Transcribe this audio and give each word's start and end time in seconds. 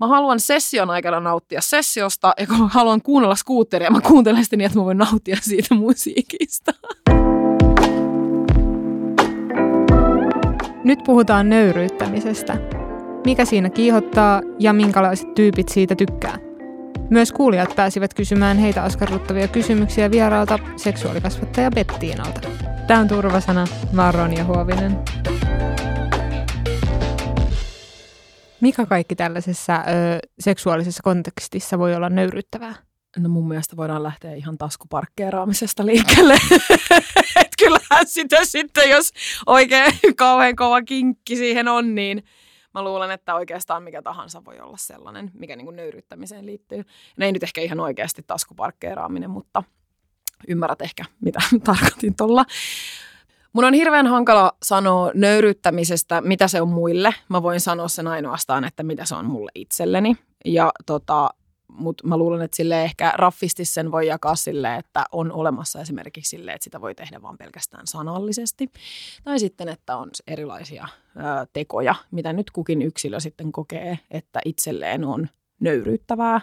mä 0.00 0.06
haluan 0.06 0.40
session 0.40 0.90
aikana 0.90 1.20
nauttia 1.20 1.60
sessiosta, 1.60 2.34
ja 2.38 2.46
kun 2.46 2.68
haluan 2.68 3.02
kuunnella 3.02 3.34
skuutteria, 3.34 3.90
mä 3.90 4.00
kuuntelen 4.00 4.44
sitä 4.44 4.56
niin, 4.56 4.66
että 4.66 4.78
mä 4.78 4.84
voin 4.84 4.98
nauttia 4.98 5.36
siitä 5.40 5.74
musiikista. 5.74 6.72
Nyt 10.84 10.98
puhutaan 11.04 11.48
nöyryyttämisestä. 11.48 12.56
Mikä 13.26 13.44
siinä 13.44 13.70
kiihottaa 13.70 14.42
ja 14.58 14.72
minkälaiset 14.72 15.34
tyypit 15.34 15.68
siitä 15.68 15.94
tykkää? 15.94 16.38
Myös 17.10 17.32
kuulijat 17.32 17.76
pääsivät 17.76 18.14
kysymään 18.14 18.58
heitä 18.58 18.82
askarruttavia 18.82 19.48
kysymyksiä 19.48 20.10
vieraalta 20.10 20.58
seksuaalikasvattaja 20.76 21.70
Bettiinalta. 21.70 22.40
Tämä 22.86 23.00
on 23.00 23.08
Turvasana, 23.08 23.66
mä 23.92 24.04
oon 24.04 24.14
Ronja 24.14 24.44
Huovinen. 24.44 24.98
Mikä 28.60 28.86
kaikki 28.86 29.16
tällaisessa 29.16 29.74
ö, 29.74 29.80
seksuaalisessa 30.40 31.02
kontekstissa 31.02 31.78
voi 31.78 31.94
olla 31.94 32.08
nöyryttävää? 32.08 32.74
No 33.16 33.28
mun 33.28 33.48
mielestä 33.48 33.76
voidaan 33.76 34.02
lähteä 34.02 34.34
ihan 34.34 34.58
taskuparkkeeraamisesta 34.58 35.86
liikkeelle. 35.86 36.34
Et 37.40 37.48
kyllähän 37.58 38.06
sitä 38.06 38.44
sitten, 38.44 38.90
jos 38.90 39.12
oikein 39.46 39.92
kauhean 40.16 40.56
kova 40.56 40.82
kinkki 40.82 41.36
siihen 41.36 41.68
on, 41.68 41.94
niin 41.94 42.22
mä 42.74 42.84
luulen, 42.84 43.10
että 43.10 43.34
oikeastaan 43.34 43.82
mikä 43.82 44.02
tahansa 44.02 44.44
voi 44.44 44.60
olla 44.60 44.76
sellainen, 44.76 45.30
mikä 45.34 45.56
niin 45.56 45.76
nöyryttämiseen 45.76 46.46
liittyy. 46.46 46.84
Ne 47.16 47.26
ei 47.26 47.32
nyt 47.32 47.42
ehkä 47.42 47.60
ihan 47.60 47.80
oikeasti 47.80 48.22
taskuparkkeeraaminen, 48.26 49.30
mutta 49.30 49.62
ymmärrät 50.48 50.82
ehkä, 50.82 51.04
mitä 51.20 51.38
tarkoitin 51.64 52.16
tuolla. 52.16 52.44
Mun 53.58 53.64
on 53.64 53.74
hirveän 53.74 54.06
hankala 54.06 54.52
sanoa 54.62 55.10
nöyryttämisestä, 55.14 56.20
mitä 56.20 56.48
se 56.48 56.60
on 56.60 56.68
muille. 56.68 57.14
Mä 57.28 57.42
voin 57.42 57.60
sanoa 57.60 57.88
sen 57.88 58.06
ainoastaan, 58.06 58.64
että 58.64 58.82
mitä 58.82 59.04
se 59.04 59.14
on 59.14 59.26
mulle 59.26 59.50
itselleni. 59.54 60.16
Ja 60.44 60.72
tota, 60.86 61.30
mutta 61.68 62.06
mä 62.06 62.16
luulen, 62.16 62.42
että 62.42 62.56
sille 62.56 62.82
ehkä 62.84 63.12
raffisti 63.16 63.64
sen 63.64 63.92
voi 63.92 64.06
jakaa 64.06 64.34
sille, 64.34 64.76
että 64.76 65.04
on 65.12 65.32
olemassa 65.32 65.80
esimerkiksi 65.80 66.28
sille, 66.28 66.52
että 66.52 66.64
sitä 66.64 66.80
voi 66.80 66.94
tehdä 66.94 67.22
vain 67.22 67.38
pelkästään 67.38 67.86
sanallisesti. 67.86 68.70
Tai 69.24 69.38
sitten, 69.38 69.68
että 69.68 69.96
on 69.96 70.10
erilaisia 70.26 70.88
ö, 71.16 71.20
tekoja, 71.52 71.94
mitä 72.10 72.32
nyt 72.32 72.50
kukin 72.50 72.82
yksilö 72.82 73.20
sitten 73.20 73.52
kokee, 73.52 73.98
että 74.10 74.40
itselleen 74.44 75.04
on 75.04 75.28
nöyryyttävää. 75.60 76.40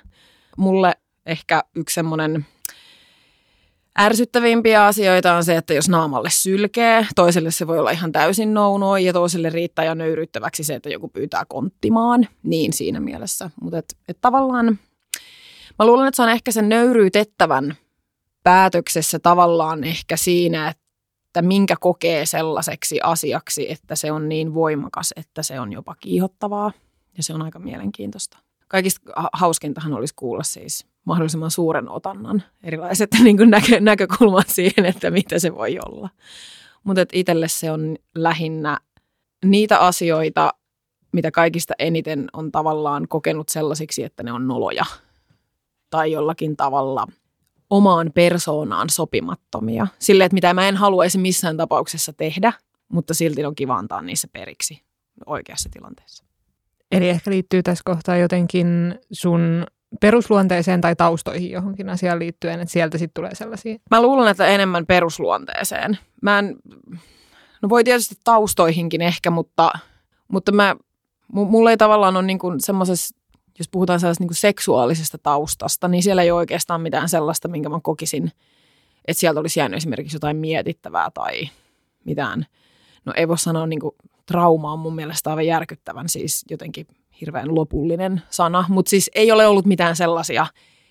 Mulle 0.57 0.93
ehkä 1.25 1.63
yksi 1.75 1.93
semmoinen 1.93 2.45
ärsyttävimpiä 3.99 4.85
asioita 4.85 5.35
on 5.35 5.43
se, 5.43 5.55
että 5.55 5.73
jos 5.73 5.89
naamalle 5.89 6.29
sylkee, 6.31 7.07
toiselle 7.15 7.51
se 7.51 7.67
voi 7.67 7.79
olla 7.79 7.91
ihan 7.91 8.11
täysin 8.11 8.53
nounoa 8.53 8.99
ja 8.99 9.13
toiselle 9.13 9.49
riittää 9.49 9.85
ja 9.85 9.95
nöyryttäväksi 9.95 10.63
se, 10.63 10.75
että 10.75 10.89
joku 10.89 11.07
pyytää 11.07 11.43
konttimaan, 11.47 12.27
niin 12.43 12.73
siinä 12.73 12.99
mielessä. 12.99 13.49
Mutta 13.61 13.77
et, 13.77 13.97
et 14.07 14.17
tavallaan 14.21 14.79
Mä 15.79 15.85
luulen, 15.85 16.07
että 16.07 16.15
se 16.15 16.21
on 16.21 16.29
ehkä 16.29 16.51
sen 16.51 16.69
nöyryytettävän 16.69 17.75
päätöksessä 18.43 19.19
tavallaan 19.19 19.83
ehkä 19.83 20.17
siinä, 20.17 20.67
että 20.67 21.41
minkä 21.41 21.75
kokee 21.79 22.25
sellaiseksi 22.25 22.99
asiaksi, 23.03 23.71
että 23.71 23.95
se 23.95 24.11
on 24.11 24.29
niin 24.29 24.53
voimakas, 24.53 25.13
että 25.15 25.43
se 25.43 25.59
on 25.59 25.73
jopa 25.73 25.95
kiihottavaa. 25.95 26.71
Ja 27.17 27.23
se 27.23 27.33
on 27.33 27.41
aika 27.41 27.59
mielenkiintoista. 27.59 28.37
Kaikista 28.67 29.29
hauskintahan 29.33 29.93
olisi 29.93 30.13
kuulla 30.15 30.43
siis 30.43 30.85
mahdollisimman 31.05 31.51
suuren 31.51 31.89
otannan 31.89 32.43
erilaiset 32.63 33.09
niin 33.23 33.37
kuin 33.37 33.49
näkö, 33.49 33.79
näkökulmat 33.79 34.47
siihen, 34.49 34.85
että 34.85 35.11
mitä 35.11 35.39
se 35.39 35.55
voi 35.55 35.77
olla. 35.85 36.09
Mutta 36.83 37.05
itselle 37.13 37.47
se 37.47 37.71
on 37.71 37.95
lähinnä 38.15 38.79
niitä 39.45 39.79
asioita, 39.79 40.53
mitä 41.11 41.31
kaikista 41.31 41.73
eniten 41.79 42.27
on 42.33 42.51
tavallaan 42.51 43.07
kokenut 43.07 43.49
sellaisiksi, 43.49 44.03
että 44.03 44.23
ne 44.23 44.31
on 44.31 44.47
noloja– 44.47 44.85
tai 45.95 46.11
jollakin 46.11 46.57
tavalla 46.57 47.07
omaan 47.69 48.11
persoonaan 48.13 48.89
sopimattomia. 48.89 49.87
Sille, 49.99 50.23
että 50.23 50.33
mitä 50.33 50.53
mä 50.53 50.67
en 50.67 50.77
haluaisi 50.77 51.17
missään 51.17 51.57
tapauksessa 51.57 52.13
tehdä, 52.13 52.53
mutta 52.87 53.13
silti 53.13 53.45
on 53.45 53.55
kiva 53.55 53.75
antaa 53.75 54.01
niissä 54.01 54.27
periksi 54.33 54.81
oikeassa 55.25 55.69
tilanteessa. 55.69 56.25
Eli 56.91 57.09
ehkä 57.09 57.31
liittyy 57.31 57.63
tässä 57.63 57.81
kohtaa 57.85 58.17
jotenkin 58.17 58.99
sun 59.11 59.65
perusluonteeseen 60.01 60.81
tai 60.81 60.95
taustoihin 60.95 61.51
johonkin 61.51 61.89
asiaan 61.89 62.19
liittyen, 62.19 62.59
että 62.59 62.71
sieltä 62.71 62.97
sitten 62.97 63.21
tulee 63.21 63.35
sellaisia? 63.35 63.77
Mä 63.91 64.01
luulen, 64.01 64.31
että 64.31 64.47
enemmän 64.47 64.85
perusluonteeseen. 64.85 65.97
Mä 66.21 66.39
en, 66.39 66.55
no 67.61 67.69
voi 67.69 67.83
tietysti 67.83 68.15
taustoihinkin 68.23 69.01
ehkä, 69.01 69.29
mutta, 69.29 69.71
mutta 70.27 70.51
mä, 70.51 70.75
mulla 71.31 71.71
ei 71.71 71.77
tavallaan 71.77 72.17
ole 72.17 72.25
niin 72.25 72.39
semmoisessa 72.59 73.15
jos 73.59 73.69
puhutaan 73.69 73.99
sellaisesta 73.99 74.23
niin 74.23 74.35
seksuaalisesta 74.35 75.17
taustasta, 75.17 75.87
niin 75.87 76.03
siellä 76.03 76.21
ei 76.21 76.31
ole 76.31 76.39
oikeastaan 76.39 76.81
mitään 76.81 77.09
sellaista, 77.09 77.47
minkä 77.47 77.69
mä 77.69 77.79
kokisin, 77.83 78.31
että 79.07 79.19
sieltä 79.19 79.39
olisi 79.39 79.59
jäänyt 79.59 79.77
esimerkiksi 79.77 80.15
jotain 80.15 80.37
mietittävää 80.37 81.11
tai 81.13 81.49
mitään. 82.05 82.45
No 83.05 83.13
ei 83.15 83.27
voi 83.27 83.37
sanoa 83.37 83.67
niin 83.67 83.79
kuin, 83.79 83.95
trauma 84.25 84.73
on 84.73 84.79
mun 84.79 84.95
mielestä 84.95 85.29
aivan 85.29 85.45
järkyttävän 85.45 86.09
siis 86.09 86.45
jotenkin 86.49 86.87
hirveän 87.21 87.55
lopullinen 87.55 88.21
sana, 88.29 88.65
mutta 88.69 88.89
siis 88.89 89.11
ei 89.15 89.31
ole 89.31 89.47
ollut 89.47 89.65
mitään 89.65 89.95
sellaisia, 89.95 90.47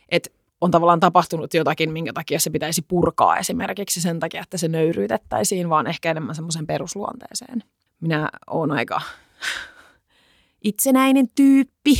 että 0.08 0.30
on 0.60 0.70
tavallaan 0.70 1.00
tapahtunut 1.00 1.54
jotakin, 1.54 1.92
minkä 1.92 2.12
takia 2.12 2.40
se 2.40 2.50
pitäisi 2.50 2.82
purkaa 2.82 3.36
esimerkiksi 3.36 4.00
sen 4.00 4.20
takia, 4.20 4.42
että 4.42 4.58
se 4.58 4.68
nöyryytettäisiin, 4.68 5.68
vaan 5.68 5.86
ehkä 5.86 6.10
enemmän 6.10 6.34
semmoisen 6.34 6.66
perusluonteeseen. 6.66 7.64
Minä 8.00 8.28
oon 8.46 8.70
aika 8.70 9.00
itsenäinen 10.64 11.28
tyyppi 11.34 11.94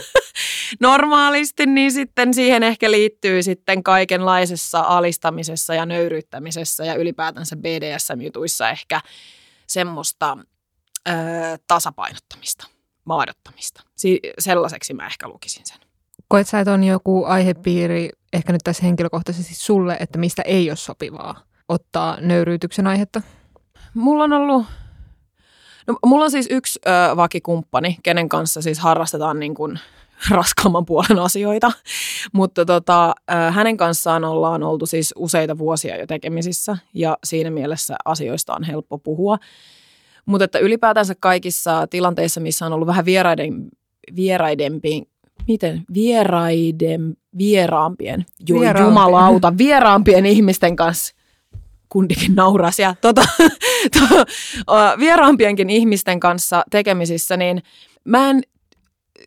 normaalisti, 0.80 1.66
niin 1.66 1.92
sitten 1.92 2.34
siihen 2.34 2.62
ehkä 2.62 2.90
liittyy 2.90 3.42
sitten 3.42 3.82
kaikenlaisessa 3.82 4.80
alistamisessa 4.80 5.74
ja 5.74 5.86
nöyryyttämisessä 5.86 6.84
ja 6.84 6.94
ylipäätänsä 6.94 7.56
BDSM-jutuissa 7.56 8.70
ehkä 8.70 9.00
semmoista 9.66 10.38
ö, 11.08 11.12
tasapainottamista, 11.66 12.66
maadottamista. 13.04 13.82
Si- 13.96 14.20
sellaiseksi 14.38 14.94
mä 14.94 15.06
ehkä 15.06 15.28
lukisin 15.28 15.66
sen. 15.66 15.78
Koet 16.28 16.48
sä, 16.48 16.60
että 16.60 16.72
on 16.72 16.84
joku 16.84 17.24
aihepiiri, 17.24 18.08
ehkä 18.32 18.52
nyt 18.52 18.60
tässä 18.64 18.82
henkilökohtaisesti 18.82 19.54
sulle, 19.54 19.96
että 20.00 20.18
mistä 20.18 20.42
ei 20.42 20.70
ole 20.70 20.76
sopivaa 20.76 21.40
ottaa 21.68 22.20
nöyryytyksen 22.20 22.86
aihetta? 22.86 23.22
Mulla 23.94 24.24
on 24.24 24.32
ollut 24.32 24.66
No, 25.86 25.98
mulla 26.06 26.24
on 26.24 26.30
siis 26.30 26.48
yksi 26.50 26.80
ö, 26.86 27.16
vakikumppani, 27.16 27.96
kenen 28.02 28.28
kanssa 28.28 28.62
siis 28.62 28.78
harrastetaan 28.78 29.40
niin 29.40 29.54
kuin 29.54 29.78
raskaamman 30.30 30.86
puolen 30.86 31.18
asioita, 31.18 31.72
mutta 32.32 32.64
tota, 32.64 33.08
ö, 33.30 33.34
hänen 33.50 33.76
kanssaan 33.76 34.24
ollaan 34.24 34.62
oltu 34.62 34.86
siis 34.86 35.14
useita 35.16 35.58
vuosia 35.58 35.96
jo 35.96 36.06
tekemisissä 36.06 36.76
ja 36.94 37.18
siinä 37.24 37.50
mielessä 37.50 37.96
asioista 38.04 38.54
on 38.54 38.64
helppo 38.64 38.98
puhua. 38.98 39.38
Mutta 40.26 40.44
että 40.44 40.58
ylipäätänsä 40.58 41.14
kaikissa 41.20 41.86
tilanteissa, 41.86 42.40
missä 42.40 42.66
on 42.66 42.72
ollut 42.72 42.88
vähän 42.88 43.04
vieraiden, 43.04 43.68
vieraidempi, 44.16 45.02
miten? 45.48 45.82
Vieraiden, 45.94 47.16
vieraampien, 47.38 48.26
ju, 48.48 48.62
jumalauta, 48.84 49.58
vieraampien 49.58 50.26
ihmisten 50.26 50.76
kanssa– 50.76 51.14
kundikin 51.94 52.34
nauraa 52.34 52.70
siellä 52.70 52.94
tota, 53.00 53.22
to, 53.98 54.24
vieraampienkin 54.98 55.70
ihmisten 55.70 56.20
kanssa 56.20 56.64
tekemisissä, 56.70 57.36
niin 57.36 57.62
mä 58.04 58.30
en, 58.30 58.42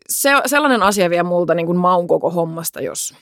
se, 0.08 0.30
sellainen 0.46 0.82
asia 0.82 1.10
vie 1.10 1.22
multa 1.22 1.54
niin 1.54 1.66
kuin 1.66 1.78
maun 1.78 2.06
koko 2.06 2.30
hommasta, 2.30 2.80
jos 2.80 3.14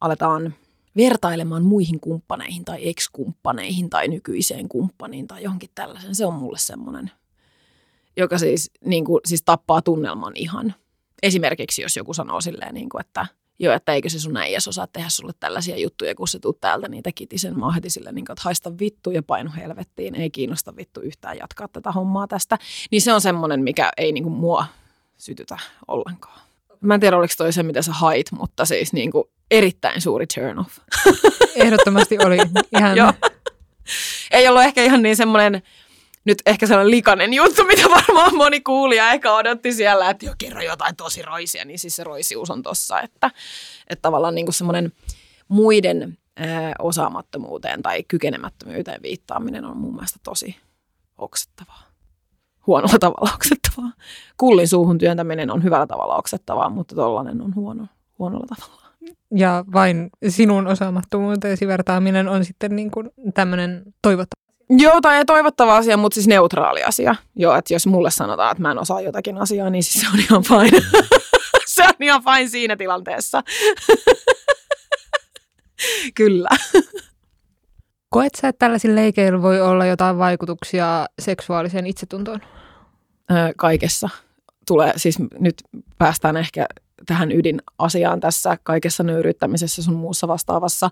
aletaan 0.00 0.54
vertailemaan 0.96 1.64
muihin 1.64 2.00
kumppaneihin 2.00 2.64
tai 2.64 2.88
ex-kumppaneihin 2.88 3.90
tai 3.90 4.08
nykyiseen 4.08 4.68
kumppaniin 4.68 5.26
tai 5.26 5.42
johonkin 5.42 5.70
tällaisen. 5.74 6.14
Se 6.14 6.26
on 6.26 6.34
mulle 6.34 6.58
semmoinen, 6.58 7.10
joka 8.16 8.38
siis, 8.38 8.70
niin 8.84 9.04
kuin, 9.04 9.20
siis 9.24 9.42
tappaa 9.42 9.82
tunnelman 9.82 10.32
ihan. 10.36 10.74
Esimerkiksi 11.22 11.82
jos 11.82 11.96
joku 11.96 12.14
sanoo 12.14 12.40
silleen, 12.40 12.74
niin 12.74 12.88
kuin, 12.88 13.00
että– 13.00 13.26
joo, 13.58 13.74
että 13.74 13.92
eikö 13.92 14.08
se 14.08 14.20
sun 14.20 14.36
äijäs 14.36 14.68
osaa 14.68 14.86
tehdä 14.86 15.08
sulle 15.08 15.32
tällaisia 15.40 15.78
juttuja, 15.78 16.14
kun 16.14 16.28
se 16.28 16.38
tuut 16.38 16.60
täältä 16.60 16.88
niitä 16.88 17.10
kitisen. 17.14 17.58
Mä 17.58 17.66
sille, 17.88 18.12
niin 18.12 18.24
kuin, 18.24 18.32
että 18.32 18.42
haista 18.44 18.78
vittu 18.78 19.10
ja 19.10 19.22
painu 19.22 19.50
helvettiin, 19.56 20.14
ei 20.14 20.30
kiinnosta 20.30 20.76
vittu 20.76 21.00
yhtään 21.00 21.38
jatkaa 21.38 21.68
tätä 21.68 21.92
hommaa 21.92 22.26
tästä. 22.26 22.58
Niin 22.90 23.02
se 23.02 23.12
on 23.12 23.20
semmoinen, 23.20 23.62
mikä 23.62 23.90
ei 23.96 24.12
niin 24.12 24.24
kuin, 24.24 24.34
mua 24.34 24.66
sytytä 25.16 25.58
ollenkaan. 25.88 26.40
Mä 26.80 26.94
en 26.94 27.00
tiedä, 27.00 27.16
oliko 27.16 27.34
toi 27.36 27.52
se, 27.52 27.62
mitä 27.62 27.82
sä 27.82 27.92
hait, 27.92 28.32
mutta 28.32 28.64
siis 28.64 28.92
niin 28.92 29.10
kuin, 29.10 29.24
erittäin 29.50 30.00
suuri 30.00 30.26
turn 30.26 30.58
off. 30.58 30.78
Ehdottomasti 31.54 32.18
oli 32.24 32.36
ihan... 32.76 32.96
Ei 34.30 34.48
ollut 34.48 34.62
ehkä 34.62 34.84
ihan 34.84 35.02
niin 35.02 35.16
semmoinen 35.16 35.62
nyt 36.24 36.42
ehkä 36.46 36.66
sellainen 36.66 36.90
likainen 36.90 37.32
juttu, 37.34 37.64
mitä 37.64 37.82
varmaan 37.90 38.36
moni 38.36 38.60
kuulija 38.60 39.12
ehkä 39.12 39.32
odotti 39.32 39.72
siellä, 39.72 40.10
että 40.10 40.26
jo 40.26 40.34
kerro 40.38 40.62
jotain 40.62 40.96
tosi 40.96 41.22
roisia, 41.22 41.64
niin 41.64 41.78
siis 41.78 41.96
se 41.96 42.04
roisius 42.04 42.50
on 42.50 42.62
tossa, 42.62 43.00
että, 43.00 43.30
että 43.90 44.02
tavallaan 44.02 44.34
niin 44.34 44.46
kuin 44.46 44.54
semmoinen 44.54 44.92
muiden 45.48 46.18
ää, 46.36 46.72
osaamattomuuteen 46.78 47.82
tai 47.82 48.02
kykenemättömyyteen 48.08 49.02
viittaaminen 49.02 49.64
on 49.64 49.76
mun 49.76 49.94
mielestä 49.94 50.18
tosi 50.22 50.56
oksettavaa. 51.18 51.82
huonolla 52.66 52.98
tavalla 52.98 53.30
oksettavaa. 53.34 53.92
Kullin 54.36 54.68
suuhun 54.68 54.98
työntäminen 54.98 55.50
on 55.50 55.62
hyvällä 55.62 55.86
tavalla 55.86 56.16
oksettavaa, 56.16 56.68
mutta 56.68 56.94
tollainen 56.94 57.40
on 57.40 57.54
huono, 57.54 57.86
huonolla 58.18 58.56
tavalla. 58.60 58.84
Ja 59.34 59.64
vain 59.72 60.10
sinun 60.28 60.66
osaamattomuuteesi 60.66 61.66
vertaaminen 61.66 62.28
on 62.28 62.44
sitten 62.44 62.76
niin 62.76 62.90
kuin 62.90 63.10
tämmöinen 63.34 63.82
toivottava. 64.02 64.43
Joo, 64.70 65.00
tai 65.00 65.16
ei 65.16 65.24
toivottava 65.24 65.76
asia, 65.76 65.96
mutta 65.96 66.14
siis 66.14 66.26
neutraali 66.26 66.82
asia. 66.82 67.14
Joo, 67.36 67.56
että 67.56 67.74
jos 67.74 67.86
mulle 67.86 68.10
sanotaan, 68.10 68.50
että 68.50 68.62
mä 68.62 68.70
en 68.70 68.78
osaa 68.78 69.00
jotakin 69.00 69.38
asiaa, 69.38 69.70
niin 69.70 69.82
siis 69.82 70.00
se 70.00 70.06
on 70.14 70.20
ihan 70.20 70.42
fine. 70.42 70.84
se 71.74 71.82
on 71.82 71.94
ihan 72.00 72.22
fine 72.24 72.48
siinä 72.48 72.76
tilanteessa. 72.76 73.42
Kyllä. 76.14 76.48
Koet 78.10 78.34
sä, 78.34 78.48
että 78.48 78.58
tällaisilla 78.58 78.94
leikeillä 78.94 79.42
voi 79.42 79.60
olla 79.60 79.86
jotain 79.86 80.18
vaikutuksia 80.18 81.06
seksuaaliseen 81.18 81.86
itsetuntoon? 81.86 82.40
Öö, 83.30 83.52
kaikessa 83.56 84.08
tulee, 84.66 84.92
siis 84.96 85.18
nyt 85.38 85.54
päästään 85.98 86.36
ehkä 86.36 86.66
tähän 87.06 87.32
ydinasiaan 87.32 88.20
tässä 88.20 88.58
kaikessa 88.62 89.02
nöyryyttämisessä 89.02 89.82
sun 89.82 89.94
muussa 89.94 90.28
vastaavassa. 90.28 90.90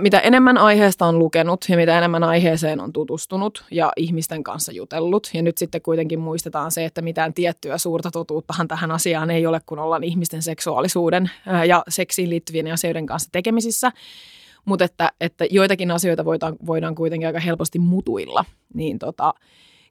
Mitä 0.00 0.18
enemmän 0.18 0.58
aiheesta 0.58 1.06
on 1.06 1.18
lukenut 1.18 1.64
ja 1.68 1.76
mitä 1.76 1.98
enemmän 1.98 2.24
aiheeseen 2.24 2.80
on 2.80 2.92
tutustunut 2.92 3.64
ja 3.70 3.92
ihmisten 3.96 4.44
kanssa 4.44 4.72
jutellut. 4.72 5.30
Ja 5.34 5.42
nyt 5.42 5.58
sitten 5.58 5.82
kuitenkin 5.82 6.20
muistetaan 6.20 6.70
se, 6.70 6.84
että 6.84 7.02
mitään 7.02 7.34
tiettyä 7.34 7.78
suurta 7.78 8.10
totuuttahan 8.10 8.68
tähän 8.68 8.90
asiaan 8.90 9.30
ei 9.30 9.46
ole, 9.46 9.60
kun 9.66 9.78
ollaan 9.78 10.04
ihmisten 10.04 10.42
seksuaalisuuden 10.42 11.30
ja 11.66 11.82
seksiin 11.88 12.30
liittyvien 12.30 12.72
asioiden 12.72 13.06
kanssa 13.06 13.28
tekemisissä. 13.32 13.92
Mutta 14.64 14.84
että, 14.84 15.12
että 15.20 15.44
joitakin 15.50 15.90
asioita 15.90 16.24
voidaan, 16.24 16.56
voidaan 16.66 16.94
kuitenkin 16.94 17.26
aika 17.26 17.40
helposti 17.40 17.78
mutuilla. 17.78 18.44
Niin 18.74 18.98
tota, 18.98 19.34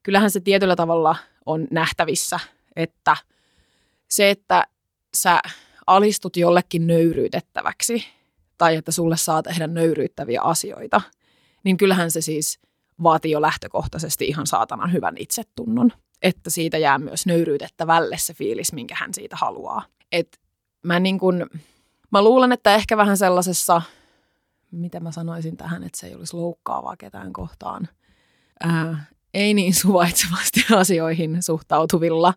kyllähän 0.03 0.31
se 0.31 0.39
tietyllä 0.39 0.75
tavalla 0.75 1.15
on 1.45 1.67
nähtävissä, 1.71 2.39
että 2.75 3.17
se, 4.09 4.29
että 4.29 4.67
sä 5.13 5.39
alistut 5.87 6.37
jollekin 6.37 6.87
nöyryytettäväksi 6.87 8.03
tai 8.57 8.75
että 8.75 8.91
sulle 8.91 9.17
saa 9.17 9.43
tehdä 9.43 9.67
nöyryyttäviä 9.67 10.41
asioita, 10.41 11.01
niin 11.63 11.77
kyllähän 11.77 12.11
se 12.11 12.21
siis 12.21 12.59
vaatii 13.03 13.31
jo 13.31 13.41
lähtökohtaisesti 13.41 14.25
ihan 14.25 14.47
saatanan 14.47 14.93
hyvän 14.93 15.15
itsetunnon. 15.17 15.91
Että 16.21 16.49
siitä 16.49 16.77
jää 16.77 16.97
myös 16.97 17.25
nöyryytettävälle 17.25 18.17
se 18.17 18.33
fiilis, 18.33 18.73
minkä 18.73 18.95
hän 18.99 19.13
siitä 19.13 19.35
haluaa. 19.35 19.85
Et 20.11 20.39
mä, 20.83 20.99
niin 20.99 21.19
kun, 21.19 21.49
mä 22.11 22.23
luulen, 22.23 22.51
että 22.51 22.75
ehkä 22.75 22.97
vähän 22.97 23.17
sellaisessa, 23.17 23.81
mitä 24.71 24.99
mä 24.99 25.11
sanoisin 25.11 25.57
tähän, 25.57 25.83
että 25.83 25.99
se 25.99 26.07
ei 26.07 26.15
olisi 26.15 26.35
loukkaavaa 26.35 26.97
ketään 26.97 27.33
kohtaan, 27.33 27.87
ää, 28.59 29.05
ei 29.33 29.53
niin 29.53 29.73
suvaitsevasti 29.73 30.65
asioihin 30.75 31.43
suhtautuvilla 31.43 32.33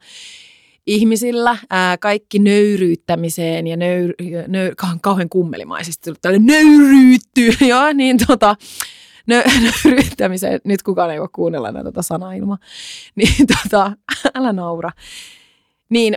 ihmisillä 0.86 1.56
ää, 1.70 1.98
kaikki 1.98 2.38
nöyryyttämiseen 2.38 3.66
ja 3.66 3.76
nöyr, 3.76 4.14
nöyr, 4.46 4.74
kauhean 5.02 5.28
kummelimaisesti 5.28 6.12
tälle 6.22 6.38
nöyryytty, 6.38 7.66
joo, 7.66 7.92
niin 7.94 8.18
tota, 8.26 8.56
nö, 9.26 9.42
nöyryyttämiseen, 9.84 10.60
nyt 10.64 10.82
kukaan 10.82 11.10
ei 11.10 11.20
voi 11.20 11.28
kuunnella 11.32 11.68
enää 11.68 11.84
tota 11.84 12.02
sanailmaa, 12.02 12.58
niin 13.16 13.46
tota, 13.46 13.92
älä 14.34 14.52
naura. 14.52 14.90
Niin 15.88 16.16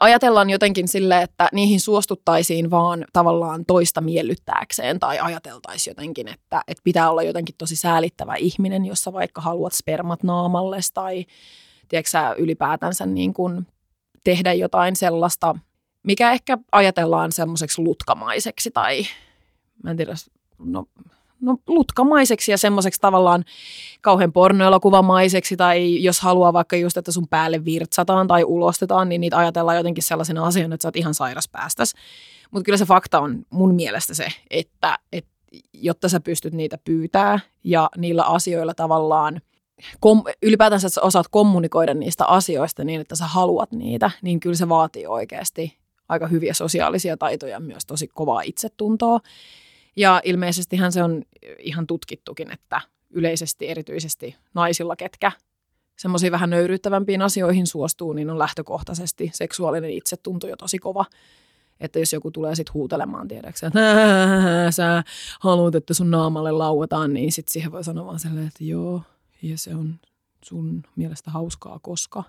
ajatellaan 0.00 0.50
jotenkin 0.50 0.88
sille, 0.88 1.22
että 1.22 1.48
niihin 1.52 1.80
suostuttaisiin 1.80 2.70
vaan 2.70 3.04
tavallaan 3.12 3.64
toista 3.66 4.00
miellyttääkseen 4.00 5.00
tai 5.00 5.18
ajateltaisiin 5.18 5.90
jotenkin, 5.90 6.28
että, 6.28 6.62
että 6.68 6.80
pitää 6.84 7.10
olla 7.10 7.22
jotenkin 7.22 7.54
tosi 7.58 7.76
säälittävä 7.76 8.34
ihminen, 8.34 8.86
jossa 8.86 9.12
vaikka 9.12 9.40
haluat 9.40 9.72
spermat 9.72 10.22
naamalles 10.22 10.92
tai 10.92 11.24
tiedätkö 11.90 12.42
ylipäätänsä 12.42 13.06
niin 13.06 13.34
kuin 13.34 13.66
tehdä 14.24 14.52
jotain 14.52 14.96
sellaista, 14.96 15.56
mikä 16.02 16.32
ehkä 16.32 16.58
ajatellaan 16.72 17.32
semmoiseksi 17.32 17.82
lutkamaiseksi 17.82 18.70
tai 18.70 19.06
mä 19.84 19.90
en 19.90 19.96
tiedä, 19.96 20.14
no, 20.58 20.84
no 21.40 21.56
lutkamaiseksi 21.66 22.50
ja 22.50 22.58
semmoiseksi 22.58 23.00
tavallaan 23.00 23.44
kauhean 24.00 24.32
pornoelokuvamaiseksi 24.32 25.56
tai 25.56 26.02
jos 26.02 26.20
haluaa 26.20 26.52
vaikka 26.52 26.76
just, 26.76 26.96
että 26.96 27.12
sun 27.12 27.28
päälle 27.28 27.64
virtsataan 27.64 28.26
tai 28.26 28.44
ulostetaan, 28.44 29.08
niin 29.08 29.20
niitä 29.20 29.38
ajatellaan 29.38 29.76
jotenkin 29.76 30.02
sellaisena 30.02 30.46
asiana, 30.46 30.74
että 30.74 30.82
sä 30.82 30.88
oot 30.88 30.96
ihan 30.96 31.14
sairas 31.14 31.48
päästäs. 31.48 31.94
Mutta 32.50 32.64
kyllä 32.64 32.78
se 32.78 32.84
fakta 32.84 33.20
on 33.20 33.42
mun 33.50 33.74
mielestä 33.74 34.14
se, 34.14 34.28
että, 34.50 34.98
että 35.12 35.30
jotta 35.72 36.08
sä 36.08 36.20
pystyt 36.20 36.54
niitä 36.54 36.78
pyytää 36.84 37.40
ja 37.64 37.90
niillä 37.96 38.22
asioilla 38.22 38.74
tavallaan 38.74 39.40
kom, 40.00 40.22
ylipäätänsä, 40.42 40.86
että 40.86 40.94
sä 40.94 41.02
osaat 41.02 41.26
kommunikoida 41.30 41.94
niistä 41.94 42.26
asioista 42.26 42.84
niin, 42.84 43.00
että 43.00 43.16
sä 43.16 43.26
haluat 43.26 43.72
niitä, 43.72 44.10
niin 44.22 44.40
kyllä 44.40 44.56
se 44.56 44.68
vaatii 44.68 45.06
oikeasti 45.06 45.76
aika 46.08 46.26
hyviä 46.26 46.54
sosiaalisia 46.54 47.16
taitoja, 47.16 47.60
myös 47.60 47.86
tosi 47.86 48.08
kovaa 48.08 48.40
itsetuntoa. 48.40 49.20
Ja 49.96 50.20
ilmeisestihän 50.24 50.92
se 50.92 51.02
on 51.02 51.22
ihan 51.58 51.86
tutkittukin, 51.86 52.52
että 52.52 52.80
yleisesti 53.10 53.68
erityisesti 53.68 54.36
naisilla, 54.54 54.96
ketkä 54.96 55.32
semmoisiin 55.98 56.32
vähän 56.32 56.50
nöyryyttävämpiin 56.50 57.22
asioihin 57.22 57.66
suostuu, 57.66 58.12
niin 58.12 58.30
on 58.30 58.38
lähtökohtaisesti 58.38 59.30
seksuaalinen 59.34 59.90
itsetunto 59.90 60.46
jo 60.46 60.56
tosi 60.56 60.78
kova. 60.78 61.04
Että 61.80 61.98
jos 61.98 62.12
joku 62.12 62.30
tulee 62.30 62.54
sitten 62.54 62.74
huutelemaan, 62.74 63.28
tiedäksä, 63.28 63.66
että 63.66 64.70
sä 64.70 65.02
haluat, 65.40 65.74
että 65.74 65.94
sun 65.94 66.10
naamalle 66.10 66.52
lauataan, 66.52 67.14
niin 67.14 67.32
sitten 67.32 67.52
siihen 67.52 67.72
voi 67.72 67.84
sanoa 67.84 68.06
vaan 68.06 68.18
silleen, 68.18 68.46
että 68.46 68.64
joo, 68.64 69.02
ja 69.42 69.58
se 69.58 69.74
on 69.74 70.00
sun 70.44 70.82
mielestä 70.96 71.30
hauskaa, 71.30 71.78
koska. 71.78 72.24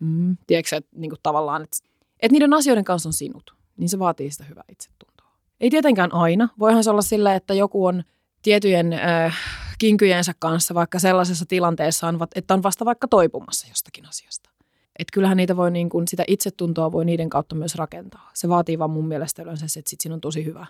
Mm. 0.00 0.36
Tiedätkö 0.46 0.76
että 0.76 0.90
niin 0.96 1.10
kuin 1.10 1.20
tavallaan, 1.22 1.62
että, 1.62 1.76
että 2.20 2.32
niiden 2.32 2.54
asioiden 2.54 2.84
kanssa 2.84 3.08
on 3.08 3.12
sinut, 3.12 3.54
niin 3.76 3.88
se 3.88 3.98
vaatii 3.98 4.30
sitä 4.30 4.44
hyvää 4.44 4.64
itsetuntoa. 4.68 5.32
Ei 5.60 5.70
tietenkään 5.70 6.14
aina. 6.14 6.48
Voihan 6.58 6.84
se 6.84 6.90
olla 6.90 7.02
sillä, 7.02 7.34
että 7.34 7.54
joku 7.54 7.86
on 7.86 8.04
tiettyjen 8.42 8.92
äh, 8.92 9.36
kinkyjensä 9.78 10.32
kanssa 10.38 10.74
vaikka 10.74 10.98
sellaisessa 10.98 11.46
tilanteessa, 11.46 12.14
että 12.34 12.54
on 12.54 12.62
vasta 12.62 12.84
vaikka 12.84 13.08
toipumassa 13.08 13.68
jostakin 13.68 14.06
asiasta. 14.06 14.50
Että 14.98 15.12
kyllähän 15.12 15.36
niitä 15.36 15.56
voi, 15.56 15.70
niin 15.70 15.88
kuin, 15.88 16.08
sitä 16.08 16.24
itsetuntoa 16.26 16.92
voi 16.92 17.04
niiden 17.04 17.30
kautta 17.30 17.54
myös 17.54 17.74
rakentaa. 17.74 18.30
Se 18.34 18.48
vaatii 18.48 18.78
vaan 18.78 18.90
mun 18.90 19.08
mielestä 19.08 19.42
yleensä 19.42 19.68
se, 19.68 19.78
että 19.78 19.90
sit 19.90 20.00
siinä 20.00 20.14
on 20.14 20.20
tosi 20.20 20.44
hyvä 20.44 20.66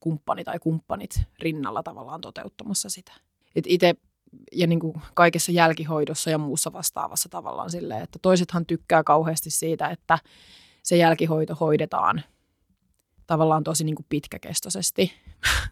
kumppani 0.00 0.44
tai 0.44 0.58
kumppanit 0.58 1.20
rinnalla 1.38 1.82
tavallaan 1.82 2.20
toteuttamassa 2.20 2.90
sitä. 2.90 3.12
Et 3.56 3.64
itse 3.68 3.94
ja 4.52 4.66
niin 4.66 4.80
kuin 4.80 4.94
kaikessa 5.14 5.52
jälkihoidossa 5.52 6.30
ja 6.30 6.38
muussa 6.38 6.72
vastaavassa 6.72 7.28
tavallaan 7.28 7.70
silleen, 7.70 8.02
että 8.02 8.18
toisethan 8.22 8.66
tykkää 8.66 9.04
kauheasti 9.04 9.50
siitä, 9.50 9.88
että 9.88 10.18
se 10.82 10.96
jälkihoito 10.96 11.54
hoidetaan 11.60 12.22
tavallaan 13.26 13.64
tosi 13.64 13.84
niin 13.84 13.94
kuin 13.94 14.06
pitkäkestoisesti. 14.08 15.12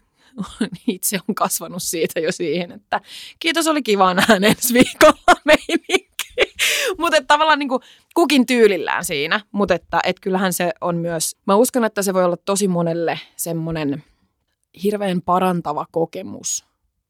Itse 0.87 1.19
on 1.29 1.35
kasvanut 1.35 1.83
siitä 1.83 2.21
jo 2.21 2.33
siihen, 2.33 2.73
että 2.73 3.01
kiitos 3.41 3.67
oli 3.67 3.83
kiva 3.83 4.15
nähdä 4.15 4.47
ensi 4.47 4.75
viikolla 4.75 5.41
meininki. 5.45 6.15
Mutta 6.99 7.23
tavallaan 7.27 7.59
niin 7.59 7.69
kuin 7.69 7.83
kukin 8.15 8.47
tyylillään 8.47 9.05
siinä, 9.05 9.41
mutta 9.53 9.75
et 10.05 10.21
kyllähän 10.21 10.53
se 10.53 10.73
on 10.81 10.97
myös, 10.97 11.37
mä 11.47 11.57
uskon, 11.57 11.85
että 11.85 12.03
se 12.03 12.15
voi 12.15 12.25
olla 12.25 12.37
tosi 12.37 12.69
monelle 12.69 13.21
semmoinen 13.37 14.05
hirveän 14.83 15.23
parantava 15.23 15.87
kokemus 15.91 16.65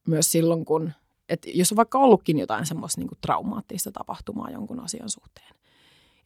myös 0.09 0.33
silloin, 0.33 0.65
kun 0.65 0.93
että 1.28 1.49
jos 1.54 1.73
on 1.73 1.76
vaikka 1.76 1.99
ollutkin 1.99 2.38
jotain 2.38 2.66
semmoista 2.66 3.00
niin 3.00 3.09
traumaattista 3.21 3.93
tapahtumaa 3.93 4.50
jonkun 4.50 4.81
asian 4.81 5.11
suhteen, 5.11 5.54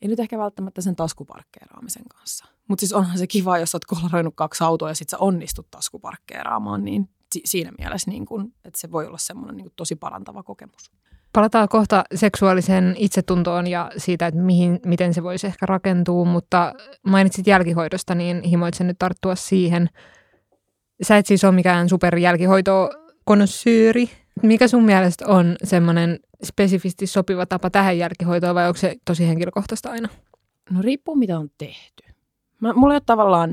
ei 0.02 0.08
nyt 0.08 0.20
ehkä 0.20 0.38
välttämättä 0.38 0.80
sen 0.80 0.96
taskuparkkeeraamisen 0.96 2.04
kanssa. 2.08 2.44
Mutta 2.68 2.80
siis 2.80 2.92
onhan 2.92 3.18
se 3.18 3.26
kiva, 3.26 3.58
jos 3.58 3.74
olet 3.74 3.84
kolaroinut 3.84 4.34
kaksi 4.36 4.64
autoa 4.64 4.88
ja 4.88 4.94
sitten 4.94 5.18
sä 5.18 5.24
onnistut 5.24 5.70
taskuparkkeeraamaan, 5.70 6.84
niin 6.84 7.08
si- 7.32 7.42
siinä 7.44 7.72
mielessä, 7.78 8.10
niin 8.10 8.26
kun, 8.26 8.52
että 8.64 8.80
se 8.80 8.92
voi 8.92 9.06
olla 9.06 9.18
semmoinen 9.18 9.56
niin 9.56 9.70
tosi 9.76 9.96
parantava 9.96 10.42
kokemus. 10.42 10.90
Palataan 11.32 11.68
kohta 11.68 12.04
seksuaaliseen 12.14 12.94
itsetuntoon 12.98 13.66
ja 13.66 13.90
siitä, 13.96 14.26
että 14.26 14.40
mihin, 14.40 14.80
miten 14.86 15.14
se 15.14 15.22
voisi 15.22 15.46
ehkä 15.46 15.66
rakentua, 15.66 16.24
mutta 16.24 16.72
mainitsit 17.02 17.46
jälkihoidosta, 17.46 18.14
niin 18.14 18.42
himoitsen 18.42 18.86
nyt 18.86 18.98
tarttua 18.98 19.34
siihen. 19.34 19.88
Sä 21.02 21.16
et 21.16 21.26
siis 21.26 21.44
ole 21.44 21.52
mikään 21.52 21.88
superjälkihoito 21.88 22.90
konosyyri, 23.24 24.10
mikä 24.42 24.68
sun 24.68 24.84
mielestä 24.84 25.26
on 25.26 25.56
semmoinen 25.64 26.20
spesifisti 26.44 27.06
sopiva 27.06 27.46
tapa 27.46 27.70
tähän 27.70 27.98
jälkihoitoon 27.98 28.54
vai 28.54 28.66
onko 28.66 28.78
se 28.78 28.96
tosi 29.04 29.28
henkilökohtaista 29.28 29.90
aina? 29.90 30.08
No 30.70 30.82
riippuu 30.82 31.16
mitä 31.16 31.38
on 31.38 31.50
tehty. 31.58 32.04
Mä, 32.60 32.72
mulla 32.72 32.94
ei 32.94 32.96
ole 32.96 33.02
tavallaan, 33.06 33.50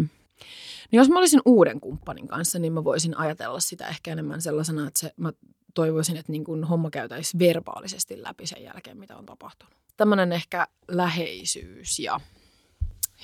no 0.91 0.97
jos 0.97 1.09
mä 1.09 1.19
olisin 1.19 1.41
uuden 1.45 1.79
kumppanin 1.79 2.27
kanssa, 2.27 2.59
niin 2.59 2.73
mä 2.73 2.83
voisin 2.83 3.17
ajatella 3.17 3.59
sitä 3.59 3.87
ehkä 3.87 4.11
enemmän 4.11 4.41
sellaisena, 4.41 4.87
että 4.87 4.99
se, 4.99 5.13
mä 5.17 5.31
toivoisin, 5.73 6.17
että 6.17 6.31
niin 6.31 6.43
kun 6.43 6.63
homma 6.63 6.89
käytäisi 6.89 7.39
verbaalisesti 7.39 8.23
läpi 8.23 8.47
sen 8.47 8.63
jälkeen, 8.63 8.97
mitä 8.97 9.17
on 9.17 9.25
tapahtunut. 9.25 9.75
Tämmöinen 9.97 10.31
ehkä 10.31 10.67
läheisyys 10.87 11.99
ja 11.99 12.19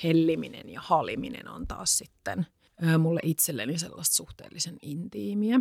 helliminen 0.04 0.68
ja 0.68 0.80
haliminen 0.80 1.48
on 1.48 1.66
taas 1.66 1.98
sitten 1.98 2.46
mulle 2.98 3.20
itselleni 3.22 3.78
sellaista 3.78 4.14
suhteellisen 4.14 4.76
intiimiä. 4.82 5.60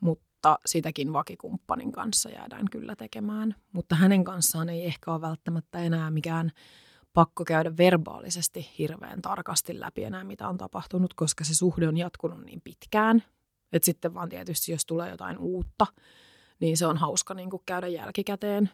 Mutta 0.00 0.25
mutta 0.46 0.60
sitäkin 0.66 1.12
vakikumppanin 1.12 1.92
kanssa 1.92 2.30
jäädään 2.30 2.70
kyllä 2.70 2.96
tekemään. 2.96 3.54
Mutta 3.72 3.94
hänen 3.94 4.24
kanssaan 4.24 4.68
ei 4.68 4.84
ehkä 4.84 5.12
ole 5.12 5.20
välttämättä 5.20 5.78
enää 5.78 6.10
mikään 6.10 6.52
pakko 7.12 7.44
käydä 7.44 7.76
verbaalisesti 7.76 8.68
hirveän 8.78 9.22
tarkasti 9.22 9.80
läpi 9.80 10.04
enää, 10.04 10.24
mitä 10.24 10.48
on 10.48 10.58
tapahtunut, 10.58 11.14
koska 11.14 11.44
se 11.44 11.54
suhde 11.54 11.88
on 11.88 11.96
jatkunut 11.96 12.44
niin 12.44 12.60
pitkään. 12.64 13.22
Että 13.72 13.86
sitten 13.86 14.14
vaan 14.14 14.28
tietysti, 14.28 14.72
jos 14.72 14.86
tulee 14.86 15.10
jotain 15.10 15.38
uutta, 15.38 15.86
niin 16.60 16.76
se 16.76 16.86
on 16.86 16.96
hauska 16.96 17.34
niin 17.34 17.50
kuin 17.50 17.62
käydä 17.66 17.88
jälkikäteen 17.88 18.70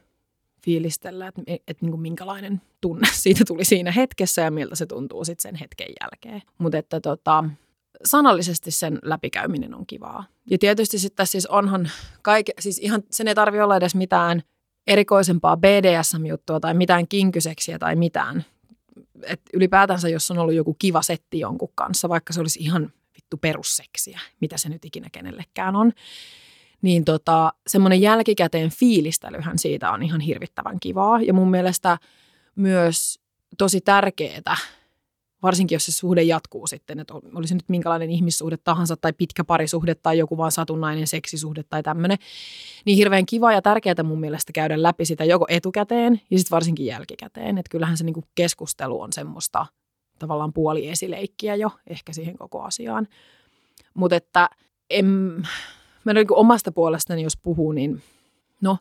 fiilistellä, 0.65 1.27
että, 1.27 1.43
että 1.47 1.87
niin 1.87 2.01
minkälainen 2.01 2.61
tunne 2.81 3.09
siitä 3.23 3.45
tuli 3.47 3.65
siinä 3.65 3.93
hetkessä 3.93 4.43
ja 4.43 4.51
miltä 4.51 4.77
se 4.77 4.87
tuntuu 4.87 5.25
sitten 5.25 5.43
sen 5.43 5.55
hetken 5.55 5.89
jälkeen. 6.01 6.43
Mutta 6.59 6.79
että 6.79 7.01
tota, 7.01 7.45
sanallisesti 8.05 8.71
sen 8.71 8.99
läpikäyminen 9.03 9.75
on 9.75 9.87
kivaa. 9.87 10.25
Ja 10.51 10.59
tietysti 10.59 10.99
sitten 10.99 11.27
siis 11.27 11.47
onhan 11.47 11.91
kaike, 12.23 12.53
siis 12.61 12.79
ihan 12.79 13.03
sen 13.11 13.29
ei 13.29 13.35
tarvi 13.35 13.61
olla 13.61 13.77
edes 13.77 13.95
mitään 13.95 14.43
erikoisempaa 14.87 15.57
BDSM-juttua 15.57 16.61
tai 16.61 16.75
mitään 16.75 17.09
kinkyseksiä 17.09 17.79
tai 17.79 17.97
mitään. 17.97 18.45
Et 19.23 19.41
ylipäätänsä, 19.53 20.09
jos 20.09 20.31
on 20.31 20.39
ollut 20.39 20.55
joku 20.55 20.75
kiva 20.75 21.03
setti 21.03 21.41
jonkun 21.41 21.73
kanssa, 21.75 22.09
vaikka 22.09 22.33
se 22.33 22.41
olisi 22.41 22.61
ihan 22.61 22.93
vittu 23.17 23.37
perusseksiä, 23.37 24.21
mitä 24.41 24.59
se 24.59 24.69
nyt 24.69 24.85
ikinä 24.85 25.09
kenellekään 25.13 25.77
on, 25.77 25.93
niin 26.83 27.05
tota, 27.05 27.53
semmoinen 27.67 28.01
jälkikäteen 28.01 28.71
fiilistelyhän 28.71 29.59
siitä 29.59 29.91
on 29.91 30.03
ihan 30.03 30.21
hirvittävän 30.21 30.81
kivaa. 30.81 31.21
Ja 31.23 31.35
mun 31.35 31.51
mielestä 31.51 31.99
myös 32.55 33.21
tosi 33.59 33.81
tärkeää, 33.81 34.57
varsinkin 35.43 35.77
jos 35.77 35.87
se 35.87 35.93
suhde 35.93 36.23
jatkuu 36.23 36.67
sitten, 36.67 37.01
että 37.01 37.15
olisi 37.15 37.55
nyt 37.55 37.69
minkälainen 37.69 38.11
ihmissuhde 38.11 38.57
tahansa 38.57 38.97
tai 38.97 39.13
pitkä 39.13 39.45
parisuhde 39.45 39.95
tai 39.95 40.19
joku 40.19 40.37
vaan 40.37 40.53
satunnainen 40.53 41.07
seksisuhde 41.07 41.63
tai 41.63 41.83
tämmöinen, 41.83 42.19
niin 42.85 42.97
hirveän 42.97 43.27
kiva 43.27 43.53
ja 43.53 43.63
tärkeää 43.63 44.03
mun 44.05 44.21
mielestä 44.21 44.53
käydä 44.53 44.83
läpi 44.83 45.05
sitä 45.05 45.25
joko 45.25 45.47
etukäteen 45.49 46.21
ja 46.31 46.39
sitten 46.39 46.55
varsinkin 46.55 46.87
jälkikäteen. 46.87 47.59
Että 47.59 47.71
kyllähän 47.71 47.97
se 47.97 48.05
niinku 48.05 48.25
keskustelu 48.35 49.01
on 49.01 49.13
semmoista 49.13 49.67
tavallaan 50.19 50.53
puoli 50.53 50.89
esileikkiä 50.89 51.55
jo 51.55 51.71
ehkä 51.87 52.13
siihen 52.13 52.39
koko 52.39 52.63
asiaan. 52.63 53.09
Mutta 53.95 54.17
että 54.17 54.49
en, 54.91 55.07
mä 56.05 56.13
niin 56.13 56.27
omasta 56.31 56.73
puolestani 56.73 57.23
jos 57.23 57.37
puhuu, 57.37 57.73
niin 57.73 58.03
no 58.61 58.79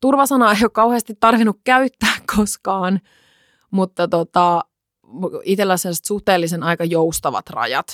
turvasana 0.00 0.52
ei 0.52 0.58
ole 0.62 0.70
kauheasti 0.70 1.14
tarvinnut 1.20 1.58
käyttää 1.64 2.16
koskaan, 2.36 3.00
mutta 3.70 4.08
tota, 4.08 4.60
itsellä 5.44 5.76
sellaiset 5.76 6.04
suhteellisen 6.04 6.62
aika 6.62 6.84
joustavat 6.84 7.50
rajat. 7.50 7.86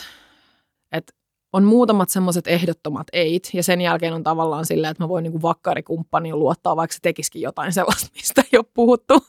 Et 0.93 1.13
on 1.53 1.65
muutamat 1.65 2.09
semmoiset 2.09 2.47
ehdottomat 2.47 3.07
eit, 3.13 3.51
ja 3.53 3.63
sen 3.63 3.81
jälkeen 3.81 4.13
on 4.13 4.23
tavallaan 4.23 4.67
silleen, 4.67 4.91
että 4.91 5.05
mä 5.05 5.09
voin 5.09 5.23
niinku 5.23 5.43
vakkarikumppaniin 5.43 6.39
luottaa, 6.39 6.77
vaikka 6.77 6.95
se 6.95 7.01
tekisikin 7.03 7.43
jotain 7.43 7.73
sellaista, 7.73 8.11
mistä 8.15 8.43
ei 8.53 8.59
ole 8.59 8.67
puhuttu 8.75 9.27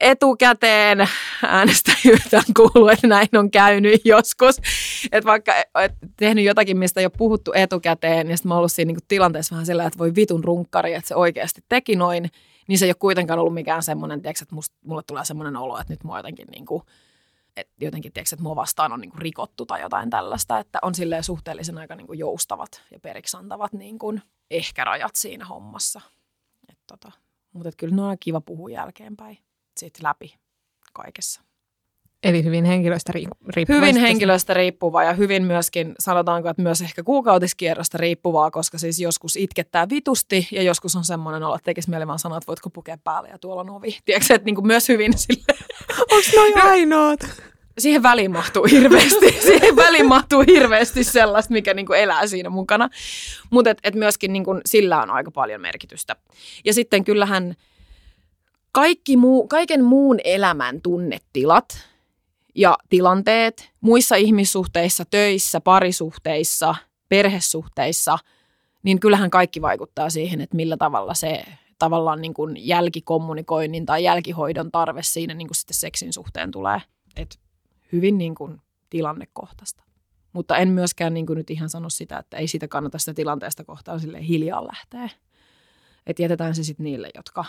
etukäteen 0.00 1.08
äänestäjyyttä 1.46 2.42
kuuluu, 2.56 2.88
että 2.88 3.06
näin 3.06 3.28
on 3.36 3.50
käynyt 3.50 4.00
joskus. 4.04 4.56
Että 5.12 5.28
vaikka 5.28 5.52
et 5.82 5.92
tehnyt 6.16 6.44
jotakin, 6.44 6.78
mistä 6.78 7.00
ei 7.00 7.06
ole 7.06 7.12
puhuttu 7.18 7.52
etukäteen, 7.54 8.30
ja 8.30 8.36
sitten 8.36 8.48
mä 8.48 8.54
oon 8.54 8.58
ollut 8.58 8.72
siinä 8.72 8.86
niinku 8.86 9.04
tilanteessa 9.08 9.54
vähän 9.54 9.66
sillä, 9.66 9.86
että 9.86 9.98
voi 9.98 10.14
vitun 10.14 10.44
runkkari, 10.44 10.94
että 10.94 11.08
se 11.08 11.14
oikeasti 11.14 11.60
teki 11.68 11.96
noin, 11.96 12.30
niin 12.66 12.78
se 12.78 12.84
ei 12.84 12.90
ole 12.90 12.96
kuitenkaan 12.98 13.38
ollut 13.38 13.54
mikään 13.54 13.82
semmoinen, 13.82 14.22
tiiäks, 14.22 14.42
että 14.42 14.54
must, 14.54 14.72
mulle 14.84 15.02
tulee 15.06 15.24
semmoinen 15.24 15.56
olo, 15.56 15.78
että 15.78 15.92
nyt 15.92 16.04
mua 16.04 16.18
jotenkin 16.18 16.48
niin 16.50 16.66
kuin, 16.66 16.82
että 17.56 17.84
jotenkin, 17.84 18.12
tiiäks, 18.12 18.32
että 18.32 18.42
mua 18.42 18.56
vastaan 18.56 18.92
on 18.92 19.00
niin 19.00 19.10
kuin 19.10 19.22
rikottu 19.22 19.66
tai 19.66 19.80
jotain 19.80 20.10
tällaista, 20.10 20.58
että 20.58 20.78
on 20.82 20.94
silleen 20.94 21.24
suhteellisen 21.24 21.78
aika 21.78 21.96
niin 21.96 22.06
kuin 22.06 22.18
joustavat 22.18 22.82
ja 22.90 23.00
periksantavat 23.00 23.72
niin 23.72 23.98
kuin 23.98 24.22
ehkä 24.50 24.84
rajat 24.84 25.16
siinä 25.16 25.44
hommassa. 25.44 26.00
Et 26.68 26.78
tota, 26.86 27.12
mutta 27.52 27.70
kyllä 27.76 27.96
ne 27.96 28.02
on 28.02 28.16
kiva 28.20 28.40
puhua 28.40 28.70
jälkeenpäin 28.70 29.38
sit 29.76 30.02
läpi 30.02 30.34
kaikessa. 30.92 31.45
Eli 32.22 32.44
hyvin 32.44 32.64
henkilöstä 32.64 33.12
riippuvaa. 33.12 33.76
Hyvin 33.80 33.96
henkilöstä 33.96 34.54
riippuvaa 34.54 35.04
ja 35.04 35.12
hyvin 35.12 35.44
myöskin, 35.44 35.94
sanotaanko, 35.98 36.48
että 36.48 36.62
myös 36.62 36.82
ehkä 36.82 37.02
kuukautiskierrosta 37.02 37.98
riippuvaa, 37.98 38.50
koska 38.50 38.78
siis 38.78 39.00
joskus 39.00 39.36
itkettää 39.36 39.88
vitusti 39.88 40.48
ja 40.52 40.62
joskus 40.62 40.96
on 40.96 41.04
semmoinen 41.04 41.42
olo, 41.42 41.54
että 41.54 41.64
tekisi 41.64 41.90
mieli 41.90 42.06
vaan 42.06 42.18
sanoa, 42.18 42.38
että 42.38 42.46
voitko 42.46 42.70
pukea 42.70 42.98
päälle 43.04 43.28
ja 43.28 43.38
tuolla 43.38 43.60
on 43.60 43.70
ovi. 43.70 43.98
Tiedätkö, 44.04 44.34
että 44.34 44.44
niin 44.44 44.54
kuin 44.54 44.66
myös 44.66 44.88
hyvin 44.88 45.18
sille. 45.18 45.58
Onko 46.12 46.28
noin 46.36 46.62
ainoat? 46.62 47.20
Siihen 47.78 48.02
väliin 48.02 48.32
mahtuu 48.32 48.64
hirveästi, 48.64 49.32
siihen 49.48 49.76
väliin 49.76 50.08
mahtuu 50.08 50.44
hirveästi 50.46 51.04
sellaista, 51.04 51.52
mikä 51.52 51.74
niin 51.74 51.86
kuin 51.86 52.00
elää 52.00 52.26
siinä 52.26 52.50
mukana. 52.50 52.88
Mutta 53.50 53.70
et, 53.70 53.78
et 53.84 53.94
myöskin 53.94 54.32
niin 54.32 54.44
kuin 54.44 54.60
sillä 54.66 55.02
on 55.02 55.10
aika 55.10 55.30
paljon 55.30 55.60
merkitystä. 55.60 56.16
Ja 56.64 56.74
sitten 56.74 57.04
kyllähän 57.04 57.56
kaikki 58.72 59.16
muu, 59.16 59.48
kaiken 59.48 59.84
muun 59.84 60.18
elämän 60.24 60.80
tunnetilat– 60.82 61.66
ja 62.56 62.78
tilanteet 62.88 63.72
muissa 63.80 64.16
ihmissuhteissa, 64.16 65.04
töissä, 65.04 65.60
parisuhteissa, 65.60 66.74
perhesuhteissa, 67.08 68.18
niin 68.82 69.00
kyllähän 69.00 69.30
kaikki 69.30 69.62
vaikuttaa 69.62 70.10
siihen, 70.10 70.40
että 70.40 70.56
millä 70.56 70.76
tavalla 70.76 71.14
se 71.14 71.44
tavallaan 71.78 72.20
niin 72.20 72.34
kuin 72.34 72.68
jälkikommunikoinnin 72.68 73.86
tai 73.86 74.04
jälkihoidon 74.04 74.72
tarve 74.72 75.02
siinä 75.02 75.34
niin 75.34 75.48
kuin 75.48 75.56
sitten 75.56 75.76
seksin 75.76 76.12
suhteen 76.12 76.50
tulee. 76.50 76.82
Et 77.16 77.40
hyvin 77.92 78.18
niin 78.18 78.34
kuin 78.34 78.60
tilannekohtaista. 78.90 79.82
Mutta 80.32 80.56
en 80.56 80.68
myöskään 80.68 81.14
niin 81.14 81.26
kuin 81.26 81.36
nyt 81.36 81.50
ihan 81.50 81.70
sano 81.70 81.90
sitä, 81.90 82.18
että 82.18 82.36
ei 82.36 82.48
siitä 82.48 82.68
kannata 82.68 82.98
sitä 82.98 83.14
tilanteesta 83.14 83.64
kohtaan 83.64 84.00
sille 84.00 84.26
hiljaa 84.28 84.66
lähteä. 84.66 85.08
Että 86.06 86.22
jätetään 86.22 86.54
se 86.54 86.64
sitten 86.64 86.84
niille, 86.84 87.10
jotka 87.14 87.44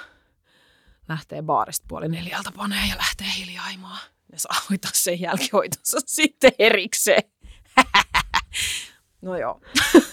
lähtee 1.10 1.42
baarista 1.42 1.86
puoli 1.88 2.08
neljältä 2.08 2.52
paneen 2.52 2.90
ja 2.90 2.98
lähtee 2.98 3.28
hiljaimaan 3.38 4.00
ne 4.32 4.38
saa 4.38 4.62
hoitaa 4.70 4.92
sen 4.94 5.22
jälkihoitonsa 5.22 5.98
sitten 6.18 6.52
erikseen. 6.60 7.24
no 9.22 9.38
joo. 9.38 9.62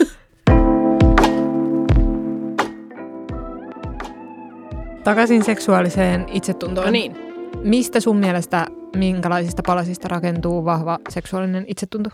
Takaisin 5.05 5.45
seksuaaliseen 5.45 6.27
itsetuntoon. 6.29 6.87
No 6.87 6.91
niin. 6.91 7.17
Mistä 7.63 8.01
sun 8.01 8.17
mielestä, 8.17 8.67
minkälaisista 8.97 9.63
palasista 9.67 10.09
rakentuu 10.09 10.65
vahva 10.65 10.99
seksuaalinen 11.09 11.65
itsetunto? 11.69 12.11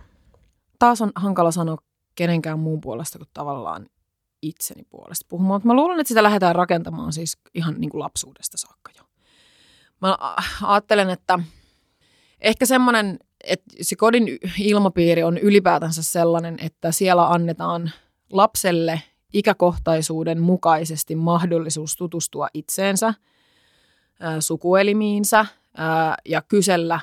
Taas 0.78 1.02
on 1.02 1.12
hankala 1.14 1.50
sanoa 1.50 1.76
kenenkään 2.14 2.59
muun 2.59 2.80
puolesta 2.80 3.19
kuin 3.19 3.28
tavallaan 3.35 3.87
itseni 4.42 4.83
puolesta 4.90 5.26
puhumaan. 5.28 5.57
Mutta 5.57 5.66
mä 5.66 5.75
luulen, 5.75 6.00
että 6.00 6.09
sitä 6.09 6.23
lähdetään 6.23 6.54
rakentamaan 6.54 7.12
siis 7.12 7.38
ihan 7.54 7.75
niin 7.78 7.90
kuin 7.90 8.00
lapsuudesta 8.00 8.59
saakka 8.59 8.90
jo. 8.99 9.04
Mä 10.00 10.19
ajattelen, 10.62 11.11
että– 11.11 11.38
ehkä 12.40 12.66
semmoinen, 12.66 13.18
että 13.44 13.70
se 13.80 13.97
kodin 13.97 14.38
ilmapiiri 14.59 15.23
on 15.23 15.38
ylipäätänsä 15.38 16.02
sellainen, 16.02 16.56
että 16.61 16.92
siellä 16.92 17.28
annetaan 17.28 17.90
lapselle 18.32 19.02
ikäkohtaisuuden 19.32 20.40
mukaisesti 20.40 21.14
mahdollisuus 21.14 21.97
tutustua 21.97 22.49
itseensä, 22.54 23.14
sukuelimiinsä 24.40 25.47
ja 26.25 26.42
kysellä 26.42 27.00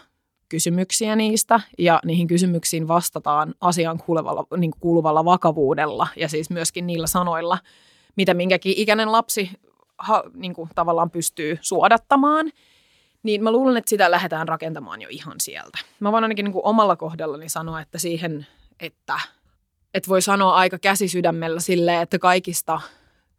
kysymyksiä 0.49 1.15
niistä 1.15 1.59
ja 1.77 1.99
niihin 2.05 2.27
kysymyksiin 2.27 2.87
vastataan 2.87 3.53
asian 3.61 3.97
kuuluvalla, 3.97 4.47
niin 4.57 4.71
kuuluvalla 4.79 5.25
vakavuudella 5.25 6.07
ja 6.15 6.29
siis 6.29 6.49
myöskin 6.49 6.87
niillä 6.87 7.07
sanoilla, 7.07 7.57
mitä 8.15 8.33
minkäkin 8.33 8.73
ikäinen 8.77 9.11
lapsi 9.11 9.49
ha, 9.97 10.23
niin 10.33 10.53
kuin 10.53 10.69
tavallaan 10.75 11.11
pystyy 11.11 11.57
suodattamaan– 11.61 12.51
niin 13.23 13.43
mä 13.43 13.51
luulen, 13.51 13.77
että 13.77 13.89
sitä 13.89 14.11
lähdetään 14.11 14.47
rakentamaan 14.47 15.01
jo 15.01 15.07
ihan 15.11 15.39
sieltä. 15.39 15.77
Mä 15.99 16.11
voin 16.11 16.23
ainakin 16.23 16.43
niin 16.43 16.53
kuin 16.53 16.65
omalla 16.65 16.95
kohdallani 16.95 17.49
sanoa, 17.49 17.81
että 17.81 17.97
siihen, 17.97 18.47
että, 18.79 19.19
että 19.93 20.09
voi 20.09 20.21
sanoa 20.21 20.55
aika 20.55 20.79
käsisydämellä 20.79 21.59
silleen, 21.59 22.01
että 22.01 22.19
kaikista 22.19 22.81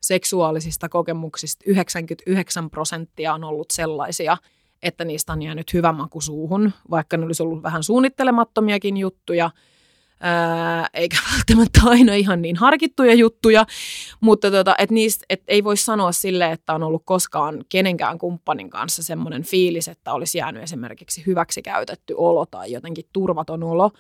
seksuaalisista 0.02 0.88
kokemuksista 0.88 1.64
99 1.66 2.70
prosenttia 2.70 3.34
on 3.34 3.44
ollut 3.44 3.70
sellaisia, 3.70 4.36
että 4.82 5.04
niistä 5.04 5.32
on 5.32 5.42
jäänyt 5.42 5.72
hyvä 5.72 5.92
maku 5.92 6.20
suuhun, 6.20 6.72
vaikka 6.90 7.16
ne 7.16 7.26
olisi 7.26 7.42
ollut 7.42 7.62
vähän 7.62 7.82
suunnittelemattomiakin 7.82 8.96
juttuja– 8.96 9.50
ää, 10.20 10.86
eikä 10.94 11.16
välttämättä 11.32 11.80
aina 11.84 12.14
ihan 12.14 12.42
niin 12.42 12.56
harkittuja 12.56 13.14
juttuja, 13.14 13.66
mutta 14.20 14.50
tota, 14.50 14.74
et 14.78 14.90
niistä 14.90 15.24
et 15.30 15.42
ei 15.48 15.64
voi 15.64 15.76
sanoa 15.76 16.12
sille, 16.12 16.52
että 16.52 16.74
on 16.74 16.82
ollut 16.82 17.02
koskaan 17.04 17.64
kenenkään 17.68 18.18
kumppanin 18.18 18.70
kanssa 18.70 19.02
semmoinen 19.02 19.42
fiilis, 19.42 19.88
että 19.88 20.12
olisi 20.12 20.38
jäänyt 20.38 20.62
esimerkiksi 20.62 21.26
hyväksi 21.26 21.62
käytetty 21.62 22.14
olo 22.16 22.46
tai 22.46 22.72
jotenkin 22.72 23.04
turvaton 23.12 23.62
olo, 23.62 23.90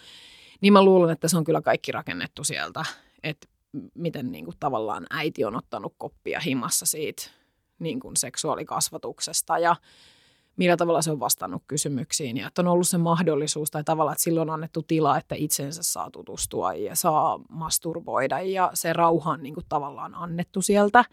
niin 0.60 0.72
mä 0.72 0.84
luulen, 0.84 1.10
että 1.10 1.28
se 1.28 1.36
on 1.36 1.44
kyllä 1.44 1.62
kaikki 1.62 1.92
rakennettu 1.92 2.44
sieltä, 2.44 2.84
että 3.22 3.48
miten 3.94 4.32
niin 4.32 4.44
kuin, 4.44 4.56
tavallaan 4.60 5.06
äiti 5.10 5.44
on 5.44 5.56
ottanut 5.56 5.94
koppia 5.98 6.40
himassa 6.40 6.86
siitä 6.86 7.30
niin 7.78 8.00
kuin 8.00 8.16
seksuaalikasvatuksesta 8.16 9.58
ja 9.58 9.76
millä 10.58 10.76
tavalla 10.76 11.02
se 11.02 11.10
on 11.10 11.20
vastannut 11.20 11.62
kysymyksiin 11.66 12.36
ja 12.36 12.46
että 12.46 12.62
on 12.62 12.68
ollut 12.68 12.88
se 12.88 12.98
mahdollisuus 12.98 13.70
tai 13.70 13.84
tavallaan, 13.84 14.12
että 14.12 14.24
silloin 14.24 14.50
on 14.50 14.54
annettu 14.54 14.82
tila, 14.82 15.18
että 15.18 15.34
itsensä 15.34 15.82
saa 15.82 16.10
tutustua 16.10 16.74
ja 16.74 16.96
saa 16.96 17.40
masturboida 17.48 18.40
ja 18.40 18.70
se 18.74 18.92
rauha 18.92 19.30
on 19.30 19.42
niin 19.42 19.54
kuin 19.54 19.66
tavallaan 19.68 20.14
annettu 20.14 20.62
sieltä 20.62 21.04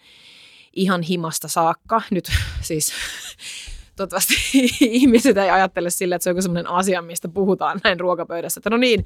ihan 0.73 1.01
himasta 1.01 1.47
saakka. 1.47 2.01
Nyt 2.11 2.31
siis 2.61 2.93
toivottavasti 3.95 4.33
ihmiset 4.81 5.37
ei 5.37 5.49
ajattele 5.49 5.89
sille, 5.89 6.15
että 6.15 6.23
se 6.23 6.29
on 6.29 6.41
sellainen 6.41 6.71
asia, 6.71 7.01
mistä 7.01 7.27
puhutaan 7.27 7.81
näin 7.83 7.99
ruokapöydässä. 7.99 8.59
Että 8.59 8.69
no 8.69 8.77
niin, 8.77 9.05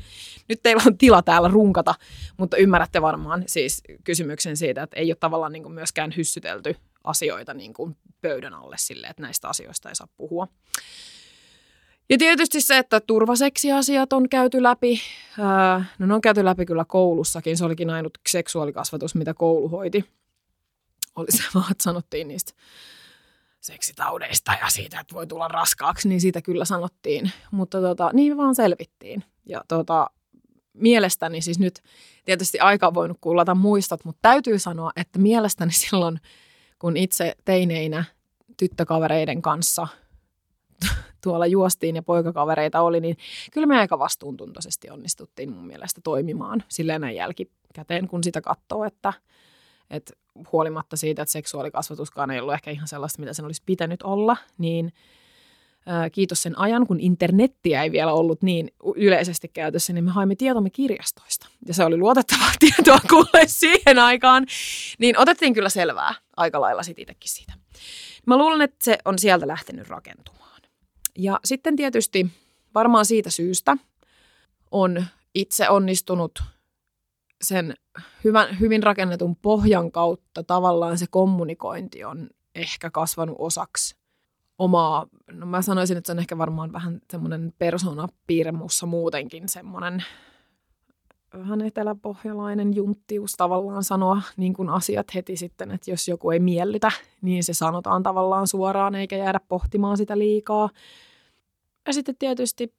nyt 0.50 0.60
teillä 0.63 0.84
on 0.86 0.98
tila 0.98 1.22
täällä 1.22 1.48
runkata, 1.48 1.96
mutta 2.38 2.58
ymmärrätte 2.58 3.01
varmaan 3.01 3.43
siis 3.48 3.84
kysymyksen 4.03 4.58
siitä, 4.58 4.84
että 4.84 5.00
ei 5.00 5.12
ole 5.12 5.17
tavallaan 5.19 5.51
niin 5.51 5.72
myöskään 5.72 6.13
hyssytelty 6.17 6.75
asioita 7.03 7.53
niin 7.53 7.74
kuin 7.74 7.98
pöydän 8.22 8.53
alle 8.53 8.75
sille, 8.79 9.08
että 9.08 9.22
näistä 9.22 9.50
asioista 9.50 9.89
ei 9.89 9.96
saa 9.96 10.08
puhua. 10.18 10.48
Ja 12.10 12.18
tietysti 12.18 12.62
se, 12.62 12.77
että 12.77 13.00
turvaseksiasiat 13.00 14.13
on 14.13 14.29
käyty 14.29 14.63
läpi. 14.63 15.01
no 16.00 16.06
ne 16.06 16.13
on 16.13 16.22
käyty 16.22 16.46
läpi 16.46 16.65
kyllä 16.65 16.86
koulussakin. 16.86 17.58
Se 17.58 17.65
olikin 17.65 17.89
ainut 17.89 18.18
seksuaalikasvatus, 18.29 19.15
mitä 19.15 19.34
koulu 19.34 19.70
hoiti. 19.70 20.06
Oli 21.15 21.32
se 21.32 21.44
vaan, 21.56 21.72
että 21.72 21.84
sanottiin 21.84 22.27
niistä 22.27 22.53
seksitaudeista 23.62 24.51
ja 24.62 24.70
siitä, 24.70 25.00
että 25.00 25.15
voi 25.15 25.27
tulla 25.27 25.48
raskaaksi, 25.48 26.10
niin 26.10 26.22
siitä 26.22 26.41
kyllä 26.41 26.65
sanottiin. 26.65 27.32
Mutta 27.51 27.82
tota, 27.82 28.10
niin 28.13 28.38
vaan 28.38 28.56
selvittiin. 28.56 29.24
Ja 29.46 29.63
tota, 29.68 30.10
mielestäni 30.74 31.41
siis 31.41 31.60
nyt 31.60 31.84
tietysti 32.25 32.60
aika 32.60 32.88
on 32.88 32.94
voinut 32.94 33.18
kuullata 33.22 33.56
muistot, 33.56 34.06
mutta 34.06 34.20
täytyy 34.22 34.60
sanoa, 34.60 34.91
että 34.96 35.20
mielestäni 35.20 35.72
silloin, 35.72 36.20
kun 36.79 36.98
itse 36.98 37.36
teineinä 37.45 38.03
tyttökavereiden 38.57 39.41
kanssa 39.41 39.88
tuolla 41.24 41.45
juostiin 41.45 41.95
ja 41.95 42.03
poikakavereita 42.03 42.81
oli, 42.81 43.00
niin 43.00 43.17
kyllä 43.51 43.67
me 43.67 43.79
aika 43.79 44.00
vastuuntuntoisesti 44.00 44.89
onnistuttiin 44.89 45.51
mun 45.51 45.67
mielestä 45.67 46.01
toimimaan 46.03 46.63
silleen 46.67 47.01
näin 47.01 47.15
jälkikäteen, 47.15 48.07
kun 48.07 48.24
sitä 48.24 48.41
katsoo, 48.41 48.83
että, 48.83 49.13
että 49.89 50.13
huolimatta 50.51 50.98
siitä, 50.98 51.21
että 51.21 51.31
seksuaalikasvatuskaan 51.31 52.31
ei 52.31 52.39
ollut 52.39 52.53
ehkä 52.53 52.71
ihan 52.71 52.88
sellaista, 52.88 53.19
mitä 53.19 53.33
sen 53.33 53.45
olisi 53.45 53.63
pitänyt 53.65 54.01
olla, 54.01 54.38
niin 54.57 54.93
kiitos 56.12 56.43
sen 56.43 56.60
ajan, 56.60 56.88
kun 56.88 57.00
internettiä 57.00 57.84
ei 57.84 57.91
vielä 57.91 58.13
ollut 58.13 58.41
niin 58.41 58.72
yleisesti 58.96 59.48
käytössä, 59.48 59.93
niin 59.93 60.03
me 60.03 60.12
haimme 60.12 60.36
tietomme 60.36 60.69
kirjastoista. 60.69 61.48
Ja 61.67 61.74
se 61.74 61.84
oli 61.84 61.98
luotettavaa 61.98 62.51
tietoa 62.60 63.00
kuulee 63.10 63.48
siihen 63.48 64.00
aikaan. 64.00 64.46
Niin 65.00 65.19
otettiin 65.19 65.53
kyllä 65.53 65.69
selvää 65.69 66.15
aika 66.38 66.62
lailla 66.62 66.84
sit 66.84 67.00
itsekin 67.00 67.31
siitä. 67.31 67.53
Mä 68.25 68.38
luulen, 68.38 68.62
että 68.62 68.86
se 68.86 68.98
on 69.05 69.19
sieltä 69.19 69.48
lähtenyt 69.48 69.88
rakentumaan. 69.88 70.62
Ja 71.17 71.39
sitten 71.46 71.75
tietysti 71.75 72.27
varmaan 72.75 73.05
siitä 73.05 73.29
syystä 73.29 73.77
on 74.72 75.05
itse 75.36 75.69
onnistunut 75.69 76.43
sen 77.41 77.74
hyvän, 78.24 78.60
hyvin 78.60 78.84
rakennetun 78.84 79.36
pohjan 79.36 79.91
kautta 79.91 80.43
tavallaan 80.43 80.98
se 80.98 81.05
kommunikointi 81.10 82.03
on 82.03 82.29
ehkä 82.55 82.89
kasvanut 82.89 83.36
osaksi 83.39 83.96
omaa, 84.59 85.07
no 85.31 85.45
mä 85.45 85.61
sanoisin, 85.61 85.97
että 85.97 86.07
se 86.07 86.11
on 86.11 86.19
ehkä 86.19 86.37
varmaan 86.37 86.73
vähän 86.73 87.01
semmoinen 87.11 87.53
persoonapiirre 87.59 88.51
muussa 88.51 88.85
muutenkin 88.85 89.49
semmoinen 89.49 90.03
vähän 91.37 91.61
eteläpohjalainen 91.61 92.75
junttius 92.75 93.31
tavallaan 93.31 93.83
sanoa 93.83 94.21
niin 94.37 94.53
kuin 94.53 94.69
asiat 94.69 95.15
heti 95.15 95.35
sitten, 95.35 95.71
että 95.71 95.91
jos 95.91 96.07
joku 96.07 96.31
ei 96.31 96.39
miellytä, 96.39 96.91
niin 97.21 97.43
se 97.43 97.53
sanotaan 97.53 98.03
tavallaan 98.03 98.47
suoraan 98.47 98.95
eikä 98.95 99.17
jäädä 99.17 99.39
pohtimaan 99.47 99.97
sitä 99.97 100.17
liikaa. 100.17 100.69
Ja 101.87 101.93
sitten 101.93 102.15
tietysti 102.19 102.73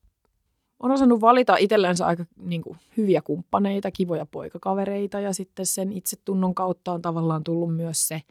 on 0.80 0.90
osannut 0.90 1.20
valita 1.20 1.56
itsellensä 1.56 2.06
aika 2.06 2.24
niin 2.36 2.62
kuin, 2.62 2.78
hyviä 2.96 3.22
kumppaneita, 3.22 3.90
kivoja 3.90 4.26
poikakavereita 4.26 5.20
ja 5.20 5.32
sitten 5.32 5.66
sen 5.66 5.92
itsetunnon 5.92 6.54
kautta 6.54 6.92
on 6.92 7.02
tavallaan 7.02 7.44
tullut 7.44 7.76
myös 7.76 8.08
se 8.08 8.22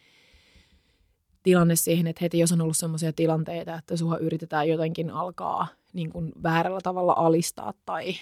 tilanne 1.44 1.76
siihen, 1.76 2.08
että 2.08 2.20
heti 2.22 2.40
jos 2.40 2.52
on 2.52 2.62
ollut 2.62 2.78
sellaisia 2.78 3.14
tilanteita, 3.14 3.76
että 3.76 3.98
sua 3.98 4.18
yritetään 4.18 4.70
jotenkin 4.70 5.12
alkaa 5.12 5.68
niin 5.94 6.10
kuin, 6.10 6.32
väärällä 6.44 6.80
tavalla 6.84 7.14
alistaa 7.18 7.74
tai 7.86 8.14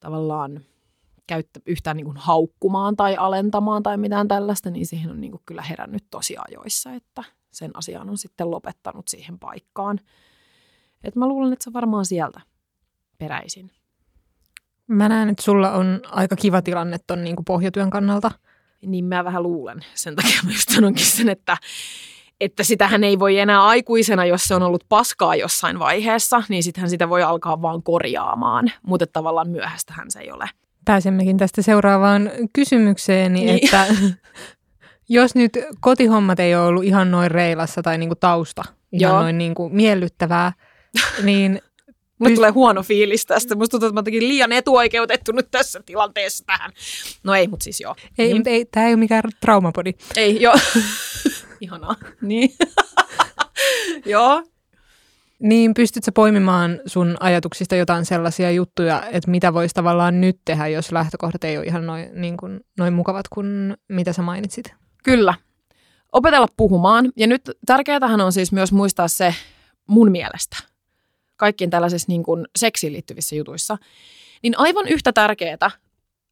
tavallaan 0.00 0.60
käyttä, 1.26 1.60
yhtään 1.66 1.96
niin 1.96 2.04
kuin 2.04 2.16
haukkumaan 2.16 2.96
tai 2.96 3.16
alentamaan 3.16 3.82
tai 3.82 3.96
mitään 3.96 4.28
tällaista, 4.28 4.70
niin 4.70 4.86
siihen 4.86 5.10
on 5.10 5.20
niin 5.20 5.30
kuin 5.30 5.42
kyllä 5.46 5.62
herännyt 5.62 6.04
tosi 6.10 6.36
ajoissa, 6.48 6.92
että 6.92 7.24
sen 7.50 7.70
asian 7.74 8.10
on 8.10 8.18
sitten 8.18 8.50
lopettanut 8.50 9.08
siihen 9.08 9.38
paikkaan. 9.38 10.00
Et 11.04 11.16
mä 11.16 11.26
luulen, 11.26 11.52
että 11.52 11.64
se 11.64 11.72
varmaan 11.72 12.06
sieltä 12.06 12.40
peräisin. 13.18 13.70
Mä 14.86 15.08
näen, 15.08 15.28
että 15.28 15.42
sulla 15.42 15.72
on 15.72 16.00
aika 16.04 16.36
kiva 16.36 16.62
tilanne 16.62 16.96
ton 17.06 17.24
niin 17.24 17.36
kuin 17.36 17.44
pohjatyön 17.44 17.90
kannalta. 17.90 18.30
Niin 18.86 19.04
mä 19.04 19.24
vähän 19.24 19.42
luulen. 19.42 19.84
Sen 19.94 20.16
takia 20.16 20.40
mä 20.44 20.50
just 20.50 20.68
sanonkin 20.68 21.06
sen, 21.06 21.28
että, 21.28 21.56
että 22.40 22.64
sitähän 22.64 23.04
ei 23.04 23.18
voi 23.18 23.38
enää 23.38 23.66
aikuisena, 23.66 24.24
jos 24.24 24.44
se 24.44 24.54
on 24.54 24.62
ollut 24.62 24.84
paskaa 24.88 25.34
jossain 25.34 25.78
vaiheessa, 25.78 26.42
niin 26.48 26.62
sittenhän 26.62 26.90
sitä 26.90 27.08
voi 27.08 27.22
alkaa 27.22 27.62
vaan 27.62 27.82
korjaamaan. 27.82 28.72
Mutta 28.86 29.06
tavallaan 29.06 29.50
myöhästähän 29.50 30.10
se 30.10 30.20
ei 30.20 30.30
ole 30.30 30.50
pääsemmekin 30.84 31.36
tästä 31.36 31.62
seuraavaan 31.62 32.30
kysymykseen, 32.52 33.32
niin. 33.32 33.48
että 33.48 33.86
jos 35.08 35.34
nyt 35.34 35.52
kotihommat 35.80 36.40
ei 36.40 36.54
ole 36.54 36.66
ollut 36.66 36.84
ihan 36.84 37.10
noin 37.10 37.30
reilassa 37.30 37.82
tai 37.82 37.98
niinku 37.98 38.14
tausta 38.14 38.62
ihan 38.92 39.12
Joo. 39.12 39.22
noin 39.22 39.38
niinku 39.38 39.68
miellyttävää, 39.68 40.52
niin 41.22 41.60
Mulle 42.18 42.34
tulee 42.34 42.50
huono 42.50 42.82
fiilis 42.82 43.26
tästä. 43.26 43.54
Musta 43.54 43.70
tuntuu, 43.70 43.88
että 43.88 44.10
mä 44.12 44.18
liian 44.18 44.52
etuoikeutettu 44.52 45.32
nyt 45.32 45.50
tässä 45.50 45.80
tilanteessa 45.86 46.44
tähän. 46.46 46.72
No 47.24 47.34
ei, 47.34 47.48
mutta 47.48 47.64
siis 47.64 47.80
joo. 47.80 47.96
Ei, 48.18 48.32
niin. 48.32 48.42
ei 48.46 48.64
tämä 48.64 48.86
ei 48.86 48.92
ole 48.92 48.96
mikään 49.00 49.22
traumapodi. 49.40 49.94
Ei, 50.16 50.42
joo. 50.42 50.54
Ihanaa. 51.60 51.96
Niin. 52.20 52.50
joo. 54.14 54.42
Niin, 55.38 55.74
pystytkö 55.74 56.12
poimimaan 56.14 56.80
sun 56.86 57.16
ajatuksista 57.20 57.76
jotain 57.76 58.04
sellaisia 58.04 58.50
juttuja, 58.50 59.02
että 59.12 59.30
mitä 59.30 59.54
voisi 59.54 59.74
tavallaan 59.74 60.20
nyt 60.20 60.40
tehdä, 60.44 60.68
jos 60.68 60.92
lähtökohdat 60.92 61.44
ei 61.44 61.58
ole 61.58 61.66
ihan 61.66 61.86
noin, 61.86 62.10
niin 62.14 62.36
kuin, 62.36 62.60
noin 62.78 62.92
mukavat 62.92 63.28
kuin 63.28 63.76
mitä 63.88 64.12
sä 64.12 64.22
mainitsit? 64.22 64.74
Kyllä. 65.04 65.34
Opetella 66.12 66.46
puhumaan. 66.56 67.12
Ja 67.16 67.26
nyt 67.26 67.50
tärkeätähän 67.66 68.20
on 68.20 68.32
siis 68.32 68.52
myös 68.52 68.72
muistaa 68.72 69.08
se 69.08 69.34
mun 69.86 70.10
mielestä, 70.10 70.56
kaikkien 71.36 71.70
tällaisissa 71.70 72.06
niin 72.08 72.22
kuin 72.22 72.46
seksiin 72.56 72.92
liittyvissä 72.92 73.36
jutuissa, 73.36 73.78
niin 74.42 74.58
aivan 74.58 74.88
yhtä 74.88 75.12
tärkeää 75.12 75.70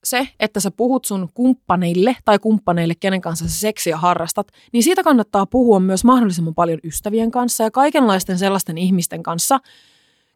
se, 0.07 0.29
että 0.41 0.61
sä 0.61 0.71
puhut 0.71 1.05
sun 1.05 1.29
kumppaneille 1.35 2.17
tai 2.25 2.39
kumppaneille, 2.39 2.95
kenen 2.95 3.21
kanssa 3.21 3.49
sä 3.49 3.61
seksiä 3.61 3.97
harrastat, 3.97 4.49
niin 4.73 4.83
siitä 4.83 5.03
kannattaa 5.03 5.47
puhua 5.47 5.81
myös 5.81 6.05
mahdollisimman 6.05 6.55
paljon 6.55 6.79
ystävien 6.85 7.31
kanssa 7.31 7.65
ja 7.65 7.71
kaikenlaisten 7.71 8.39
sellaisten 8.39 8.79
ihmisten 8.79 9.23
kanssa, 9.23 9.61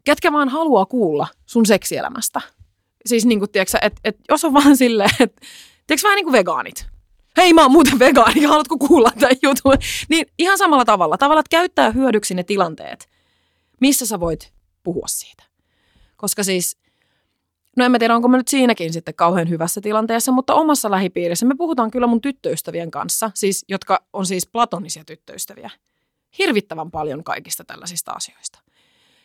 ketkä 0.03 0.31
vaan 0.31 0.49
haluaa 0.49 0.85
kuulla 0.85 1.27
sun 1.45 1.65
seksielämästä. 1.65 2.41
Siis 3.05 3.25
niin 3.25 3.39
kuin, 3.39 3.51
tiedätkö, 3.51 3.77
että 3.81 4.01
et, 4.03 4.17
jos 4.29 4.45
on 4.45 4.53
vaan 4.53 4.77
silleen, 4.77 5.09
että 5.19 5.41
tiedätkö 5.87 6.07
vähän 6.07 6.15
niin 6.15 6.25
kuin 6.25 6.33
vegaanit. 6.33 6.87
Hei, 7.37 7.53
mä 7.53 7.61
oon 7.61 7.71
muuten 7.71 7.99
vegaani, 7.99 8.43
haluatko 8.43 8.77
kuulla 8.77 9.11
tämän 9.19 9.35
jutun? 9.41 9.77
Niin 10.09 10.25
ihan 10.37 10.57
samalla 10.57 10.85
tavalla. 10.85 11.17
Tavalla, 11.17 11.39
että 11.39 11.57
käyttää 11.57 11.91
hyödyksi 11.91 12.33
ne 12.33 12.43
tilanteet, 12.43 13.09
missä 13.81 14.05
sä 14.05 14.19
voit 14.19 14.53
puhua 14.83 15.07
siitä. 15.07 15.43
Koska 16.17 16.43
siis 16.43 16.77
No 17.77 17.85
en 17.85 17.91
mä 17.91 17.99
tiedä, 17.99 18.15
onko 18.15 18.27
mä 18.27 18.37
nyt 18.37 18.47
siinäkin 18.47 18.93
sitten 18.93 19.15
kauhean 19.15 19.49
hyvässä 19.49 19.81
tilanteessa, 19.81 20.31
mutta 20.31 20.53
omassa 20.53 20.91
lähipiirissä 20.91 21.45
me 21.45 21.55
puhutaan 21.57 21.91
kyllä 21.91 22.07
mun 22.07 22.21
tyttöystävien 22.21 22.91
kanssa, 22.91 23.31
siis, 23.33 23.65
jotka 23.69 24.03
on 24.13 24.25
siis 24.25 24.47
platonisia 24.47 25.05
tyttöystäviä, 25.05 25.69
hirvittävän 26.39 26.91
paljon 26.91 27.23
kaikista 27.23 27.63
tällaisista 27.63 28.11
asioista. 28.11 28.59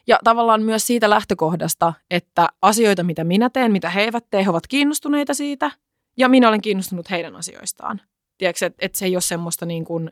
Ja 0.07 0.19
tavallaan 0.25 0.63
myös 0.63 0.87
siitä 0.87 1.11
lähtökohdasta, 1.11 1.93
että 2.11 2.49
asioita, 2.63 3.03
mitä 3.03 3.25
minä 3.25 3.51
teen, 3.51 3.73
mitä 3.73 3.91
he 3.91 4.01
eivät 4.01 4.25
tee, 4.31 4.45
he 4.45 4.51
ovat 4.51 4.67
kiinnostuneita 4.67 5.35
siitä, 5.35 5.71
ja 6.17 6.29
minä 6.29 6.49
olen 6.49 6.63
kiinnostunut 6.63 7.11
heidän 7.11 7.37
asioistaan. 7.37 8.01
Tiedätkö, 8.39 8.67
että, 8.67 8.87
että 8.87 8.99
se 8.99 9.05
ei 9.05 9.17
ole 9.17 9.21
semmoista 9.21 9.67
niin 9.67 9.85
kuin, 9.85 10.11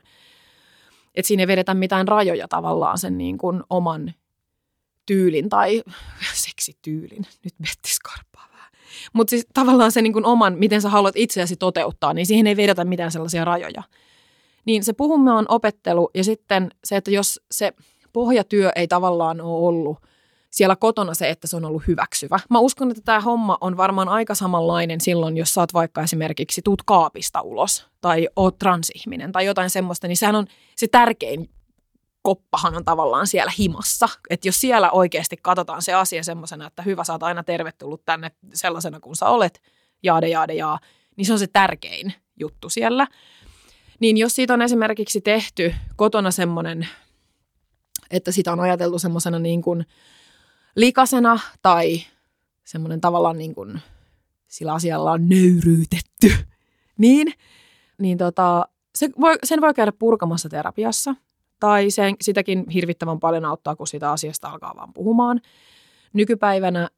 että 1.15 1.27
siinä 1.27 1.43
ei 1.43 1.47
vedetä 1.47 1.73
mitään 1.73 2.07
rajoja 2.07 2.47
tavallaan 2.47 2.97
sen 2.97 3.17
niin 3.17 3.37
kuin 3.37 3.63
oman 3.69 4.13
tyylin 5.05 5.49
tai 5.49 5.83
seksityylin. 6.45 7.25
Nyt 7.43 7.53
Betti 7.61 7.89
skarppaa 7.89 8.47
vähän. 8.51 8.71
Mutta 9.13 9.29
siis 9.29 9.47
tavallaan 9.53 9.91
se 9.91 10.01
niin 10.01 10.25
oman, 10.25 10.57
miten 10.57 10.81
sä 10.81 10.89
haluat 10.89 11.15
itseäsi 11.17 11.55
toteuttaa, 11.55 12.13
niin 12.13 12.25
siihen 12.25 12.47
ei 12.47 12.57
vedetä 12.57 12.85
mitään 12.85 13.11
sellaisia 13.11 13.45
rajoja. 13.45 13.83
Niin 14.65 14.83
se 14.83 14.93
puhumme 14.93 15.31
on 15.31 15.45
opettelu 15.49 16.09
ja 16.13 16.23
sitten 16.23 16.71
se, 16.83 16.95
että 16.95 17.11
jos 17.11 17.41
se 17.51 17.73
pohjatyö 18.13 18.71
ei 18.75 18.87
tavallaan 18.87 19.41
ole 19.41 19.67
ollut 19.67 19.97
siellä 20.55 20.75
kotona 20.75 21.13
se, 21.13 21.29
että 21.29 21.47
se 21.47 21.55
on 21.55 21.65
ollut 21.65 21.87
hyväksyvä. 21.87 22.39
Mä 22.49 22.59
uskon, 22.59 22.91
että 22.91 23.03
tämä 23.05 23.19
homma 23.19 23.57
on 23.61 23.77
varmaan 23.77 24.09
aika 24.09 24.35
samanlainen 24.35 25.01
silloin, 25.01 25.37
jos 25.37 25.57
oot 25.57 25.73
vaikka 25.73 26.01
esimerkiksi 26.01 26.61
tuut 26.61 26.83
kaapista 26.85 27.41
ulos 27.41 27.87
tai 28.01 28.27
oot 28.35 28.59
transihminen 28.59 29.31
tai 29.31 29.45
jotain 29.45 29.69
semmoista, 29.69 30.07
niin 30.07 30.17
sehän 30.17 30.35
on 30.35 30.47
se 30.75 30.87
tärkein 30.87 31.49
koppahan 32.25 32.75
on 32.75 32.85
tavallaan 32.85 33.27
siellä 33.27 33.51
himassa. 33.59 34.09
Että 34.29 34.47
jos 34.47 34.61
siellä 34.61 34.91
oikeasti 34.91 35.37
katsotaan 35.41 35.81
se 35.81 35.93
asia 35.93 36.23
semmoisena, 36.23 36.67
että 36.67 36.81
hyvä, 36.81 37.03
sä 37.03 37.13
oot 37.13 37.23
aina 37.23 37.43
tervetullut 37.43 38.05
tänne 38.05 38.31
sellaisena 38.53 38.99
kuin 38.99 39.15
sä 39.15 39.29
olet, 39.29 39.61
jaade, 40.03 40.27
jaade, 40.27 40.53
jaa, 40.53 40.79
niin 41.15 41.25
se 41.25 41.33
on 41.33 41.39
se 41.39 41.47
tärkein 41.47 42.13
juttu 42.39 42.69
siellä. 42.69 43.07
Niin 43.99 44.17
jos 44.17 44.35
siitä 44.35 44.53
on 44.53 44.61
esimerkiksi 44.61 45.21
tehty 45.21 45.75
kotona 45.95 46.31
semmoinen, 46.31 46.87
että 48.11 48.31
sitä 48.31 48.51
on 48.51 48.59
ajateltu 48.59 48.99
semmoisena 48.99 49.39
niin 49.39 49.61
kuin 49.61 49.85
likasena 50.75 51.39
tai 51.61 52.03
semmoinen 52.63 53.01
tavallaan 53.01 53.37
niin 53.37 53.55
kuin 53.55 53.81
sillä 54.47 54.73
asialla 54.73 55.11
on 55.11 55.29
nöyryytetty, 55.29 56.31
niin, 56.97 57.33
niin 57.97 58.17
tota, 58.17 58.67
se 58.95 59.09
voi, 59.21 59.35
sen 59.43 59.61
voi 59.61 59.73
käydä 59.73 59.91
purkamassa 59.91 60.49
terapiassa 60.49 61.15
tai 61.59 61.91
sen, 61.91 62.15
sitäkin 62.21 62.69
hirvittävän 62.69 63.19
paljon 63.19 63.45
auttaa, 63.45 63.75
kun 63.75 63.87
sitä 63.87 64.11
asiasta 64.11 64.49
alkaa 64.49 64.73
vaan 64.75 64.93
puhumaan. 64.93 65.41
Nykypäivänä 66.13 66.89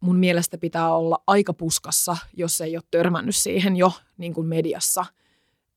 mun 0.00 0.16
mielestä 0.16 0.58
pitää 0.58 0.94
olla 0.94 1.22
aika 1.26 1.52
puskassa, 1.52 2.16
jos 2.36 2.60
ei 2.60 2.76
ole 2.76 2.84
törmännyt 2.90 3.36
siihen 3.36 3.76
jo 3.76 3.92
niin 4.18 4.34
kuin 4.34 4.46
mediassa, 4.46 5.06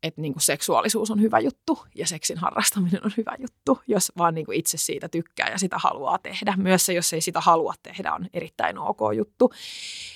että 0.03 0.21
niin 0.21 0.33
kuin 0.33 0.43
seksuaalisuus 0.43 1.11
on 1.11 1.21
hyvä 1.21 1.39
juttu 1.39 1.79
ja 1.95 2.07
seksin 2.07 2.37
harrastaminen 2.37 3.05
on 3.05 3.11
hyvä 3.17 3.35
juttu, 3.39 3.79
jos 3.87 4.11
vaan 4.17 4.35
niin 4.35 4.45
kuin 4.45 4.57
itse 4.57 4.77
siitä 4.77 5.09
tykkää 5.09 5.49
ja 5.49 5.57
sitä 5.57 5.77
haluaa 5.77 6.17
tehdä. 6.17 6.53
Myös 6.57 6.85
se, 6.85 6.93
jos 6.93 7.13
ei 7.13 7.21
sitä 7.21 7.41
halua 7.41 7.73
tehdä, 7.83 8.13
on 8.13 8.27
erittäin 8.33 8.77
ok 8.77 8.99
juttu. 9.15 9.51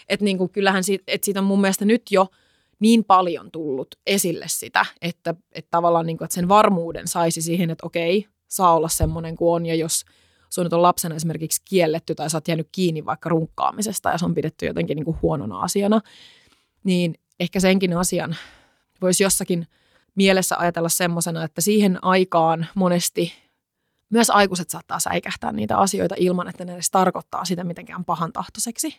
Että 0.09 0.25
niin 0.25 0.37
kuin 0.37 0.49
kyllähän 0.49 0.83
siitä, 0.83 1.03
että 1.07 1.25
siitä 1.25 1.39
on 1.39 1.45
mun 1.45 1.61
mielestä 1.61 1.85
nyt 1.85 2.03
jo 2.11 2.27
niin 2.79 3.03
paljon 3.03 3.51
tullut 3.51 3.95
esille 4.05 4.45
sitä, 4.47 4.85
että, 5.01 5.35
että 5.51 5.71
tavallaan 5.71 6.05
niin 6.05 6.17
kuin, 6.17 6.25
että 6.25 6.35
sen 6.35 6.47
varmuuden 6.47 7.07
saisi 7.07 7.41
siihen, 7.41 7.69
että 7.69 7.85
okei, 7.85 8.27
saa 8.47 8.75
olla 8.75 8.89
semmoinen 8.89 9.35
kuin 9.35 9.55
on. 9.55 9.65
Ja 9.65 9.75
jos– 9.75 10.05
sun 10.55 10.67
on 10.71 10.81
lapsena 10.81 11.15
esimerkiksi 11.15 11.61
kielletty 11.65 12.15
tai 12.15 12.29
sä 12.29 12.37
oot 12.37 12.47
jäänyt 12.47 12.69
kiinni 12.71 13.05
vaikka 13.05 13.29
runkkaamisesta 13.29 14.09
ja 14.09 14.17
se 14.17 14.25
on 14.25 14.33
pidetty 14.33 14.65
jotenkin 14.65 14.95
niin 14.95 15.05
kuin 15.05 15.17
huonona 15.21 15.59
asiana, 15.59 16.01
niin 16.83 17.15
ehkä 17.39 17.59
senkin 17.59 17.97
asian 17.97 18.35
voisi 19.01 19.23
jossakin 19.23 19.67
mielessä 20.15 20.57
ajatella 20.57 20.89
semmoisena, 20.89 21.43
että 21.43 21.61
siihen 21.61 22.03
aikaan 22.03 22.67
monesti 22.75 23.33
myös 24.09 24.29
aikuiset 24.29 24.69
saattaa 24.69 24.99
säikähtää 24.99 25.51
niitä 25.51 25.77
asioita 25.77 26.15
ilman, 26.17 26.47
että 26.47 26.65
ne 26.65 26.73
edes 26.73 26.91
tarkoittaa 26.91 27.45
sitä 27.45 27.63
mitenkään 27.63 28.05
pahan 28.05 28.33
tahtoiseksi 28.33 28.95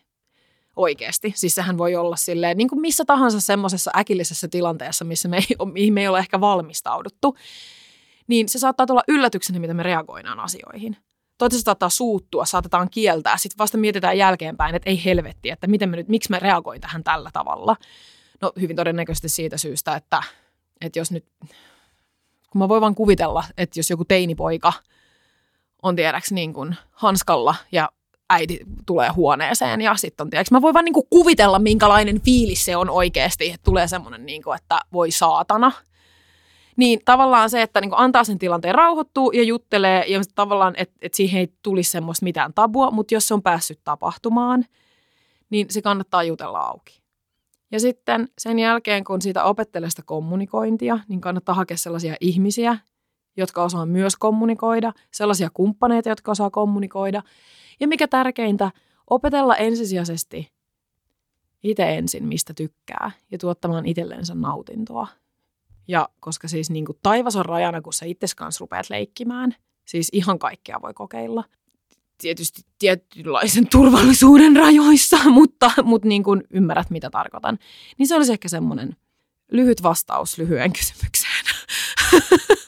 oikeasti. 0.76 1.32
Siis 1.36 1.54
sehän 1.54 1.78
voi 1.78 1.96
olla 1.96 2.16
silleen, 2.16 2.56
niin 2.56 2.68
kuin 2.68 2.80
missä 2.80 3.04
tahansa 3.04 3.40
semmoisessa 3.40 3.90
äkillisessä 3.96 4.48
tilanteessa, 4.48 5.04
missä 5.04 5.28
me 5.28 5.36
ei, 5.36 5.66
mihin 5.72 5.94
me 5.94 6.00
ei 6.00 6.08
ole 6.08 6.18
ehkä 6.18 6.40
valmistauduttu, 6.40 7.36
niin 8.26 8.48
se 8.48 8.58
saattaa 8.58 8.86
tulla 8.86 9.02
yllätyksenä, 9.08 9.58
mitä 9.58 9.74
me 9.74 9.82
reagoidaan 9.82 10.40
asioihin 10.40 10.96
toivottavasti 11.38 11.64
saattaa 11.64 11.88
suuttua, 11.88 12.44
saatetaan 12.44 12.90
kieltää. 12.90 13.36
Sitten 13.36 13.58
vasta 13.58 13.78
mietitään 13.78 14.18
jälkeenpäin, 14.18 14.74
että 14.74 14.90
ei 14.90 15.04
helvetti, 15.04 15.50
että 15.50 15.66
miten 15.66 15.88
me 15.88 15.96
nyt, 15.96 16.08
miksi 16.08 16.30
mä 16.30 16.38
reagoin 16.38 16.80
tähän 16.80 17.04
tällä 17.04 17.30
tavalla. 17.32 17.76
No 18.40 18.52
hyvin 18.60 18.76
todennäköisesti 18.76 19.28
siitä 19.28 19.56
syystä, 19.56 19.96
että, 19.96 20.22
että 20.80 20.98
jos 20.98 21.10
nyt, 21.10 21.24
kun 22.50 22.58
mä 22.58 22.68
voin 22.68 22.80
vaan 22.80 22.94
kuvitella, 22.94 23.44
että 23.58 23.78
jos 23.78 23.90
joku 23.90 24.04
teinipoika 24.04 24.72
on 25.82 25.96
tiedäks 25.96 26.32
niin 26.32 26.52
kuin 26.52 26.76
hanskalla 26.92 27.54
ja 27.72 27.88
äiti 28.30 28.60
tulee 28.86 29.08
huoneeseen 29.08 29.80
ja 29.80 29.94
sitten 29.94 30.24
on, 30.24 30.30
tiedäks, 30.30 30.50
mä 30.50 30.62
voin 30.62 30.74
vaan 30.74 30.84
niin 30.84 30.92
kuin 30.92 31.06
kuvitella, 31.10 31.58
minkälainen 31.58 32.20
fiilis 32.20 32.64
se 32.64 32.76
on 32.76 32.90
oikeasti, 32.90 33.50
että 33.50 33.64
tulee 33.64 33.88
semmoinen, 33.88 34.26
niin 34.26 34.42
kuin, 34.42 34.56
että 34.56 34.80
voi 34.92 35.10
saatana– 35.10 35.72
niin 36.76 37.00
tavallaan 37.04 37.50
se, 37.50 37.62
että 37.62 37.80
niin 37.80 37.90
antaa 37.94 38.24
sen 38.24 38.38
tilanteen 38.38 38.74
rauhoittua 38.74 39.30
ja 39.34 39.42
juttelee 39.42 40.04
ja 40.06 40.20
tavallaan, 40.34 40.74
että, 40.76 40.94
että 41.02 41.16
siihen 41.16 41.40
ei 41.40 41.48
tulisi 41.62 41.90
semmoista 41.90 42.24
mitään 42.24 42.54
tabua, 42.54 42.90
mutta 42.90 43.14
jos 43.14 43.28
se 43.28 43.34
on 43.34 43.42
päässyt 43.42 43.80
tapahtumaan, 43.84 44.64
niin 45.50 45.66
se 45.70 45.82
kannattaa 45.82 46.22
jutella 46.22 46.58
auki. 46.58 47.02
Ja 47.72 47.80
sitten 47.80 48.28
sen 48.38 48.58
jälkeen, 48.58 49.04
kun 49.04 49.22
siitä 49.22 49.44
opettelee 49.44 49.90
sitä 49.90 50.02
kommunikointia, 50.06 50.98
niin 51.08 51.20
kannattaa 51.20 51.54
hakea 51.54 51.76
sellaisia 51.76 52.14
ihmisiä, 52.20 52.78
jotka 53.36 53.62
osaa 53.62 53.86
myös 53.86 54.16
kommunikoida, 54.16 54.92
sellaisia 55.10 55.50
kumppaneita, 55.54 56.08
jotka 56.08 56.30
osaa 56.30 56.50
kommunikoida. 56.50 57.22
Ja 57.80 57.88
mikä 57.88 58.08
tärkeintä, 58.08 58.70
opetella 59.10 59.56
ensisijaisesti 59.56 60.52
itse 61.62 61.96
ensin, 61.96 62.24
mistä 62.24 62.54
tykkää 62.54 63.10
ja 63.30 63.38
tuottamaan 63.38 63.86
itsellensä 63.86 64.34
nautintoa 64.34 65.06
ja 65.88 66.08
koska 66.20 66.48
siis 66.48 66.70
niin 66.70 66.84
kuin 66.84 66.98
taivas 67.02 67.36
on 67.36 67.44
rajana, 67.44 67.82
kun 67.82 67.92
sä 67.92 68.06
itse 68.06 68.26
kanssa 68.36 68.62
rupeat 68.62 68.90
leikkimään, 68.90 69.54
siis 69.84 70.08
ihan 70.12 70.38
kaikkea 70.38 70.82
voi 70.82 70.94
kokeilla. 70.94 71.44
Tietysti 72.18 72.62
tietynlaisen 72.78 73.66
turvallisuuden 73.68 74.56
rajoissa, 74.56 75.16
mutta, 75.30 75.70
mutta 75.82 76.08
niin 76.08 76.22
kuin 76.22 76.42
ymmärrät, 76.50 76.90
mitä 76.90 77.10
tarkoitan. 77.10 77.58
Niin 77.98 78.06
se 78.06 78.16
olisi 78.16 78.32
ehkä 78.32 78.48
semmoinen 78.48 78.96
lyhyt 79.50 79.82
vastaus 79.82 80.38
lyhyen 80.38 80.72
kysymykseen. 80.72 81.44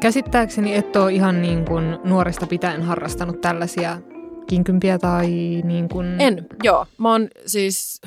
Käsittääkseni 0.00 0.74
et 0.74 0.96
ole 0.96 1.12
ihan 1.12 1.42
niin 1.42 1.64
kuin 1.64 1.98
nuoresta 2.04 2.46
pitäen 2.46 2.82
harrastanut 2.82 3.40
tällaisia 3.40 3.98
kinkympiä 4.46 4.98
tai 4.98 5.28
niin 5.64 5.88
kuin... 5.88 6.20
En, 6.20 6.46
joo. 6.62 6.86
Mä 6.98 7.10
oon 7.10 7.28
siis, 7.46 8.00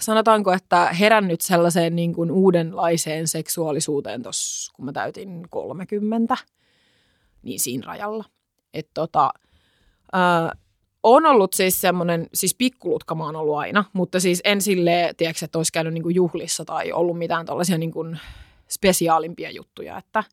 sanotaanko, 0.00 0.52
että 0.52 0.86
herännyt 0.86 1.40
sellaiseen 1.40 1.96
niin 1.96 2.14
kuin 2.14 2.30
uudenlaiseen 2.30 3.28
seksuaalisuuteen 3.28 4.22
tuossa, 4.22 4.72
kun 4.76 4.84
mä 4.84 4.92
täytin 4.92 5.46
30, 5.50 6.36
niin 7.42 7.60
siinä 7.60 7.86
rajalla. 7.86 8.24
Että 8.74 8.90
tota, 8.94 9.30
äh, 10.14 10.58
on 11.02 11.26
ollut 11.26 11.52
siis 11.52 11.80
semmoinen, 11.80 12.26
siis 12.34 12.54
pikkulutka 12.54 13.14
mä 13.14 13.24
oon 13.24 13.36
ollut 13.36 13.56
aina, 13.56 13.84
mutta 13.92 14.20
siis 14.20 14.40
en 14.44 14.60
silleen, 14.60 15.16
tiedätkö, 15.16 15.44
että 15.44 15.58
olisi 15.58 15.72
käynyt 15.72 15.94
niin 15.94 16.02
kuin 16.02 16.14
juhlissa 16.14 16.64
tai 16.64 16.92
ollut 16.92 17.18
mitään 17.18 17.46
tällaisia 17.46 17.78
niin 17.78 17.92
kuin 17.92 18.18
spesiaalimpia 18.68 19.50
juttuja, 19.50 19.98
että, 19.98 20.24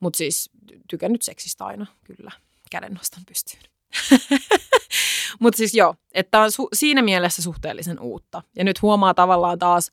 mutta 0.00 0.16
siis 0.16 0.50
tykännyt 0.88 1.22
seksistä 1.22 1.64
aina, 1.64 1.86
kyllä, 2.04 2.30
käden 2.70 2.92
nostan 2.92 3.22
pystyyn. 3.28 3.62
Mutta 5.40 5.56
siis 5.56 5.74
joo, 5.74 5.94
että 6.14 6.40
on 6.40 6.48
su- 6.48 6.68
siinä 6.72 7.02
mielessä 7.02 7.42
suhteellisen 7.42 8.00
uutta. 8.00 8.42
Ja 8.56 8.64
nyt 8.64 8.82
huomaa 8.82 9.14
tavallaan 9.14 9.58
taas, 9.58 9.90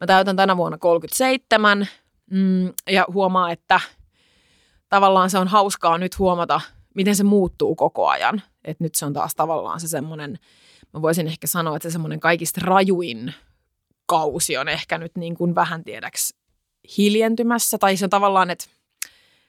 mä 0.00 0.06
täytän 0.06 0.36
tänä 0.36 0.56
vuonna 0.56 0.78
37 0.78 1.88
mm, 2.30 2.66
ja 2.90 3.06
huomaa, 3.12 3.50
että 3.50 3.80
tavallaan 4.88 5.30
se 5.30 5.38
on 5.38 5.48
hauskaa 5.48 5.98
nyt 5.98 6.18
huomata, 6.18 6.60
miten 6.94 7.16
se 7.16 7.24
muuttuu 7.24 7.74
koko 7.74 8.08
ajan. 8.08 8.42
Että 8.64 8.84
nyt 8.84 8.94
se 8.94 9.06
on 9.06 9.12
taas 9.12 9.34
tavallaan 9.34 9.80
se 9.80 9.88
semmoinen, 9.88 10.38
mä 10.92 11.02
voisin 11.02 11.26
ehkä 11.26 11.46
sanoa, 11.46 11.76
että 11.76 11.88
se 11.88 11.92
semmoinen 11.92 12.20
kaikista 12.20 12.60
rajuin 12.64 13.34
kausi 14.06 14.56
on 14.56 14.68
ehkä 14.68 14.98
nyt 14.98 15.12
niin 15.16 15.34
kuin 15.34 15.54
vähän 15.54 15.84
tiedäks 15.84 16.34
hiljentymässä. 16.98 17.78
Tai 17.78 17.96
se 17.96 18.04
on 18.04 18.10
tavallaan, 18.10 18.50
että 18.50 18.64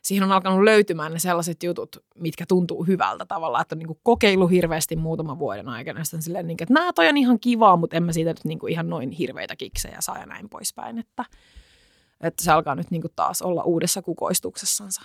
siihen 0.07 0.23
on 0.23 0.31
alkanut 0.31 0.63
löytymään 0.63 1.13
ne 1.13 1.19
sellaiset 1.19 1.63
jutut, 1.63 2.03
mitkä 2.15 2.45
tuntuu 2.47 2.83
hyvältä 2.83 3.25
tavalla, 3.25 3.61
että 3.61 3.75
on 3.75 3.79
niin 3.79 3.87
kuin 3.87 3.99
kokeilu 4.03 4.47
hirveästi 4.47 4.95
muutaman 4.95 5.39
vuoden 5.39 5.69
aikana. 5.69 6.03
Sitten 6.03 6.21
silleen, 6.21 6.47
niin 6.47 6.57
kuin, 6.57 6.63
että 6.63 6.73
nämä 6.73 6.93
toi 6.93 7.07
on 7.09 7.17
ihan 7.17 7.39
kivaa, 7.39 7.77
mutta 7.77 7.97
en 7.97 8.03
mä 8.03 8.13
siitä 8.13 8.29
nyt 8.29 8.45
niin 8.45 8.59
kuin 8.59 8.73
ihan 8.73 8.89
noin 8.89 9.11
hirveitä 9.11 9.55
kiksejä 9.55 9.97
saa 9.99 10.17
ja 10.17 10.25
näin 10.25 10.49
poispäin. 10.49 10.97
Että, 10.97 11.25
että 12.21 12.43
se 12.43 12.51
alkaa 12.51 12.75
nyt 12.75 12.91
niin 12.91 13.01
kuin 13.01 13.13
taas 13.15 13.41
olla 13.41 13.63
uudessa 13.63 14.01
kukoistuksessansa. 14.01 15.01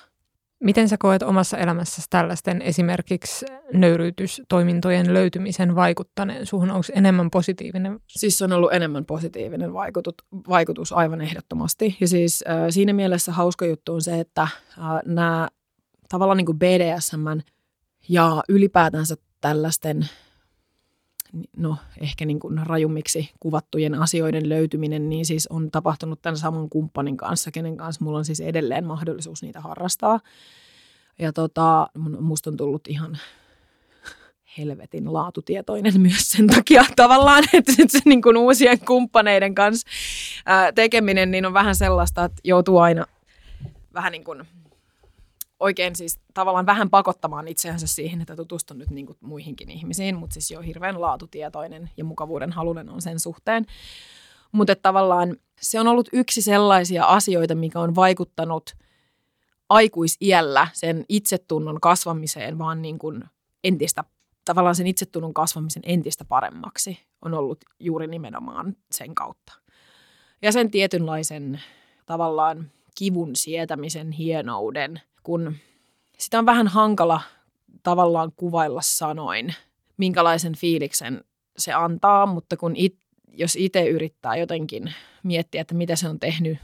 Miten 0.62 0.88
sä 0.88 0.96
koet 0.98 1.22
omassa 1.22 1.58
elämässäsi 1.58 2.06
tällaisten 2.10 2.62
esimerkiksi 2.62 3.46
nöyryytystoimintojen 3.72 5.14
löytymisen 5.14 5.74
vaikuttaneen 5.74 6.46
suhun? 6.46 6.70
Onko 6.70 6.86
enemmän 6.94 7.30
positiivinen? 7.30 8.00
Siis 8.08 8.42
on 8.42 8.52
ollut 8.52 8.72
enemmän 8.72 9.04
positiivinen 9.04 9.72
vaikutus, 9.72 10.14
vaikutus 10.48 10.92
aivan 10.92 11.20
ehdottomasti. 11.20 11.96
Ja 12.00 12.08
siis 12.08 12.44
äh, 12.48 12.66
siinä 12.70 12.92
mielessä 12.92 13.32
hauska 13.32 13.66
juttu 13.66 13.94
on 13.94 14.02
se, 14.02 14.20
että 14.20 14.42
äh, 14.42 14.48
nämä 15.06 15.48
tavallaan 16.08 16.36
niin 16.36 16.58
BDSM 16.58 17.26
ja 18.08 18.42
ylipäätänsä 18.48 19.14
tällaisten 19.40 20.08
no 21.56 21.76
ehkä 22.00 22.24
niin 22.24 22.40
kuin 22.40 22.66
rajummiksi 22.66 23.30
kuvattujen 23.40 23.94
asioiden 23.94 24.48
löytyminen, 24.48 25.08
niin 25.08 25.26
siis 25.26 25.46
on 25.46 25.70
tapahtunut 25.70 26.22
tämän 26.22 26.36
saman 26.36 26.70
kumppanin 26.70 27.16
kanssa, 27.16 27.50
kenen 27.50 27.76
kanssa 27.76 28.04
mulla 28.04 28.18
on 28.18 28.24
siis 28.24 28.40
edelleen 28.40 28.84
mahdollisuus 28.84 29.42
niitä 29.42 29.60
harrastaa. 29.60 30.20
Ja 31.18 31.32
tota, 31.32 31.88
musta 32.20 32.50
on 32.50 32.56
tullut 32.56 32.88
ihan 32.88 33.18
helvetin 34.58 35.12
laatutietoinen 35.12 36.00
myös 36.00 36.30
sen 36.30 36.46
takia 36.46 36.84
tavallaan, 36.96 37.44
että 37.52 37.72
se 37.88 37.98
niin 38.04 38.22
kuin 38.22 38.36
uusien 38.36 38.80
kumppaneiden 38.80 39.54
kanssa 39.54 39.88
tekeminen 40.74 41.30
niin 41.30 41.46
on 41.46 41.52
vähän 41.52 41.74
sellaista, 41.74 42.24
että 42.24 42.40
joutuu 42.44 42.78
aina 42.78 43.06
vähän 43.94 44.12
niin 44.12 44.24
kuin 44.24 44.44
oikein 45.62 45.96
siis 45.96 46.18
tavallaan 46.34 46.66
vähän 46.66 46.90
pakottamaan 46.90 47.48
itseänsä 47.48 47.86
siihen, 47.86 48.20
että 48.20 48.36
tutustun 48.36 48.78
nyt 48.78 48.90
niin 48.90 49.06
muihinkin 49.20 49.70
ihmisiin, 49.70 50.16
mutta 50.16 50.34
siis 50.34 50.50
jo 50.50 50.60
hirveän 50.60 51.00
laatutietoinen 51.00 51.90
ja 51.96 52.04
mukavuuden 52.04 52.52
halunen 52.52 52.88
on 52.88 53.02
sen 53.02 53.20
suhteen. 53.20 53.66
Mutta 54.52 54.76
tavallaan 54.76 55.36
se 55.60 55.80
on 55.80 55.88
ollut 55.88 56.08
yksi 56.12 56.42
sellaisia 56.42 57.04
asioita, 57.04 57.54
mikä 57.54 57.80
on 57.80 57.94
vaikuttanut 57.94 58.70
aikuisiällä 59.68 60.68
sen 60.72 61.04
itsetunnon 61.08 61.80
kasvamiseen, 61.80 62.58
vaan 62.58 62.82
niin 62.82 62.98
kuin 62.98 63.24
entistä, 63.64 64.04
tavallaan 64.44 64.74
sen 64.74 64.86
itsetunnon 64.86 65.34
kasvamisen 65.34 65.82
entistä 65.86 66.24
paremmaksi 66.24 66.98
on 67.24 67.34
ollut 67.34 67.64
juuri 67.80 68.06
nimenomaan 68.06 68.76
sen 68.90 69.14
kautta. 69.14 69.52
Ja 70.42 70.52
sen 70.52 70.70
tietynlaisen 70.70 71.62
tavallaan 72.06 72.70
kivun 72.98 73.36
sietämisen 73.36 74.12
hienouden, 74.12 75.00
kun 75.22 75.54
sitä 76.18 76.38
on 76.38 76.46
vähän 76.46 76.68
hankala 76.68 77.20
tavallaan 77.82 78.32
kuvailla 78.36 78.80
sanoin, 78.82 79.54
minkälaisen 79.96 80.54
fiiliksen 80.56 81.24
se 81.56 81.72
antaa, 81.72 82.26
mutta 82.26 82.56
kun 82.56 82.72
it, 82.76 82.96
jos 83.32 83.56
itse 83.56 83.88
yrittää 83.88 84.36
jotenkin 84.36 84.94
miettiä, 85.22 85.60
että 85.60 85.74
mitä 85.74 85.96
se 85.96 86.08
on 86.08 86.20
tehnyt 86.20 86.58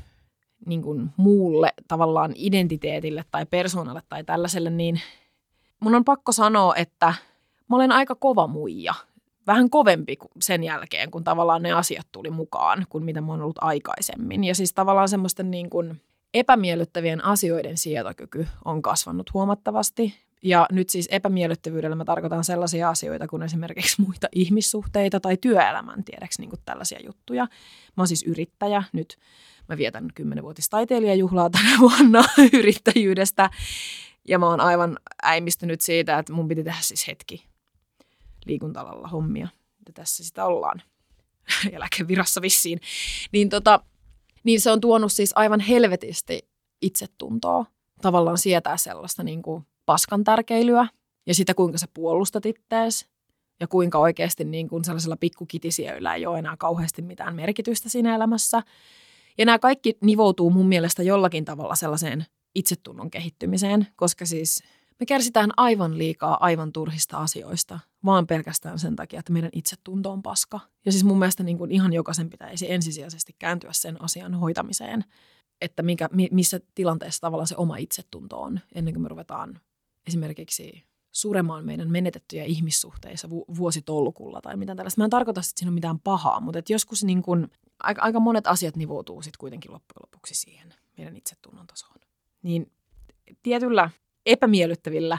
niin 0.66 0.82
kuin 0.82 1.10
muulle 1.16 1.72
tavallaan 1.88 2.32
identiteetille 2.36 3.24
tai 3.30 3.46
persoonalle 3.46 4.02
tai 4.08 4.24
tällaiselle, 4.24 4.70
niin 4.70 5.00
mun 5.80 5.94
on 5.94 6.04
pakko 6.04 6.32
sanoa, 6.32 6.76
että 6.76 7.14
mä 7.68 7.76
olen 7.76 7.92
aika 7.92 8.14
kova 8.14 8.46
muija. 8.46 8.94
Vähän 9.46 9.70
kovempi 9.70 10.16
sen 10.40 10.64
jälkeen, 10.64 11.10
kun 11.10 11.24
tavallaan 11.24 11.62
ne 11.62 11.72
asiat 11.72 12.06
tuli 12.12 12.30
mukaan, 12.30 12.86
kuin 12.88 13.04
mitä 13.04 13.20
mä 13.20 13.32
oon 13.32 13.42
ollut 13.42 13.58
aikaisemmin. 13.60 14.44
Ja 14.44 14.54
siis 14.54 14.74
tavallaan 14.74 15.08
semmoisten 15.08 15.50
niin 15.50 15.70
kuin 15.70 16.00
epämiellyttävien 16.34 17.24
asioiden 17.24 17.78
sietokyky 17.78 18.46
on 18.64 18.82
kasvanut 18.82 19.34
huomattavasti. 19.34 20.14
Ja 20.42 20.66
nyt 20.72 20.88
siis 20.88 21.08
epämiellyttävyydellä 21.10 21.96
mä 21.96 22.04
tarkoitan 22.04 22.44
sellaisia 22.44 22.88
asioita 22.88 23.28
kuin 23.28 23.42
esimerkiksi 23.42 24.02
muita 24.02 24.28
ihmissuhteita 24.32 25.20
tai 25.20 25.36
työelämän, 25.36 26.04
tiedäks 26.04 26.38
niin 26.38 26.50
tällaisia 26.64 26.98
juttuja. 27.06 27.44
Mä 27.96 28.00
oon 28.00 28.08
siis 28.08 28.22
yrittäjä 28.22 28.82
nyt. 28.92 29.18
Mä 29.68 29.76
vietän 29.76 30.08
kymmenenvuotistaiteilijajuhlaa 30.14 31.50
tänä 31.50 31.78
vuonna 31.80 32.24
yrittäjyydestä. 32.52 33.50
Ja 34.28 34.38
mä 34.38 34.46
oon 34.46 34.60
aivan 34.60 34.98
äimistynyt 35.22 35.80
siitä, 35.80 36.18
että 36.18 36.32
mun 36.32 36.48
piti 36.48 36.64
tehdä 36.64 36.78
siis 36.80 37.06
hetki 37.06 37.44
liikuntalalla 38.46 39.08
hommia. 39.08 39.48
Ja 39.86 39.92
tässä 39.94 40.24
sitä 40.24 40.44
ollaan 40.44 40.82
eläkevirassa 41.72 42.42
vissiin. 42.42 42.80
Niin, 43.32 43.48
tota, 43.48 43.80
niin 44.44 44.60
se 44.60 44.70
on 44.70 44.80
tuonut 44.80 45.12
siis 45.12 45.32
aivan 45.34 45.60
helvetisti 45.60 46.48
itsetuntoa. 46.82 47.66
Tavallaan 48.02 48.38
sietää 48.38 48.76
sellaista 48.76 49.22
niin 49.22 49.42
kuin 49.42 49.66
paskan 49.86 50.24
tärkeilyä 50.24 50.88
ja 51.26 51.34
sitä, 51.34 51.54
kuinka 51.54 51.78
sä 51.78 51.86
puolustat 51.94 52.46
ittees 52.46 53.06
ja 53.60 53.66
kuinka 53.66 53.98
oikeasti 53.98 54.44
niin 54.44 54.68
kuin 54.68 54.84
sellaisella 54.84 55.16
pikkukitisiöillä 55.16 56.14
ei 56.14 56.26
ole 56.26 56.38
enää 56.38 56.56
kauheasti 56.56 57.02
mitään 57.02 57.34
merkitystä 57.34 57.88
siinä 57.88 58.14
elämässä. 58.14 58.62
Ja 59.38 59.46
nämä 59.46 59.58
kaikki 59.58 59.98
nivoutuu 60.00 60.50
mun 60.50 60.68
mielestä 60.68 61.02
jollakin 61.02 61.44
tavalla 61.44 61.74
sellaiseen 61.74 62.26
itsetunnon 62.54 63.10
kehittymiseen, 63.10 63.86
koska 63.96 64.26
siis 64.26 64.62
me 65.00 65.06
kärsitään 65.06 65.50
aivan 65.56 65.98
liikaa 65.98 66.44
aivan 66.44 66.72
turhista 66.72 67.18
asioista, 67.18 67.80
vaan 68.04 68.26
pelkästään 68.26 68.78
sen 68.78 68.96
takia, 68.96 69.18
että 69.18 69.32
meidän 69.32 69.50
itsetunto 69.52 70.10
on 70.12 70.22
paska. 70.22 70.60
Ja 70.84 70.92
siis 70.92 71.04
mun 71.04 71.18
mielestä 71.18 71.42
niin 71.42 71.58
kuin 71.58 71.70
ihan 71.70 71.92
jokaisen 71.92 72.30
pitäisi 72.30 72.72
ensisijaisesti 72.72 73.36
kääntyä 73.38 73.70
sen 73.72 74.02
asian 74.02 74.34
hoitamiseen, 74.34 75.04
että 75.60 75.82
mikä, 75.82 76.08
missä 76.30 76.60
tilanteessa 76.74 77.20
tavallaan 77.20 77.46
se 77.46 77.56
oma 77.56 77.76
itsetunto 77.76 78.42
on, 78.42 78.60
ennen 78.74 78.94
kuin 78.94 79.02
me 79.02 79.08
ruvetaan 79.08 79.60
esimerkiksi 80.06 80.84
suremaan 81.12 81.64
meidän 81.64 81.90
menetettyjä 81.90 82.44
ihmissuhteissa 82.44 83.30
vu- 83.30 83.46
vuositolkulla 83.56 84.40
tai 84.40 84.56
mitään 84.56 84.76
tällaista. 84.76 85.00
Mä 85.00 85.04
en 85.04 85.10
tarkoita, 85.10 85.40
että 85.40 85.52
siinä 85.56 85.70
on 85.70 85.74
mitään 85.74 86.00
pahaa, 86.00 86.40
mutta 86.40 86.58
että 86.58 86.72
joskus 86.72 87.04
niin 87.04 87.22
kun, 87.22 87.48
aika, 87.78 88.02
aika 88.02 88.20
monet 88.20 88.46
asiat 88.46 88.76
nivoutuu 88.76 89.22
sitten 89.22 89.38
kuitenkin 89.38 89.72
loppujen 89.72 90.02
lopuksi 90.02 90.34
siihen 90.34 90.74
meidän 90.96 91.16
itsetunnon 91.16 91.66
tasoon. 91.66 91.94
Niin 92.42 92.72
tietyllä 93.42 93.90
epämiellyttävillä 94.32 95.18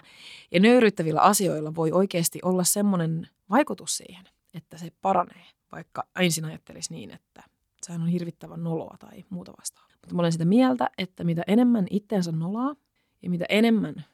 ja 0.52 0.60
nöyryttävillä 0.60 1.22
asioilla 1.22 1.76
voi 1.76 1.92
oikeasti 1.92 2.40
olla 2.44 2.64
semmoinen 2.64 3.28
vaikutus 3.50 3.98
siihen, 3.98 4.26
että 4.54 4.78
se 4.78 4.92
paranee, 5.02 5.46
vaikka 5.72 6.04
ensin 6.20 6.46
ajattelisi 6.46 6.94
niin, 6.94 7.12
että 7.12 7.44
sehän 7.82 8.02
on 8.02 8.08
hirvittävän 8.08 8.64
noloa 8.64 8.96
tai 9.00 9.26
muuta 9.30 9.54
vastaavaa. 9.60 9.90
Mutta 10.02 10.16
mä 10.16 10.22
olen 10.22 10.32
sitä 10.32 10.46
mieltä, 10.46 10.90
että 10.98 11.24
mitä 11.24 11.44
enemmän 11.48 11.88
itteensä 11.90 12.32
nolaa 12.32 12.76
ja 13.22 13.30
mitä 13.30 13.46
enemmän 13.50 14.06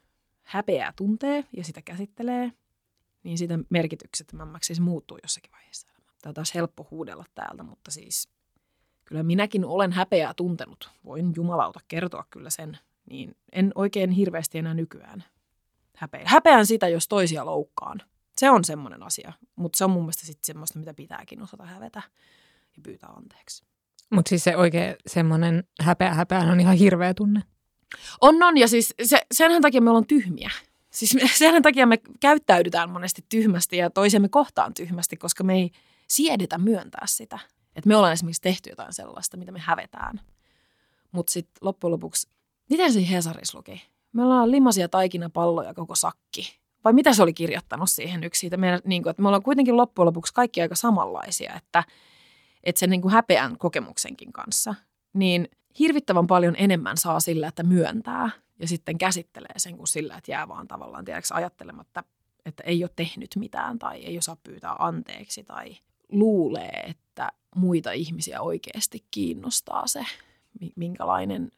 häpeää 0.42 0.92
tuntee 0.96 1.44
ja 1.56 1.64
sitä 1.64 1.82
käsittelee, 1.82 2.52
niin 3.22 3.38
sitä 3.38 3.58
merkityksettömämmäksi 3.70 4.74
se 4.74 4.82
muuttuu 4.82 5.18
jossakin 5.22 5.52
vaiheessa. 5.52 5.86
Tämä 6.22 6.30
on 6.30 6.34
taas 6.34 6.54
helppo 6.54 6.86
huudella 6.90 7.24
täältä, 7.34 7.62
mutta 7.62 7.90
siis 7.90 8.28
kyllä 9.04 9.22
minäkin 9.22 9.64
olen 9.64 9.92
häpeää 9.92 10.34
tuntenut. 10.34 10.90
Voin 11.04 11.32
jumalauta 11.36 11.80
kertoa 11.88 12.24
kyllä 12.30 12.50
sen. 12.50 12.78
Niin 13.10 13.36
en 13.52 13.72
oikein 13.74 14.10
hirveästi 14.10 14.58
enää 14.58 14.74
nykyään 14.74 15.24
häpeä. 15.96 16.22
Häpeän 16.24 16.66
sitä, 16.66 16.88
jos 16.88 17.08
toisia 17.08 17.46
loukkaan. 17.46 18.02
Se 18.36 18.50
on 18.50 18.64
semmoinen 18.64 19.02
asia, 19.02 19.32
mutta 19.56 19.76
se 19.76 19.84
on 19.84 19.90
mun 19.90 20.02
mielestä 20.02 20.26
sitten 20.26 20.46
semmoista, 20.46 20.78
mitä 20.78 20.94
pitääkin 20.94 21.42
osata 21.42 21.64
hävetä 21.66 22.02
ja 22.76 22.82
pyytää 22.82 23.10
anteeksi. 23.10 23.64
Mutta 24.10 24.28
siis 24.28 24.44
se 24.44 24.56
oikein 24.56 24.96
semmoinen 25.06 25.64
häpeä 25.80 26.14
häpeä 26.14 26.38
on 26.38 26.60
ihan 26.60 26.76
hirveä 26.76 27.14
tunne. 27.14 27.42
On, 28.20 28.42
on. 28.42 28.58
Ja 28.58 28.68
siis 28.68 28.94
se, 29.02 29.20
senhän 29.34 29.62
takia 29.62 29.80
me 29.80 29.90
ollaan 29.90 30.06
tyhmiä. 30.06 30.50
Siis 30.90 31.14
me, 31.14 31.20
senhän 31.38 31.62
takia 31.62 31.86
me 31.86 31.98
käyttäydytään 32.20 32.90
monesti 32.90 33.24
tyhmästi 33.28 33.76
ja 33.76 33.90
toisemme 33.90 34.28
kohtaan 34.28 34.74
tyhmästi, 34.74 35.16
koska 35.16 35.44
me 35.44 35.54
ei 35.54 35.70
siedetä 36.08 36.58
myöntää 36.58 37.06
sitä. 37.06 37.38
Että 37.76 37.88
me 37.88 37.96
ollaan 37.96 38.12
esimerkiksi 38.12 38.42
tehty 38.42 38.70
jotain 38.70 38.92
sellaista, 38.92 39.36
mitä 39.36 39.52
me 39.52 39.58
hävetään. 39.58 40.20
Mutta 41.12 41.32
sitten 41.32 41.58
loppujen 41.60 41.92
lopuksi, 41.92 42.28
miten 42.70 42.92
se 42.92 43.10
Hesaris 43.10 43.54
luki? 43.54 43.82
Me 44.12 44.22
ollaan 44.22 44.50
limasia 44.50 44.88
taikinapalloja 44.88 45.74
koko 45.74 45.94
sakki. 45.94 46.58
Vai 46.84 46.92
mitä 46.92 47.12
se 47.12 47.22
oli 47.22 47.34
kirjoittanut 47.34 47.90
siihen 47.90 48.24
yksi 48.24 48.38
siitä? 48.38 48.56
Meidän, 48.56 48.80
niin 48.84 49.02
kuin, 49.02 49.10
että 49.10 49.22
me 49.22 49.28
ollaan 49.28 49.42
kuitenkin 49.42 49.76
loppujen 49.76 50.06
lopuksi 50.06 50.34
kaikki 50.34 50.62
aika 50.62 50.74
samanlaisia, 50.74 51.54
että, 51.54 51.84
että 52.64 52.78
sen 52.78 52.90
niin 52.90 53.02
kuin 53.02 53.12
häpeän 53.12 53.58
kokemuksenkin 53.58 54.32
kanssa. 54.32 54.74
Niin 55.12 55.48
hirvittävän 55.78 56.26
paljon 56.26 56.54
enemmän 56.58 56.96
saa 56.96 57.20
sillä, 57.20 57.48
että 57.48 57.62
myöntää 57.62 58.30
ja 58.58 58.68
sitten 58.68 58.98
käsittelee 58.98 59.54
sen 59.56 59.76
kuin 59.76 59.88
sillä, 59.88 60.16
että 60.16 60.30
jää 60.30 60.48
vaan 60.48 60.68
tavallaan 60.68 61.04
tiedätkö, 61.04 61.34
ajattelematta, 61.34 62.04
että 62.46 62.62
ei 62.62 62.84
ole 62.84 62.90
tehnyt 62.96 63.30
mitään 63.36 63.78
tai 63.78 64.04
ei 64.04 64.18
osaa 64.18 64.36
pyytää 64.42 64.76
anteeksi 64.78 65.44
tai 65.44 65.76
luulee, 66.12 66.84
että 66.88 67.32
muita 67.54 67.92
ihmisiä 67.92 68.40
oikeasti 68.40 69.04
kiinnostaa 69.10 69.86
se, 69.86 70.06
minkälainen, 70.76 71.50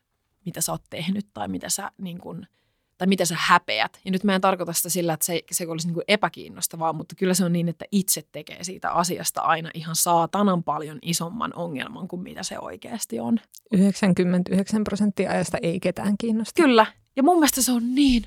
mitä 0.49 0.61
sä 0.61 0.73
oot 0.73 0.83
tehnyt 0.91 1.27
tai 1.35 1.49
mitä 1.49 1.69
sä 1.69 1.91
niin 1.99 2.19
kuin– 2.19 2.47
tai 2.99 3.09
mitä 3.09 3.25
sä 3.25 3.37
häpeät. 3.39 4.01
Ja 4.05 4.11
nyt 4.11 4.25
mä 4.25 4.35
en 4.35 4.41
tarkoita 4.41 4.73
sitä 4.73 4.89
sillä, 4.89 5.13
että 5.13 5.27
se, 5.27 5.43
se 5.51 5.67
olisi 5.69 5.87
niin 5.87 5.95
kuin 5.95 6.05
epäkiinnostavaa, 6.09 6.93
mutta 6.93 7.15
kyllä 7.15 7.35
se 7.35 7.45
on 7.45 7.53
niin, 7.53 7.69
että 7.69 7.85
itse 7.93 8.23
tekee 8.33 8.65
siitä 8.65 8.91
asiasta 8.91 9.41
aina 9.41 9.71
ihan 9.75 9.97
saatanan 9.97 10.65
paljon 10.65 10.99
isomman 11.03 11.55
ongelman 11.55 12.09
kuin 12.09 12.23
mitä 12.23 12.43
se 12.43 12.59
oikeasti 12.59 13.21
on. 13.21 13.41
99 13.73 14.85
prosenttia 14.85 15.31
ajasta 15.31 15.59
ei 15.63 15.81
ketään 15.81 16.15
kiinnosta. 16.19 16.63
Kyllä. 16.63 16.87
Ja 17.17 17.23
mun 17.23 17.37
mielestä 17.37 17.63
se 17.63 17.73
on 17.73 17.95
niin 17.95 18.23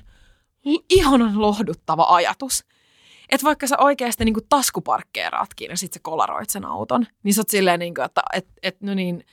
ihanan 0.90 1.40
lohduttava 1.40 2.06
ajatus. 2.08 2.64
Että 3.28 3.44
vaikka 3.44 3.66
sä 3.66 3.78
oikeasti 3.78 4.24
niin 4.24 4.34
taskuparkkeeraatkin 4.48 5.70
ja 5.70 5.76
sit 5.76 5.92
sä 5.92 6.00
kolaroit 6.02 6.50
sen 6.50 6.64
auton, 6.64 7.06
niin 7.22 7.34
sä 7.34 7.40
oot 7.40 7.48
silleen, 7.48 7.78
niin 7.78 7.94
kuin, 7.94 8.04
että 8.04 8.22
et, 8.32 8.46
et, 8.62 8.80
no 8.80 8.94
niin, 8.94 9.24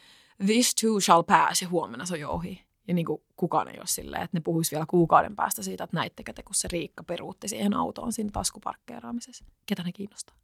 this 0.46 0.76
too 0.76 1.00
shall 1.00 1.24
pass 1.24 1.62
ja 1.62 1.70
huomenna 1.70 2.06
se 2.06 2.14
on 2.14 2.20
jo 2.20 2.30
ohi. 2.30 2.69
Ja 2.88 2.94
niin 2.94 3.06
kuin 3.06 3.22
kukaan 3.36 3.68
ei 3.68 3.78
ole 3.78 3.88
silleen, 3.88 4.24
että 4.24 4.38
ne 4.38 4.42
puhuisi 4.42 4.72
vielä 4.72 4.86
kuukauden 4.90 5.36
päästä 5.36 5.64
siitä, 5.64 5.84
että 5.84 5.98
näittekö 5.98 6.34
te, 6.34 6.44
kun 6.44 6.56
se 6.56 6.68
Riikka 6.72 7.04
peruutti 7.04 7.48
siihen 7.48 7.74
autoon 7.74 8.14
siinä 8.14 8.30
taskuparkkeeraamisessa. 8.34 9.46
Ketä 9.66 9.84
ne 9.84 9.92
kiinnostaa? 9.92 10.36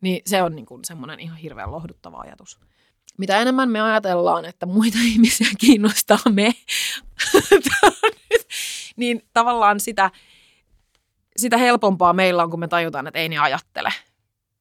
Niin 0.00 0.22
se 0.26 0.42
on 0.42 0.56
niin 0.56 0.66
kuin 0.66 0.84
semmoinen 0.84 1.20
ihan 1.20 1.36
hirveän 1.36 1.72
lohduttava 1.72 2.20
ajatus. 2.20 2.60
Mitä 3.18 3.38
enemmän 3.38 3.70
me 3.70 3.80
ajatellaan, 3.80 4.44
että 4.44 4.66
muita 4.66 4.98
ihmisiä 5.12 5.48
kiinnostaa 5.58 6.18
me, 6.30 6.54
niin 8.96 9.22
tavallaan 9.32 9.80
sitä, 9.80 10.10
sitä 11.36 11.56
helpompaa 11.56 12.12
meillä 12.12 12.42
on, 12.42 12.50
kun 12.50 12.60
me 12.60 12.68
tajutaan, 12.68 13.06
että 13.06 13.18
ei 13.18 13.28
ne 13.28 13.38
ajattele. 13.38 13.92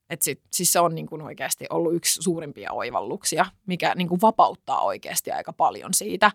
Et 0.09 0.21
sit, 0.21 0.41
siis 0.51 0.73
se 0.73 0.79
on 0.79 0.95
niin 0.95 1.07
kuin 1.07 1.21
oikeasti 1.21 1.65
ollut 1.69 1.95
yksi 1.95 2.21
suurimpia 2.21 2.71
oivalluksia, 2.71 3.45
mikä 3.65 3.95
niin 3.95 4.07
kuin 4.07 4.21
vapauttaa 4.21 4.81
oikeasti 4.81 5.31
aika 5.31 5.53
paljon 5.53 5.93
siitä, 5.93 6.31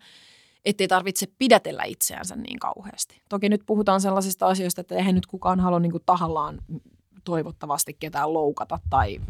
ettei 0.66 0.88
tarvitse 0.88 1.26
pidätellä 1.38 1.84
itseänsä 1.84 2.36
niin 2.36 2.58
kauheasti. 2.58 3.22
Toki 3.28 3.48
nyt 3.48 3.62
puhutaan 3.66 4.00
sellaisista 4.00 4.46
asioista, 4.46 4.80
että 4.80 4.94
eihän 4.94 5.14
nyt 5.14 5.26
kukaan 5.26 5.60
halua 5.60 5.80
niin 5.80 5.92
kuin 5.92 6.02
tahallaan 6.06 6.58
toivottavasti 7.24 7.96
ketään 7.98 8.32
loukata 8.32 8.78
tai 8.90 9.20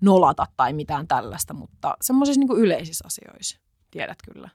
nolata 0.00 0.46
tai 0.56 0.72
mitään 0.72 1.08
tällaista, 1.08 1.54
mutta 1.54 1.96
semmoisissa 2.00 2.40
niin 2.40 2.58
yleisissä 2.58 3.04
asioissa 3.06 3.58
tiedät 3.90 4.18
kyllä. 4.32 4.48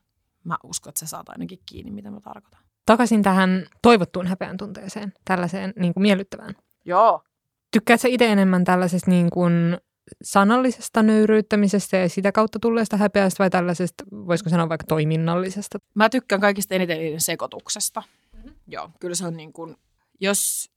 Mä 0.44 0.58
uskon, 0.64 0.90
että 0.92 1.00
se 1.00 1.10
saat 1.10 1.30
ainakin 1.30 1.60
kiinni, 1.66 1.92
mitä 1.92 2.12
mä 2.12 2.20
tarkoitan. 2.22 2.62
Takaisin 2.86 3.24
tähän 3.24 3.66
toivottuun 3.82 4.28
häpeän 4.28 4.58
tunteeseen, 4.58 5.14
tällaiseen 5.26 5.74
niin 5.80 5.94
kuin 5.94 6.02
miellyttävään. 6.02 6.56
Joo. 6.86 7.24
Tykkäätkö 7.72 8.08
itse 8.08 8.32
enemmän 8.32 8.64
tällaisesta 8.64 9.12
niin 9.12 9.30
kuin 9.30 9.78
sanallisesta 10.24 11.04
nöyryyttämisestä 11.04 11.98
ja 11.98 12.10
sitä 12.10 12.32
kautta 12.32 12.60
tulleesta 12.60 12.98
häpeästä 12.98 13.44
vai 13.44 13.50
tällaisesta, 13.50 14.04
voisiko 14.12 14.50
sanoa 14.50 14.70
vaikka 14.70 14.88
toiminnallisesta? 14.88 15.80
Mä 15.94 16.10
tykkään 16.10 16.42
kaikista 16.42 16.76
eniten 16.76 16.98
niiden 16.98 17.22
sekoituksesta. 17.22 18.04
Mm-hmm. 18.34 18.54
Joo, 18.68 18.90
kyllä 19.00 19.16
se 19.16 19.26
on 19.26 19.38
niin 19.38 19.54
kuin, 19.54 19.76
jos 20.20 20.72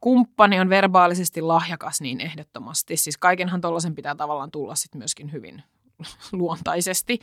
kumppani 0.00 0.60
on 0.60 0.68
verbaalisesti 0.68 1.40
lahjakas, 1.40 2.00
niin 2.00 2.20
ehdottomasti. 2.20 2.96
Siis 2.96 3.18
kaikenhan 3.18 3.60
tuollaisen 3.60 3.94
pitää 3.94 4.14
tavallaan 4.14 4.50
tulla 4.50 4.74
sitten 4.74 4.98
myöskin 4.98 5.32
hyvin 5.32 5.62
luontaisesti. 6.32 7.18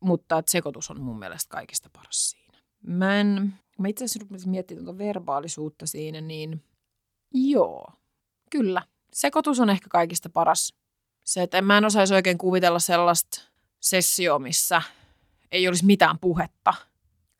Mutta 0.00 0.38
että 0.38 0.52
sekoitus 0.52 0.90
on 0.90 1.00
mun 1.00 1.18
mielestä 1.18 1.50
kaikista 1.50 1.90
paras 1.92 2.30
siinä. 2.30 2.58
Mä, 2.86 3.20
en, 3.20 3.54
mä 3.78 3.88
itse 3.88 4.04
asiassa 4.04 4.20
rupesin 4.20 4.50
miettimään 4.50 4.84
tuota 4.84 4.98
verbaalisuutta 4.98 5.86
siinä, 5.86 6.20
niin 6.20 6.62
joo, 7.34 7.86
kyllä. 8.50 8.82
Sekoitus 9.14 9.60
on 9.60 9.70
ehkä 9.70 9.86
kaikista 9.90 10.30
paras. 10.30 10.74
Se, 11.24 11.42
että 11.42 11.58
en 11.58 11.64
mä 11.64 11.78
en 11.78 11.84
osaisi 11.84 12.14
oikein 12.14 12.38
kuvitella 12.38 12.78
sellaista 12.78 13.42
sessio, 13.80 14.38
missä 14.38 14.82
ei 15.52 15.68
olisi 15.68 15.86
mitään 15.86 16.18
puhetta. 16.18 16.74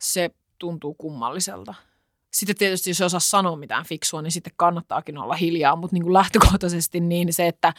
Se 0.01 0.31
tuntuu 0.59 0.95
kummalliselta. 0.95 1.75
Sitten 2.33 2.57
tietysti, 2.57 2.91
jos 2.91 3.01
osaa 3.01 3.21
sanoa 3.21 3.57
mitään 3.57 3.85
fiksua, 3.85 4.23
niin 4.23 4.33
sitten 4.33 4.53
kannattaakin 4.57 5.19
olla 5.19 5.35
hiljaa, 5.35 5.77
mutta 5.77 5.95
niin 5.95 6.03
kuin 6.03 6.13
lähtökohtaisesti 6.13 7.01
niin 7.01 7.33
se, 7.33 7.47
että, 7.47 7.73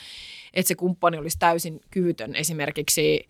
että 0.54 0.68
se 0.68 0.76
kumppani 0.76 1.18
olisi 1.18 1.40
täysin 1.40 1.82
kyvytön 1.92 2.36
esimerkiksi 2.36 3.30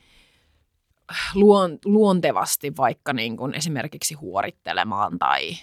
luon, 1.33 1.77
luontevasti 1.85 2.77
vaikka 2.77 3.13
niin 3.13 3.37
kuin 3.37 3.53
esimerkiksi 3.53 4.13
huorittelemaan 4.13 5.19
tai 5.19 5.57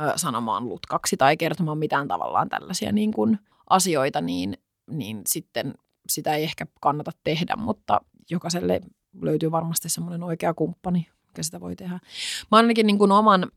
ö, 0.00 0.12
sanomaan 0.16 0.68
lutkaksi 0.68 1.16
tai 1.16 1.36
kertomaan 1.36 1.78
mitään 1.78 2.08
tavallaan 2.08 2.48
tällaisia 2.48 2.92
niin 2.92 3.12
kuin 3.12 3.38
asioita, 3.70 4.20
niin, 4.20 4.58
niin 4.90 5.20
sitten 5.26 5.74
sitä 6.08 6.34
ei 6.34 6.42
ehkä 6.42 6.66
kannata 6.80 7.10
tehdä, 7.24 7.56
mutta 7.56 8.00
jokaiselle 8.30 8.80
löytyy 9.22 9.50
varmasti 9.50 9.88
semmoinen 9.88 10.22
oikea 10.22 10.54
kumppani, 10.54 11.08
mikä 11.26 11.42
sitä 11.42 11.60
voi 11.60 11.76
tehdä. 11.76 11.98
Mä 12.50 12.56
ainakin 12.56 12.86
niin 12.86 12.98
kuin 12.98 13.12
oman, 13.12 13.50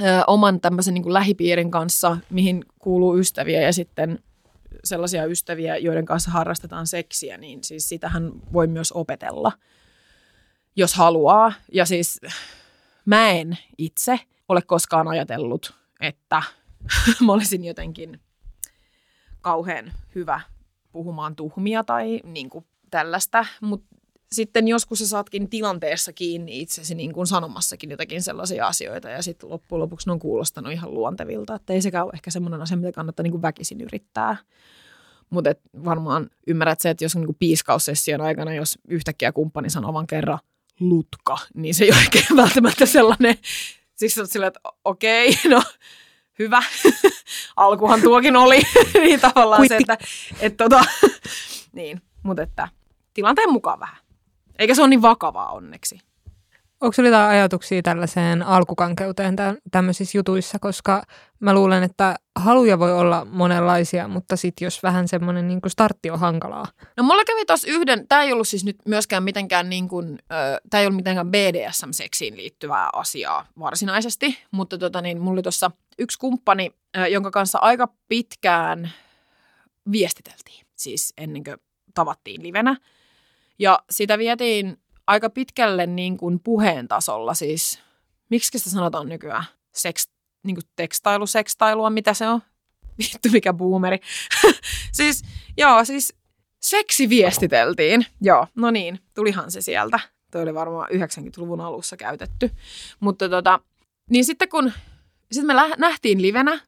ö, 0.00 0.04
oman 0.26 0.60
tämmöisen 0.60 0.94
niin 0.94 1.02
kuin 1.02 1.12
lähipiirin 1.12 1.70
kanssa, 1.70 2.16
mihin 2.30 2.64
kuuluu 2.78 3.18
ystäviä 3.18 3.60
ja 3.60 3.72
sitten 3.72 4.18
sellaisia 4.84 5.24
ystäviä, 5.24 5.76
joiden 5.76 6.04
kanssa 6.04 6.30
harrastetaan 6.30 6.86
seksiä, 6.86 7.36
niin 7.36 7.64
siis 7.64 7.88
sitähän 7.88 8.32
voi 8.52 8.66
myös 8.66 8.92
opetella– 8.92 9.52
jos 10.76 10.94
haluaa. 10.94 11.52
Ja 11.72 11.86
siis 11.86 12.20
mä 13.04 13.30
en 13.30 13.58
itse 13.78 14.20
ole 14.48 14.62
koskaan 14.62 15.08
ajatellut, 15.08 15.74
että 16.00 16.42
mä 17.26 17.32
olisin 17.32 17.64
jotenkin 17.64 18.20
kauhean 19.46 19.92
hyvä 20.14 20.40
puhumaan 20.92 21.36
tuhmia 21.36 21.84
tai 21.84 22.20
niin 22.24 22.50
kuin 22.50 22.64
tällaista, 22.90 23.46
mutta 23.60 23.96
sitten 24.32 24.68
joskus 24.68 24.98
sä 24.98 25.06
saatkin 25.06 25.50
tilanteessa 25.50 26.12
kiinni 26.12 26.60
itsesi 26.60 26.94
niin 26.94 27.12
kuin 27.12 27.26
sanomassakin 27.26 27.90
jotakin 27.90 28.22
sellaisia 28.22 28.66
asioita 28.66 29.08
ja 29.08 29.22
sitten 29.22 29.50
loppujen 29.50 29.80
lopuksi 29.80 30.08
ne 30.08 30.12
on 30.12 30.18
kuulostanut 30.18 30.72
ihan 30.72 30.94
luontevilta, 30.94 31.54
että 31.54 31.72
ei 31.72 31.82
sekään 31.82 32.04
ole 32.04 32.12
ehkä 32.14 32.30
semmoinen 32.30 32.62
asia, 32.62 32.76
mitä 32.76 32.92
kannattaa 32.92 33.22
niin 33.22 33.30
kuin 33.30 33.42
väkisin 33.42 33.80
yrittää. 33.80 34.36
Mutta 35.30 35.50
varmaan 35.84 36.30
ymmärrät 36.46 36.80
se, 36.80 36.90
että 36.90 37.04
jos 37.04 37.16
on 37.16 37.22
niin 37.22 37.36
piiskaussession 37.38 38.20
aikana, 38.20 38.54
jos 38.54 38.78
yhtäkkiä 38.88 39.32
kumppani 39.32 39.70
sanoo 39.70 39.92
vaan 39.92 40.06
kerran– 40.06 40.38
lutka, 40.80 41.38
niin 41.54 41.74
se 41.74 41.84
ei 41.84 41.90
ole 41.90 41.98
oikein 42.04 42.36
välttämättä 42.36 42.86
sellainen, 42.86 43.38
siis 43.94 44.18
on 44.18 44.26
silleen, 44.26 44.48
että 44.48 44.60
okei, 44.84 45.28
okay, 45.28 45.50
no 45.54 45.62
hyvä, 46.38 46.62
alkuhan 47.56 48.02
tuokin 48.02 48.36
oli, 48.36 48.62
niin 48.94 49.20
tavallaan 49.20 49.60
Kuitti. 49.60 49.74
se, 49.74 49.76
että, 49.76 49.98
että 50.40 50.64
tota, 50.64 50.84
niin, 51.72 52.02
mutta 52.22 52.42
että 52.42 52.68
tilanteen 53.14 53.52
mukaan 53.52 53.80
vähän. 53.80 53.96
Eikä 54.58 54.74
se 54.74 54.82
ole 54.82 54.88
niin 54.88 55.02
vakavaa 55.02 55.52
onneksi. 55.52 55.98
Onko 56.80 56.92
sinulla 56.92 57.16
jotain 57.16 57.30
ajatuksia 57.30 57.82
tällaiseen 57.82 58.42
alkukankeuteen 58.42 59.36
tämmöisissä 59.70 60.18
jutuissa, 60.18 60.58
koska 60.58 61.02
mä 61.40 61.54
luulen, 61.54 61.82
että 61.82 62.16
haluja 62.38 62.78
voi 62.78 62.92
olla 62.92 63.24
monenlaisia, 63.24 64.08
mutta 64.08 64.36
sitten 64.36 64.66
jos 64.66 64.82
vähän 64.82 65.08
semmoinen 65.08 65.48
niin 65.48 65.60
startti 65.66 66.10
on 66.10 66.18
hankalaa. 66.18 66.66
No 66.96 67.02
mulla 67.02 67.24
kävi 67.24 67.44
tuossa 67.44 67.68
yhden, 67.70 68.08
tämä 68.08 68.22
ei 68.22 68.32
ollut 68.32 68.48
siis 68.48 68.64
nyt 68.64 68.76
myöskään 68.88 69.22
mitenkään 69.22 69.70
niin 69.70 69.88
kuin, 69.88 70.18
tämä 70.70 70.80
ei 70.80 70.86
ollut 70.86 70.96
mitenkään 70.96 71.30
BDSM-seksiin 71.30 72.36
liittyvää 72.36 72.88
asiaa 72.92 73.46
varsinaisesti, 73.58 74.38
mutta 74.50 74.78
tota 74.78 75.00
niin, 75.00 75.20
mulla 75.20 75.32
oli 75.32 75.42
tuossa 75.42 75.70
yksi 75.98 76.18
kumppani, 76.18 76.70
jonka 77.10 77.30
kanssa 77.30 77.58
aika 77.58 77.88
pitkään 78.08 78.92
viestiteltiin, 79.92 80.66
siis 80.76 81.12
ennen 81.16 81.44
kuin 81.44 81.56
tavattiin 81.94 82.42
livenä. 82.42 82.76
Ja 83.58 83.78
sitä 83.90 84.18
vietiin 84.18 84.76
aika 85.06 85.30
pitkälle 85.30 85.86
niin 85.86 86.16
kuin 86.16 86.40
puheen 86.40 86.88
tasolla, 86.88 87.34
siis 87.34 87.80
miksi 88.30 88.58
sitä 88.58 88.70
sanotaan 88.70 89.08
nykyään? 89.08 89.44
Seks, 89.72 90.08
niin 90.42 90.56
kuin 90.56 90.64
tekstailu, 90.76 91.26
sekstailua, 91.26 91.90
mitä 91.90 92.14
se 92.14 92.28
on? 92.28 92.40
Vittu, 92.98 93.28
mikä 93.32 93.52
boomeri. 93.52 93.98
siis, 94.92 95.22
joo, 95.56 95.84
siis 95.84 96.14
seksi 96.62 97.08
viestiteltiin. 97.08 98.06
Joo, 98.20 98.46
no 98.54 98.70
niin, 98.70 99.00
tulihan 99.14 99.50
se 99.50 99.60
sieltä. 99.60 100.00
Tuo 100.32 100.40
oli 100.40 100.54
varmaan 100.54 100.88
90-luvun 100.90 101.60
alussa 101.60 101.96
käytetty. 101.96 102.50
Mutta 103.00 103.28
tota, 103.28 103.60
niin 104.10 104.24
sitten 104.24 104.48
kun, 104.48 104.72
sitten 105.32 105.56
me 105.56 105.62
nähtiin 105.78 106.22
livenä, 106.22 106.60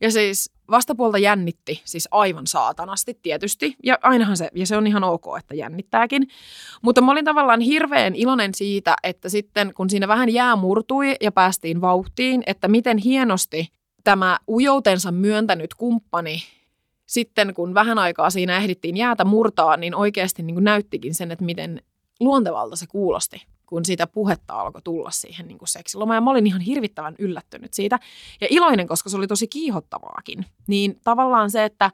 ja 0.00 0.10
siis 0.10 0.50
vastapuolta 0.70 1.18
jännitti, 1.18 1.82
siis 1.84 2.08
aivan 2.10 2.46
saatanasti 2.46 3.18
tietysti, 3.22 3.76
ja 3.82 3.98
ainahan 4.02 4.36
se, 4.36 4.48
ja 4.54 4.66
se 4.66 4.76
on 4.76 4.86
ihan 4.86 5.04
ok, 5.04 5.24
että 5.38 5.54
jännittääkin. 5.54 6.28
Mutta 6.82 7.00
mä 7.00 7.12
olin 7.12 7.24
tavallaan 7.24 7.60
hirveän 7.60 8.14
iloinen 8.14 8.54
siitä, 8.54 8.96
että 9.02 9.28
sitten 9.28 9.74
kun 9.74 9.90
siinä 9.90 10.08
vähän 10.08 10.28
jää 10.28 10.56
murtui 10.56 11.16
ja 11.20 11.32
päästiin 11.32 11.80
vauhtiin, 11.80 12.42
että 12.46 12.68
miten 12.68 12.98
hienosti 12.98 13.68
tämä 14.04 14.38
ujoutensa 14.48 15.12
myöntänyt 15.12 15.74
kumppani 15.74 16.42
sitten 17.06 17.54
kun 17.54 17.74
vähän 17.74 17.98
aikaa 17.98 18.30
siinä 18.30 18.56
ehdittiin 18.56 18.96
jäätä 18.96 19.24
murtaa, 19.24 19.76
niin 19.76 19.94
oikeasti 19.94 20.42
niin 20.42 20.54
kuin 20.54 20.64
näyttikin 20.64 21.14
sen, 21.14 21.30
että 21.30 21.44
miten 21.44 21.82
luontevalta 22.20 22.76
se 22.76 22.86
kuulosti 22.86 23.53
kun 23.66 23.84
siitä 23.84 24.06
puhetta 24.06 24.54
alkoi 24.54 24.82
tulla 24.82 25.10
siihen 25.10 25.48
niin 25.48 25.58
kuin 25.58 25.68
seksilomaan. 25.68 26.16
Ja 26.16 26.20
mä 26.20 26.30
olin 26.30 26.46
ihan 26.46 26.60
hirvittävän 26.60 27.14
yllättynyt 27.18 27.74
siitä 27.74 27.98
ja 28.40 28.46
iloinen, 28.50 28.88
koska 28.88 29.10
se 29.10 29.16
oli 29.16 29.26
tosi 29.26 29.48
kiihottavaakin. 29.48 30.46
Niin 30.66 31.00
tavallaan 31.04 31.50
se, 31.50 31.64
että 31.64 31.90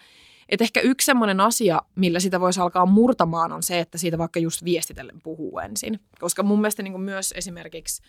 et 0.49 0.61
ehkä 0.61 0.81
yksi 0.81 1.05
semmoinen 1.05 1.41
asia, 1.41 1.83
millä 1.95 2.21
sitä 2.21 2.41
voisi 2.41 2.61
alkaa 2.61 2.87
murtamaan, 2.87 3.53
on 3.53 3.63
se, 3.63 3.79
että 3.79 3.99
siitä 3.99 4.19
vaikka 4.19 4.41
just 4.41 4.65
viestitellen 4.65 5.21
puhuu 5.23 5.59
ensin. 5.59 6.01
Koska 6.19 6.43
mun 6.43 6.61
mielestä 6.61 6.83
niin 6.83 7.01
myös 7.01 7.35
esimerkiksi 7.37 8.03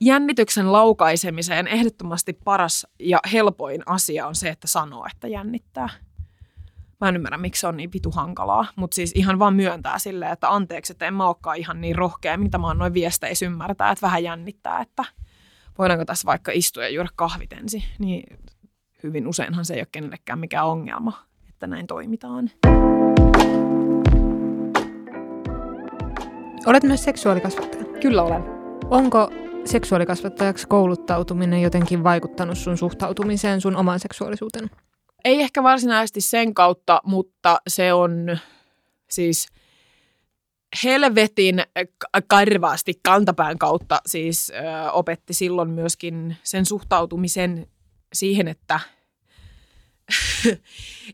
jännityksen 0.00 0.72
laukaisemiseen 0.72 1.66
ehdottomasti 1.66 2.32
paras 2.32 2.86
ja 3.00 3.20
helpoin 3.32 3.82
asia 3.86 4.26
on 4.26 4.34
se, 4.34 4.48
että 4.48 4.66
sanoo, 4.66 5.06
että 5.14 5.28
jännittää. 5.28 5.88
Mä 7.00 7.08
en 7.08 7.16
ymmärrä, 7.16 7.38
miksi 7.38 7.60
se 7.60 7.66
on 7.66 7.76
niin 7.76 7.92
vitu 7.92 8.10
hankalaa, 8.10 8.66
mutta 8.76 8.94
siis 8.94 9.12
ihan 9.14 9.38
vaan 9.38 9.54
myöntää 9.54 9.98
silleen, 9.98 10.32
että 10.32 10.54
anteeksi, 10.54 10.92
että 10.92 11.06
en 11.06 11.14
mä 11.14 11.26
olekaan 11.26 11.56
ihan 11.56 11.80
niin 11.80 11.96
rohkea, 11.96 12.36
mitä 12.36 12.58
mä 12.58 12.66
oon 12.66 12.78
noin 12.78 12.94
viesteissä 12.94 13.46
ymmärtää, 13.46 13.90
että 13.90 14.06
vähän 14.06 14.24
jännittää, 14.24 14.80
että 14.80 15.04
voidaanko 15.78 16.04
tässä 16.04 16.26
vaikka 16.26 16.52
istua 16.54 16.82
ja 16.82 16.88
juoda 16.88 17.08
kahvit 17.16 17.52
ensin. 17.52 17.82
Niin 17.98 18.38
hyvin 19.02 19.28
useinhan 19.28 19.64
se 19.64 19.74
ei 19.74 19.80
ole 19.80 19.88
kenellekään 19.92 20.38
mikään 20.38 20.66
ongelma, 20.66 21.12
että 21.48 21.66
näin 21.66 21.86
toimitaan. 21.86 22.50
Olet 26.66 26.82
myös 26.82 27.04
seksuaalikasvattaja. 27.04 27.84
Kyllä 28.00 28.22
olen. 28.22 28.42
Onko 28.90 29.30
seksuaalikasvattajaksi 29.64 30.66
kouluttautuminen 30.68 31.62
jotenkin 31.62 32.04
vaikuttanut 32.04 32.58
sun 32.58 32.76
suhtautumiseen 32.76 33.60
sun 33.60 33.76
omaan 33.76 34.00
seksuaalisuuteen? 34.00 34.70
Ei 35.24 35.40
ehkä 35.40 35.62
varsinaisesti 35.62 36.20
sen 36.20 36.54
kautta, 36.54 37.00
mutta 37.04 37.60
se 37.68 37.92
on 37.92 38.38
siis 39.10 39.46
helvetin 40.84 41.62
karvaasti 42.26 43.00
kantapään 43.02 43.58
kautta 43.58 44.00
siis 44.06 44.50
ö, 44.50 44.90
opetti 44.90 45.34
silloin 45.34 45.70
myöskin 45.70 46.36
sen 46.42 46.66
suhtautumisen 46.66 47.66
siihen, 48.12 48.48
että 48.48 48.80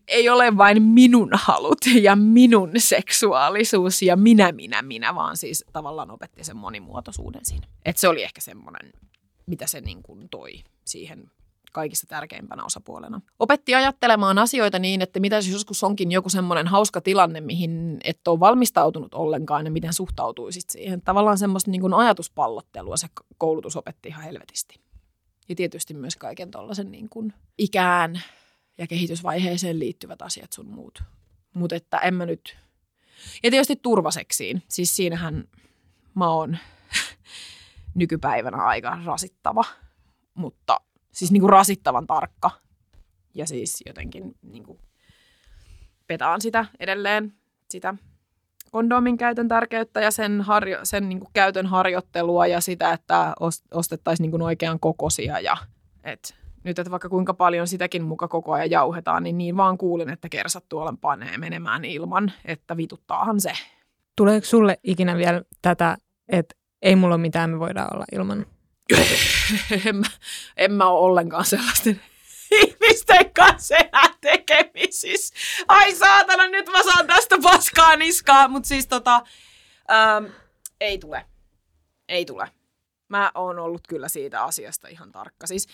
ei 0.09 0.29
ole 0.29 0.57
vain 0.57 0.83
minun 0.83 1.31
halut 1.33 1.79
ja 2.01 2.17
minun 2.17 2.71
seksuaalisuus 2.77 4.03
ja 4.03 4.17
minä, 4.17 4.53
minä, 4.53 4.83
minä, 4.83 5.15
vaan 5.15 5.37
siis 5.37 5.65
tavallaan 5.73 6.11
opetti 6.11 6.45
sen 6.45 6.57
monimuotoisuuden 6.57 7.45
siinä. 7.45 7.67
Et 7.85 7.97
se 7.99 8.09
oli 8.09 8.23
ehkä 8.23 8.41
semmoinen, 8.41 8.93
mitä 9.47 9.67
se 9.67 9.81
niin 9.81 10.03
kuin 10.03 10.29
toi 10.29 10.53
siihen 10.85 11.31
kaikista 11.73 12.07
tärkeimpänä 12.07 12.65
osapuolena. 12.65 13.21
Opetti 13.39 13.75
ajattelemaan 13.75 14.39
asioita 14.39 14.79
niin, 14.79 15.03
että 15.03 15.21
mitä 15.21 15.37
jos 15.37 15.49
joskus 15.49 15.85
onkin 15.85 16.13
joku 16.13 16.29
semmoinen 16.29 16.69
hauska 16.69 17.01
tilanne, 17.01 17.41
mihin 17.41 18.01
et 18.05 18.29
ole 18.29 18.41
valmistautunut 18.41 19.15
ollenkaan 19.15 19.65
ja 19.65 19.71
miten 19.71 19.93
suhtautuisit 19.93 20.71
siihen. 20.71 21.03
Tavallaan 21.03 21.39
semmoista 21.39 21.71
niin 21.71 21.81
kuin 21.81 21.95
ajatuspallottelua 21.95 22.97
se 22.97 23.07
koulutus 23.39 23.77
opetti 23.77 24.09
ihan 24.09 24.25
helvetisti. 24.25 24.81
Ja 25.49 25.55
tietysti 25.55 25.95
myös 25.95 26.17
kaiken 26.17 26.51
tuollaisen 26.51 26.91
niin 26.91 27.09
kuin 27.09 27.33
ikään 27.59 28.23
ja 28.79 28.87
kehitysvaiheeseen 28.87 29.79
liittyvät 29.79 30.23
asiat 30.23 30.53
sun 30.53 30.67
muut. 30.67 31.03
Mutta 31.55 31.77
että 31.77 31.99
en 31.99 32.15
mä 32.15 32.27
nyt... 32.27 32.57
Ja 33.43 33.51
tietysti 33.51 33.77
turvaseksiin. 33.77 34.63
Siis 34.69 34.97
siinähän 34.97 35.45
mä 36.15 36.31
oon 36.31 36.59
nykypäivänä 37.95 38.57
aika 38.57 38.99
rasittava, 39.05 39.65
mutta 40.35 40.81
siis 41.13 41.33
niinku 41.33 41.49
rasittavan 41.49 42.07
tarkka. 42.07 42.51
Ja 43.35 43.47
siis 43.47 43.83
jotenkin 43.87 44.35
niinku 44.43 44.79
petaan 46.07 46.41
sitä 46.41 46.67
edelleen, 46.81 47.35
sitä 47.71 47.95
kondomin 48.71 49.17
käytön 49.17 49.49
tärkeyttä 49.49 50.01
ja 50.01 50.11
sen, 50.11 50.41
harjo, 50.41 50.79
sen 50.83 51.09
niin 51.09 51.21
kuin 51.21 51.31
käytön 51.33 51.67
harjoittelua 51.67 52.47
ja 52.47 52.61
sitä, 52.61 52.93
että 52.93 53.35
ostettaisiin 53.75 54.25
niin 54.25 54.31
kuin 54.31 54.43
oikean 54.43 54.81
kokoisia. 54.81 55.41
Ja, 55.41 55.57
et, 56.05 56.35
nyt, 56.65 56.79
että 56.79 56.91
vaikka 56.91 57.09
kuinka 57.09 57.35
paljon 57.35 57.69
sitäkin 57.69 58.03
muka 58.03 58.29
koko 58.29 58.53
ajan 58.53 58.71
jauhetaan, 58.71 59.23
niin 59.23 59.39
niin 59.39 59.57
vaan 59.57 59.79
kuulin, 59.79 60.11
että 60.11 60.29
kersat 60.29 60.65
tuolla 60.69 60.95
panee 61.01 61.39
menemään 61.39 61.85
ilman, 61.85 62.33
että 62.45 62.77
vituttaahan 62.77 63.41
se. 63.41 63.53
Tuleeko 64.17 64.47
sulle 64.47 64.79
ikinä 64.83 65.17
vielä 65.17 65.43
tätä, 65.63 65.97
että 66.29 66.55
ei 66.83 66.97
mulla 66.97 67.15
ole 67.15 67.23
mitään, 67.23 67.51
me 67.51 67.59
voidaan 67.59 67.95
olla 67.95 68.05
ilman? 68.13 68.47
En, 69.87 69.97
mä, 69.97 70.07
en 70.57 70.73
mä 70.73 70.89
ole 70.89 71.01
ollenkaan 71.01 71.45
sellaisten 71.45 72.01
ihmisten 72.51 73.35
kanssa 73.35 73.77
enää 73.77 74.09
tekemisissä. 74.21 75.35
Ai 75.69 75.95
saatana, 75.95 76.49
nyt 76.49 76.67
mä 76.67 76.83
saan 76.83 77.07
tästä 77.07 77.37
paskaa 77.43 77.97
niskaa. 77.97 78.49
Mutta 78.49 78.67
siis 78.67 78.87
tota, 78.87 79.23
ähm, 79.91 80.25
ei 80.81 80.99
tule. 80.99 81.27
Ei 82.09 82.25
tule. 82.25 82.49
Mä 83.09 83.31
oon 83.35 83.59
ollut 83.59 83.87
kyllä 83.89 84.09
siitä 84.09 84.43
asiasta 84.43 84.89
ihan 84.89 85.13
tarkka. 85.13 85.47
Siis 85.47 85.67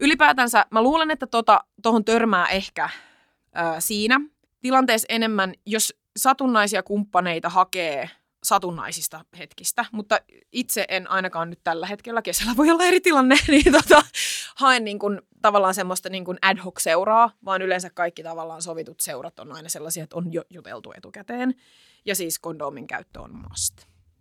ylipäätänsä 0.00 0.66
mä 0.70 0.82
luulen, 0.82 1.10
että 1.10 1.26
tota, 1.26 1.64
tohon 1.82 2.04
törmää 2.04 2.46
ehkä 2.46 2.84
äh, 2.84 3.76
siinä 3.78 4.20
tilanteessa 4.60 5.06
enemmän, 5.08 5.54
jos 5.66 5.94
satunnaisia 6.16 6.82
kumppaneita 6.82 7.48
hakee 7.48 8.10
satunnaisista 8.42 9.24
hetkistä, 9.38 9.84
mutta 9.92 10.20
itse 10.52 10.84
en 10.88 11.10
ainakaan 11.10 11.50
nyt 11.50 11.60
tällä 11.64 11.86
hetkellä, 11.86 12.22
kesällä 12.22 12.56
voi 12.56 12.70
olla 12.70 12.84
eri 12.84 13.00
tilanne, 13.00 13.36
niin 13.48 13.72
tota, 13.72 14.02
haen 14.56 14.84
niin 14.84 14.98
kuin, 14.98 15.22
tavallaan 15.42 15.74
semmoista 15.74 16.08
niin 16.08 16.24
kuin 16.24 16.38
ad 16.42 16.58
hoc 16.58 16.80
seuraa, 16.80 17.30
vaan 17.44 17.62
yleensä 17.62 17.90
kaikki 17.90 18.22
tavallaan 18.22 18.62
sovitut 18.62 19.00
seurat 19.00 19.38
on 19.40 19.52
aina 19.52 19.68
sellaisia, 19.68 20.04
että 20.04 20.16
on 20.16 20.32
jo 20.32 20.42
juteltu 20.50 20.92
etukäteen. 20.96 21.54
Ja 22.04 22.14
siis 22.14 22.38
kondomin 22.38 22.86
käyttö 22.86 23.20
on 23.20 23.30
must. 23.34 23.74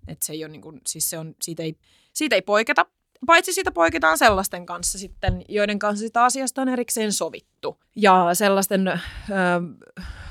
Et 0.07 0.21
se 0.21 0.33
ei 0.33 0.43
ole 0.43 0.51
niin 0.51 0.61
kuin, 0.61 0.81
siis 0.87 1.09
se 1.09 1.17
on, 1.17 1.35
siitä, 1.41 1.63
ei, 1.63 1.77
siitä 2.13 2.35
ei 2.35 2.41
poiketa, 2.41 2.85
paitsi 3.25 3.53
siitä 3.53 3.71
poiketaan 3.71 4.17
sellaisten 4.17 4.65
kanssa 4.65 4.97
sitten, 4.97 5.45
joiden 5.49 5.79
kanssa 5.79 6.05
sitä 6.05 6.23
asiasta 6.23 6.61
on 6.61 6.69
erikseen 6.69 7.13
sovittu. 7.13 7.79
Ja 7.95 8.29
sellaisten 8.33 8.87
ö, 8.87 8.99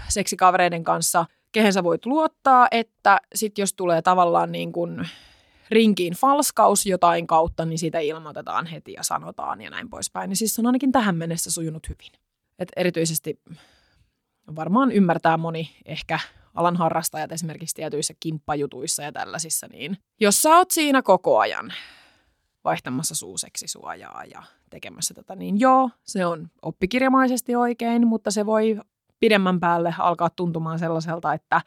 seksikavereiden 0.08 0.84
kanssa– 0.84 1.26
kehen 1.56 1.72
sä 1.72 1.84
voit 1.84 2.06
luottaa, 2.06 2.68
että 2.70 3.20
sit 3.34 3.58
jos 3.58 3.74
tulee 3.74 4.02
tavallaan 4.02 4.52
niin 4.52 4.72
kuin 4.72 5.08
rinkiin 5.70 6.12
falskaus 6.12 6.86
jotain 6.86 7.26
kautta, 7.26 7.64
niin 7.64 7.78
siitä 7.78 7.98
ilmoitetaan 7.98 8.66
heti 8.66 8.92
ja 8.92 9.02
sanotaan 9.02 9.60
ja 9.60 9.70
näin 9.70 9.90
poispäin. 9.90 10.28
Niin 10.28 10.36
siis 10.36 10.54
se 10.54 10.60
on 10.60 10.66
ainakin 10.66 10.92
tähän 10.92 11.16
mennessä 11.16 11.50
sujunut 11.50 11.88
hyvin. 11.88 12.12
Et 12.58 12.68
erityisesti 12.76 13.40
varmaan 14.56 14.92
ymmärtää 14.92 15.36
moni 15.36 15.70
ehkä 15.84 16.18
alan 16.54 16.76
harrastajat 16.76 17.32
esimerkiksi 17.32 17.74
tietyissä 17.74 18.14
kimppajutuissa 18.20 19.02
ja 19.02 19.12
tällaisissa, 19.12 19.66
niin 19.66 19.98
jos 20.20 20.42
sä 20.42 20.56
oot 20.56 20.70
siinä 20.70 21.02
koko 21.02 21.38
ajan 21.38 21.72
vaihtamassa 22.64 23.14
suuseksisuojaa 23.14 24.24
ja 24.24 24.42
tekemässä 24.70 25.14
tätä, 25.14 25.36
niin 25.36 25.60
joo, 25.60 25.90
se 26.04 26.26
on 26.26 26.48
oppikirjamaisesti 26.62 27.56
oikein, 27.56 28.06
mutta 28.06 28.30
se 28.30 28.46
voi 28.46 28.80
pidemmän 29.20 29.60
päälle 29.60 29.94
alkaa 29.98 30.30
tuntumaan 30.30 30.78
sellaiselta, 30.78 31.32
että 31.32 31.60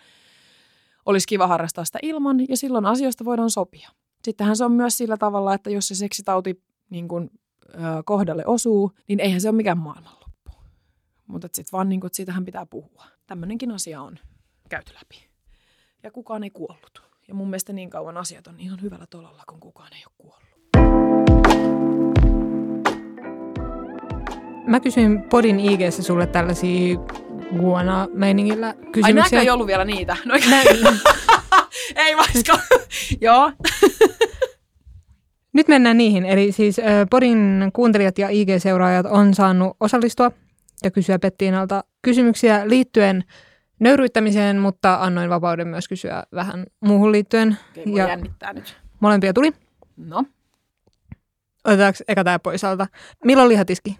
olisi 1.05 1.27
kiva 1.27 1.47
harrastaa 1.47 1.85
sitä 1.85 1.99
ilman 2.01 2.37
ja 2.49 2.57
silloin 2.57 2.85
asioista 2.85 3.25
voidaan 3.25 3.49
sopia. 3.49 3.89
Sittenhän 4.23 4.55
se 4.55 4.65
on 4.65 4.71
myös 4.71 4.97
sillä 4.97 5.17
tavalla, 5.17 5.53
että 5.53 5.69
jos 5.69 5.87
se 5.87 5.95
seksitauti 5.95 6.63
niin 6.89 7.07
kuin, 7.07 7.29
ö, 7.73 7.77
kohdalle 8.05 8.45
osuu, 8.45 8.91
niin 9.07 9.19
eihän 9.19 9.41
se 9.41 9.49
ole 9.49 9.55
mikään 9.55 9.77
maailmanloppu. 9.77 10.51
Mutta 11.27 11.47
sitten 11.51 11.71
vaan 11.71 11.89
niin 11.89 12.01
kuin, 12.01 12.11
siitähän 12.13 12.45
pitää 12.45 12.65
puhua. 12.65 13.05
Tämmöinenkin 13.27 13.71
asia 13.71 14.01
on 14.01 14.19
käyty 14.69 14.93
läpi. 14.93 15.29
Ja 16.03 16.11
kukaan 16.11 16.43
ei 16.43 16.49
kuollut. 16.49 17.03
Ja 17.27 17.33
mun 17.33 17.47
mielestä 17.47 17.73
niin 17.73 17.89
kauan 17.89 18.17
asiat 18.17 18.47
on 18.47 18.59
ihan 18.59 18.81
hyvällä 18.81 19.05
tolalla, 19.09 19.43
kun 19.49 19.59
kukaan 19.59 19.93
ei 19.93 20.03
ole 20.05 20.13
kuollut. 20.17 21.88
Mä 24.69 24.79
kysyin 24.79 25.21
Podin 25.21 25.59
ig 25.59 25.79
sulle 25.89 26.27
tällaisia 26.27 26.97
Guana-meiningillä 27.57 28.73
kysymyksiä. 28.91 29.39
Ai 29.39 29.45
ei 29.45 29.49
ollut 29.49 29.67
vielä 29.67 29.85
niitä. 29.85 30.17
No, 30.25 30.35
ei 31.95 32.17
vaiska. 32.17 32.59
Joo. 33.21 33.51
Nyt 35.53 35.67
mennään 35.67 35.97
niihin. 35.97 36.25
Eli 36.25 36.51
siis 36.51 36.79
äh, 36.79 36.85
Podin 37.09 37.69
kuuntelijat 37.73 38.17
ja 38.17 38.27
IG-seuraajat 38.29 39.05
on 39.05 39.33
saanut 39.33 39.77
osallistua 39.79 40.31
ja 40.83 40.91
kysyä 40.91 41.19
Pettiinalta 41.19 41.83
kysymyksiä 42.01 42.69
liittyen 42.69 43.23
nöyryyttämiseen, 43.79 44.57
mutta 44.57 44.97
annoin 45.01 45.29
vapauden 45.29 45.67
myös 45.67 45.87
kysyä 45.87 46.23
vähän 46.33 46.65
muuhun 46.79 47.11
liittyen. 47.11 47.57
Okei, 47.71 47.93
ja 47.95 48.07
jännittää 48.07 48.53
nyt. 48.53 48.77
Molempia 48.99 49.33
tuli. 49.33 49.51
No. 49.97 50.23
Otetaanko 51.65 51.99
eka 52.07 52.23
tämä 52.23 52.39
pois 52.39 52.63
alta? 52.63 52.87
Milloin 53.25 53.49
lihatiski? 53.49 53.97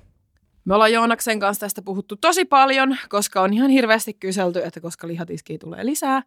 Me 0.70 0.76
ollaan 0.76 0.93
Joonaksen 0.93 1.39
kanssa 1.39 1.59
tästä 1.59 1.82
puhuttu 1.82 2.15
tosi 2.15 2.45
paljon, 2.45 2.97
koska 3.09 3.41
on 3.41 3.53
ihan 3.53 3.70
hirveästi 3.70 4.13
kyselty, 4.13 4.61
että 4.63 4.82
koska 4.82 5.07
lihatiskiä 5.07 5.57
tulee 5.57 5.86
lisää. 5.86 6.24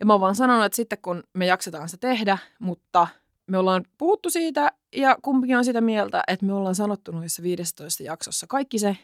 Ja 0.00 0.06
mä 0.06 0.12
oon 0.12 0.20
vaan 0.20 0.34
sanonut, 0.34 0.64
että 0.64 0.76
sitten 0.76 0.98
kun 1.02 1.22
me 1.32 1.46
jaksetaan 1.46 1.88
sitä 1.88 2.08
tehdä, 2.08 2.38
mutta 2.58 3.06
me 3.46 3.58
ollaan 3.58 3.84
puhuttu 3.98 4.30
siitä 4.30 4.72
ja 4.96 5.16
kumpikin 5.22 5.56
on 5.56 5.64
sitä 5.64 5.80
mieltä, 5.80 6.22
että 6.26 6.46
me 6.46 6.52
ollaan 6.52 6.74
sanottu 6.74 7.12
noissa 7.12 7.42
15 7.42 8.02
jaksossa 8.02 8.46
kaikki 8.46 8.78
se, 8.78 8.96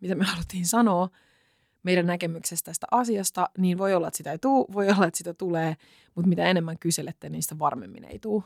mitä 0.00 0.14
me 0.14 0.24
haluttiin 0.24 0.66
sanoa 0.66 1.08
meidän 1.82 2.06
näkemyksestä 2.06 2.70
tästä 2.70 2.86
asiasta, 2.90 3.48
niin 3.58 3.78
voi 3.78 3.94
olla, 3.94 4.08
että 4.08 4.18
sitä 4.18 4.32
ei 4.32 4.38
tule, 4.38 4.66
voi 4.72 4.88
olla, 4.90 5.06
että 5.06 5.18
sitä 5.18 5.34
tulee, 5.34 5.76
mutta 6.14 6.28
mitä 6.28 6.44
enemmän 6.44 6.78
kyselette, 6.78 7.28
niin 7.28 7.42
sitä 7.42 7.58
varmemmin 7.58 8.04
ei 8.04 8.18
tule. 8.18 8.42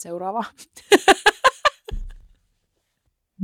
Seuraava. 0.00 0.44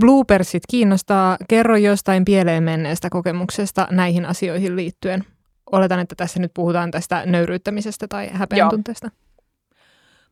Bloopersit 0.00 0.62
kiinnostaa. 0.70 1.36
Kerro 1.48 1.76
jostain 1.76 2.24
pieleen 2.24 2.62
menneestä 2.62 3.10
kokemuksesta 3.10 3.88
näihin 3.90 4.26
asioihin 4.26 4.76
liittyen. 4.76 5.24
Oletan, 5.72 6.00
että 6.00 6.14
tässä 6.14 6.40
nyt 6.40 6.54
puhutaan 6.54 6.90
tästä 6.90 7.26
nöyryyttämisestä 7.26 8.08
tai 8.08 8.28
häpeäntunteesta. 8.32 9.10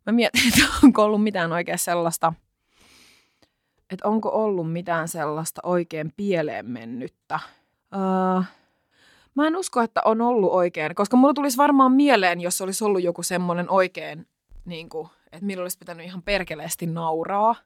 Mä 0.07 0.13
mietin, 0.13 0.43
että 0.49 0.73
onko 0.85 1.05
ollut 1.05 1.23
mitään 1.23 1.53
oikein 1.53 1.79
sellaista, 1.79 2.33
että 3.91 4.09
onko 4.09 4.29
ollut 4.29 4.73
mitään 4.73 5.09
sellaista 5.09 5.61
oikein 5.65 6.13
pieleen 6.17 6.71
mennyttä. 6.71 7.41
Uh, 7.95 8.45
mä 9.35 9.47
en 9.47 9.57
usko, 9.57 9.81
että 9.81 10.01
on 10.05 10.21
ollut 10.21 10.53
oikein, 10.53 10.95
koska 10.95 11.17
mulla 11.17 11.35
tulisi 11.35 11.57
varmaan 11.57 11.93
mieleen, 11.93 12.41
jos 12.41 12.61
olisi 12.61 12.85
ollut 12.85 13.03
joku 13.03 13.23
semmoinen 13.23 13.71
oikein, 13.71 14.27
niin 14.65 14.89
kuin, 14.89 15.09
että 15.33 15.47
milloin 15.47 15.65
olisi 15.65 15.79
pitänyt 15.79 16.07
ihan 16.07 16.23
perkeleesti 16.23 16.87
nauraa– 16.87 17.55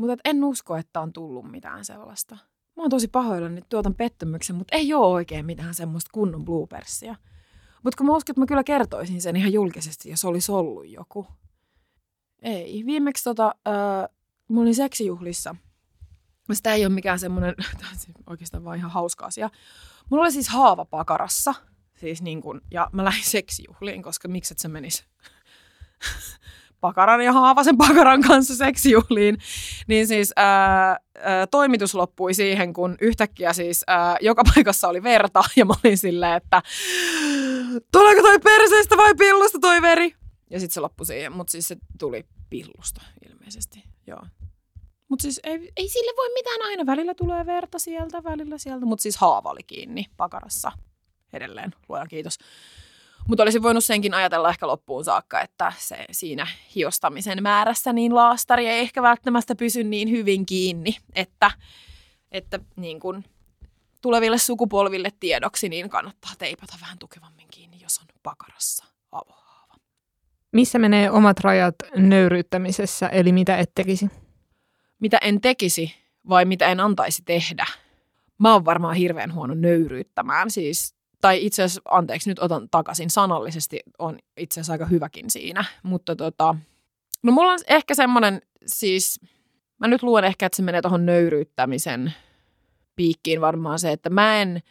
mutta 0.00 0.16
en 0.24 0.44
usko, 0.44 0.76
että 0.76 1.00
on 1.00 1.12
tullut 1.12 1.50
mitään 1.50 1.84
sellaista. 1.84 2.34
Mä 2.76 2.82
oon 2.82 2.90
tosi 2.90 3.08
pahoillani, 3.08 3.58
että 3.58 3.68
tuotan 3.68 3.94
pettymyksen, 3.94 4.56
mutta 4.56 4.76
ei 4.76 4.94
ole 4.94 5.06
oikein 5.06 5.46
mitään 5.46 5.74
semmoista 5.74 6.10
kunnon 6.12 6.44
bloopersia. 6.44 7.16
Mutta 7.82 7.96
kun 7.96 8.06
mä 8.06 8.16
uskon, 8.16 8.32
että 8.32 8.40
mä 8.40 8.46
kyllä 8.46 8.64
kertoisin 8.64 9.22
sen 9.22 9.36
ihan 9.36 9.52
julkisesti, 9.52 10.10
jos 10.10 10.24
olisi 10.24 10.52
ollut 10.52 10.88
joku. 10.88 11.26
Ei. 12.42 12.82
Viimeksi 12.86 13.24
tota, 13.24 13.54
äh, 13.68 14.16
mä 14.48 14.60
olin 14.60 14.74
seksijuhlissa. 14.74 15.54
Sitä 16.52 16.74
ei 16.74 16.86
ole 16.86 16.94
mikään 16.94 17.18
semmoinen, 17.18 17.54
oikeastaan 18.30 18.64
vaan 18.64 18.78
ihan 18.78 18.90
hauska 18.90 19.26
asia. 19.26 19.50
Mulla 20.10 20.24
oli 20.24 20.32
siis 20.32 20.48
haava 20.48 20.84
pakarassa. 20.84 21.54
Siis 22.00 22.22
niin 22.22 22.42
kun, 22.42 22.60
ja 22.70 22.90
mä 22.92 23.04
lähdin 23.04 23.24
seksijuhliin, 23.24 24.02
koska 24.02 24.28
mikset 24.28 24.58
se 24.58 24.68
menisi 24.68 25.04
pakaran 26.80 27.20
ja 27.20 27.32
haavasen 27.32 27.78
pakaran 27.86 28.22
kanssa 28.22 28.56
seksijuhliin, 28.56 29.38
niin 29.86 30.06
siis 30.06 30.32
ää, 30.36 30.96
ää, 31.18 31.46
toimitus 31.46 31.94
loppui 31.94 32.34
siihen, 32.34 32.72
kun 32.72 32.96
yhtäkkiä 33.00 33.52
siis 33.52 33.84
ää, 33.86 34.16
joka 34.20 34.42
paikassa 34.54 34.88
oli 34.88 35.02
verta 35.02 35.42
ja 35.56 35.64
mä 35.64 35.74
olin 35.84 35.98
silleen, 35.98 36.36
että 36.36 36.62
tuleeko 37.92 38.22
toi 38.22 38.38
perseestä 38.38 38.96
vai 38.96 39.14
pillusta 39.14 39.58
toi 39.58 39.82
veri? 39.82 40.14
Ja 40.50 40.60
sitten 40.60 40.74
se 40.74 40.80
loppui 40.80 41.06
siihen, 41.06 41.32
mutta 41.32 41.50
siis 41.50 41.68
se 41.68 41.76
tuli 41.98 42.24
pillusta 42.50 43.00
ilmeisesti, 43.28 43.84
joo. 44.06 44.20
Mutta 45.08 45.22
siis 45.22 45.40
ei, 45.44 45.72
ei 45.76 45.88
sille 45.88 46.12
voi 46.16 46.28
mitään 46.34 46.62
aina. 46.62 46.86
Välillä 46.86 47.14
tulee 47.14 47.46
verta 47.46 47.78
sieltä, 47.78 48.24
välillä 48.24 48.58
sieltä. 48.58 48.86
Mutta 48.86 49.02
siis 49.02 49.16
haava 49.16 49.50
oli 49.50 49.62
kiinni 49.62 50.06
pakarassa 50.16 50.72
edelleen, 51.32 51.74
luojan 51.88 52.08
kiitos. 52.08 52.38
Mutta 53.30 53.42
olisin 53.42 53.62
voinut 53.62 53.84
senkin 53.84 54.14
ajatella 54.14 54.50
ehkä 54.50 54.66
loppuun 54.66 55.04
saakka, 55.04 55.40
että 55.40 55.72
se 55.78 56.04
siinä 56.10 56.46
hiostamisen 56.74 57.42
määrässä 57.42 57.92
niin 57.92 58.14
laastari 58.14 58.66
ei 58.66 58.80
ehkä 58.80 59.02
välttämättä 59.02 59.54
pysy 59.54 59.84
niin 59.84 60.10
hyvin 60.10 60.46
kiinni, 60.46 60.96
että, 61.14 61.50
että 62.32 62.58
niin 62.76 63.00
kun 63.00 63.24
tuleville 64.00 64.38
sukupolville 64.38 65.12
tiedoksi, 65.20 65.68
niin 65.68 65.90
kannattaa 65.90 66.30
teipata 66.38 66.76
vähän 66.80 66.98
tukevammin 66.98 67.46
kiinni, 67.50 67.80
jos 67.82 67.98
on 67.98 68.06
pakarassa 68.22 68.84
avohaava. 69.12 69.74
Missä 70.52 70.78
menee 70.78 71.10
omat 71.10 71.40
rajat 71.40 71.74
nöyryyttämisessä, 71.96 73.08
eli 73.08 73.32
mitä 73.32 73.56
et 73.56 73.70
tekisi? 73.74 74.10
Mitä 75.00 75.18
en 75.22 75.40
tekisi 75.40 75.94
vai 76.28 76.44
mitä 76.44 76.66
en 76.66 76.80
antaisi 76.80 77.22
tehdä? 77.22 77.66
Mä 78.38 78.52
oon 78.52 78.64
varmaan 78.64 78.96
hirveän 78.96 79.34
huono 79.34 79.54
nöyryyttämään, 79.54 80.50
siis 80.50 80.99
tai 81.20 81.46
itse 81.46 81.62
asiassa, 81.62 81.80
anteeksi, 81.90 82.30
nyt 82.30 82.38
otan 82.38 82.68
takaisin, 82.70 83.10
sanallisesti 83.10 83.80
on 83.98 84.18
itse 84.36 84.60
asiassa 84.60 84.72
aika 84.72 84.86
hyväkin 84.86 85.30
siinä, 85.30 85.64
mutta 85.82 86.16
tota, 86.16 86.54
no 87.22 87.32
mulla 87.32 87.52
on 87.52 87.58
ehkä 87.66 87.94
semmoinen, 87.94 88.42
siis 88.66 89.20
mä 89.78 89.88
nyt 89.88 90.02
luen 90.02 90.24
ehkä, 90.24 90.46
että 90.46 90.56
se 90.56 90.62
menee 90.62 90.82
tuohon 90.82 91.06
nöyryyttämisen 91.06 92.12
piikkiin 92.96 93.40
varmaan 93.40 93.78
se, 93.78 93.92
että 93.92 94.10
mä 94.10 94.42
en 94.42 94.62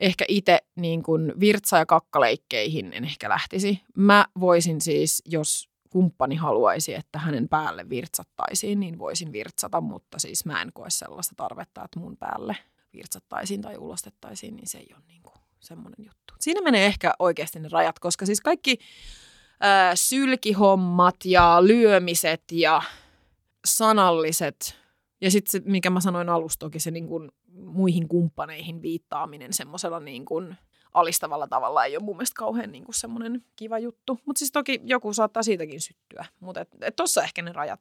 ehkä 0.00 0.24
itse 0.28 0.58
niin 0.76 1.02
kuin 1.02 1.32
virtsa- 1.40 1.78
ja 1.78 1.86
kakkaleikkeihin 1.86 2.92
en 2.92 3.04
ehkä 3.04 3.28
lähtisi. 3.28 3.80
Mä 3.96 4.26
voisin 4.40 4.80
siis, 4.80 5.22
jos 5.26 5.68
kumppani 5.90 6.36
haluaisi, 6.36 6.94
että 6.94 7.18
hänen 7.18 7.48
päälle 7.48 7.88
virtsattaisiin, 7.88 8.80
niin 8.80 8.98
voisin 8.98 9.32
virtsata, 9.32 9.80
mutta 9.80 10.18
siis 10.18 10.44
mä 10.44 10.62
en 10.62 10.70
koe 10.72 10.90
sellaista 10.90 11.34
tarvetta, 11.36 11.84
että 11.84 12.00
mun 12.00 12.16
päälle 12.16 12.56
virtsattaisiin 12.92 13.62
tai 13.62 13.76
ulostettaisiin, 13.76 14.56
niin 14.56 14.68
se 14.68 14.78
ei 14.78 14.88
ole 14.94 15.02
niin 15.08 15.22
kuin 15.22 15.34
semmoinen 15.64 16.04
juttu. 16.04 16.34
Siinä 16.40 16.60
menee 16.60 16.86
ehkä 16.86 17.12
oikeasti 17.18 17.60
ne 17.60 17.68
rajat, 17.72 17.98
koska 17.98 18.26
siis 18.26 18.40
kaikki 18.40 18.78
ää, 19.60 19.96
sylkihommat 19.96 21.16
ja 21.24 21.58
lyömiset 21.66 22.42
ja 22.52 22.82
sanalliset 23.66 24.84
ja 25.20 25.30
sitten 25.30 25.50
se, 25.50 25.60
mikä 25.64 25.90
mä 25.90 26.00
sanoin 26.00 26.28
alusta 26.28 26.66
toki, 26.66 26.78
se 26.80 26.90
niin 26.90 27.08
kuin 27.08 27.30
muihin 27.52 28.08
kumppaneihin 28.08 28.82
viittaaminen 28.82 29.52
semmoisella 29.52 30.00
niin 30.00 30.24
kuin 30.24 30.56
alistavalla 30.94 31.46
tavalla 31.48 31.84
ei 31.84 31.96
ole 31.96 32.04
mun 32.04 32.16
mielestä 32.16 32.38
kauhean 32.38 32.72
niin 32.72 32.84
kuin 32.84 32.94
semmoinen 32.94 33.44
kiva 33.56 33.78
juttu. 33.78 34.18
Mutta 34.26 34.38
siis 34.38 34.52
toki 34.52 34.80
joku 34.84 35.12
saattaa 35.12 35.42
siitäkin 35.42 35.80
syttyä, 35.80 36.24
mutta 36.40 36.66
tuossa 36.96 37.22
ehkä 37.22 37.42
ne 37.42 37.52
rajat. 37.52 37.80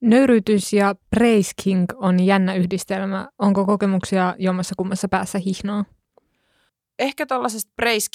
Nöyryytys 0.00 0.72
ja 0.72 0.94
praise 1.10 1.52
king 1.62 1.84
on 1.96 2.26
jännä 2.26 2.54
yhdistelmä. 2.54 3.28
Onko 3.38 3.66
kokemuksia 3.66 4.34
jommassa 4.38 4.74
kummassa 4.78 5.08
päässä 5.08 5.38
hihnoa? 5.38 5.84
Ehkä 6.98 7.26
tuollaisesta 7.26 7.72
praise 7.76 8.10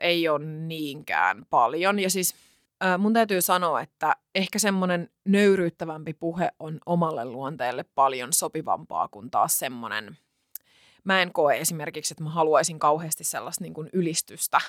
ei 0.00 0.28
ole 0.28 0.44
niinkään 0.44 1.46
paljon. 1.50 1.98
Ja 1.98 2.10
siis 2.10 2.34
mun 2.98 3.12
täytyy 3.12 3.42
sanoa, 3.42 3.80
että 3.80 4.16
ehkä 4.34 4.58
semmoinen 4.58 5.10
nöyryyttävämpi 5.24 6.14
puhe 6.14 6.50
on 6.58 6.78
omalle 6.86 7.24
luonteelle 7.24 7.84
paljon 7.94 8.32
sopivampaa 8.32 9.08
kuin 9.08 9.30
taas 9.30 9.58
semmoinen, 9.58 10.18
mä 11.04 11.22
en 11.22 11.32
koe 11.32 11.58
esimerkiksi, 11.58 12.14
että 12.14 12.24
mä 12.24 12.30
haluaisin 12.30 12.78
kauheasti 12.78 13.24
sellaista 13.24 13.64
niin 13.64 13.74
kuin 13.74 13.90
ylistystä 13.92 14.60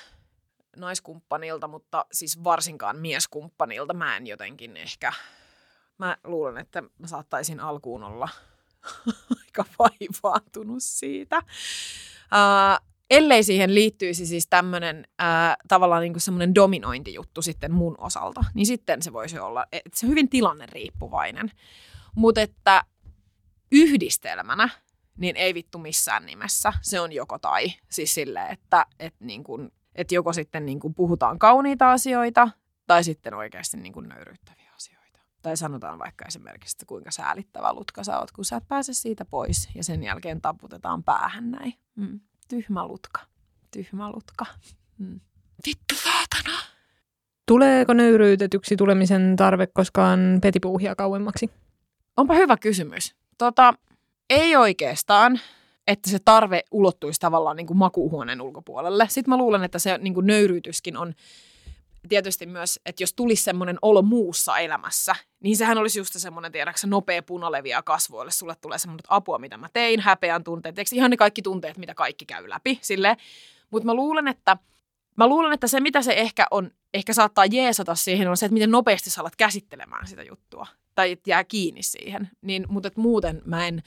naiskumppanilta, 0.76 1.68
mutta 1.68 2.06
siis 2.12 2.44
varsinkaan 2.44 2.96
mieskumppanilta 2.96 3.94
mä 3.94 4.16
en 4.16 4.26
jotenkin 4.26 4.76
ehkä, 4.76 5.12
mä 5.98 6.16
luulen, 6.24 6.58
että 6.58 6.82
mä 6.98 7.06
saattaisin 7.06 7.60
alkuun 7.60 8.02
olla 8.02 8.28
aika 9.40 9.64
vaivaantunut 9.78 10.82
siitä. 10.82 11.42
Uh, 12.32 12.89
ellei 13.10 13.42
siihen 13.42 13.74
liittyisi 13.74 14.26
siis 14.26 14.46
tämmöinen 14.50 15.04
tavallaan 15.68 16.02
niin 16.02 16.20
semmoinen 16.20 16.54
dominointijuttu 16.54 17.42
sitten 17.42 17.72
mun 17.72 17.94
osalta, 17.98 18.44
niin 18.54 18.66
sitten 18.66 19.02
se 19.02 19.12
voisi 19.12 19.38
olla, 19.38 19.66
että 19.72 19.90
se 19.94 20.06
on 20.06 20.10
hyvin 20.10 20.28
tilanne 20.28 20.66
riippuvainen. 20.66 21.50
Mutta 22.14 22.40
että 22.40 22.84
yhdistelmänä, 23.72 24.68
niin 25.18 25.36
ei 25.36 25.54
vittu 25.54 25.78
missään 25.78 26.26
nimessä. 26.26 26.72
Se 26.82 27.00
on 27.00 27.12
joko 27.12 27.38
tai. 27.38 27.72
Siis 27.90 28.14
silleen, 28.14 28.52
että, 28.52 28.86
että, 28.98 29.24
niin 29.24 29.44
kuin, 29.44 29.72
että 29.94 30.14
joko 30.14 30.32
sitten 30.32 30.66
niin 30.66 30.80
kuin 30.80 30.94
puhutaan 30.94 31.38
kauniita 31.38 31.92
asioita, 31.92 32.48
tai 32.86 33.04
sitten 33.04 33.34
oikeasti 33.34 33.76
niin 33.76 33.92
kuin 33.92 34.08
nöyryyttäviä 34.08 34.72
asioita. 34.76 35.18
Tai 35.42 35.56
sanotaan 35.56 35.98
vaikka 35.98 36.24
esimerkiksi, 36.28 36.74
että 36.74 36.86
kuinka 36.86 37.10
säälittävä 37.10 37.72
lutka 37.72 38.04
sä 38.04 38.18
oot, 38.18 38.32
kun 38.32 38.44
sä 38.44 38.56
et 38.56 38.68
pääse 38.68 38.94
siitä 38.94 39.24
pois, 39.24 39.68
ja 39.74 39.84
sen 39.84 40.02
jälkeen 40.02 40.40
taputetaan 40.40 41.04
päähän 41.04 41.50
näin. 41.50 41.74
Mm. 41.94 42.20
Tyhmä 42.50 42.86
lutka. 42.86 43.20
Tyhmä 43.70 44.10
lutka. 44.10 44.46
Mm. 44.98 45.20
Vittu 45.66 45.94
saatana. 45.94 46.58
Tuleeko 47.46 47.92
nöyryytetyksi 47.92 48.76
tulemisen 48.76 49.36
tarve 49.36 49.66
koskaan 49.66 50.38
petipuuhia 50.42 50.94
kauemmaksi? 50.94 51.50
Onpa 52.16 52.34
hyvä 52.34 52.56
kysymys. 52.56 53.14
Tota, 53.38 53.74
ei 54.30 54.56
oikeastaan, 54.56 55.40
että 55.86 56.10
se 56.10 56.18
tarve 56.24 56.62
ulottuisi 56.70 57.20
tavallaan 57.20 57.56
niin 57.56 57.66
kuin 57.66 57.76
makuuhuoneen 57.76 58.40
ulkopuolelle. 58.40 59.06
Sitten 59.08 59.32
mä 59.32 59.38
luulen, 59.38 59.64
että 59.64 59.78
se 59.78 59.98
niin 59.98 60.14
kuin 60.14 60.26
nöyryytyskin 60.26 60.96
on 60.96 61.14
tietysti 62.08 62.46
myös, 62.46 62.80
että 62.86 63.02
jos 63.02 63.14
tulisi 63.14 63.42
semmoinen 63.42 63.78
olo 63.82 64.02
muussa 64.02 64.58
elämässä, 64.58 65.16
niin 65.40 65.56
sehän 65.56 65.78
olisi 65.78 65.98
just 65.98 66.14
semmoinen, 66.16 66.52
tiedäksä, 66.52 66.86
nopea 66.86 67.22
punalevia 67.22 67.82
kasvoille. 67.82 68.30
Sulle 68.32 68.54
tulee 68.60 68.78
semmoinen 68.78 69.04
apua, 69.08 69.38
mitä 69.38 69.56
mä 69.56 69.68
tein, 69.72 70.00
häpeän 70.00 70.44
tunteet, 70.44 70.78
eikö 70.78 70.90
ihan 70.94 71.10
ne 71.10 71.16
kaikki 71.16 71.42
tunteet, 71.42 71.78
mitä 71.78 71.94
kaikki 71.94 72.24
käy 72.24 72.48
läpi, 72.48 72.78
sille. 72.82 73.16
Mutta 73.70 73.86
mä 73.86 73.94
luulen, 73.94 74.28
että 74.28 74.56
Mä 75.16 75.26
luulen, 75.26 75.52
että 75.52 75.66
se, 75.66 75.80
mitä 75.80 76.02
se 76.02 76.12
ehkä 76.12 76.46
on, 76.50 76.70
ehkä 76.94 77.12
saattaa 77.12 77.46
jeesata 77.46 77.94
siihen, 77.94 78.28
on 78.28 78.36
se, 78.36 78.46
että 78.46 78.52
miten 78.54 78.70
nopeasti 78.70 79.10
sä 79.10 79.20
alat 79.20 79.36
käsittelemään 79.36 80.06
sitä 80.06 80.22
juttua. 80.22 80.66
Tai 80.94 81.16
jää 81.26 81.44
kiinni 81.44 81.82
siihen. 81.82 82.30
Niin, 82.42 82.66
mutta 82.68 82.90
muuten 82.96 83.42
mä 83.44 83.66
en, 83.66 83.82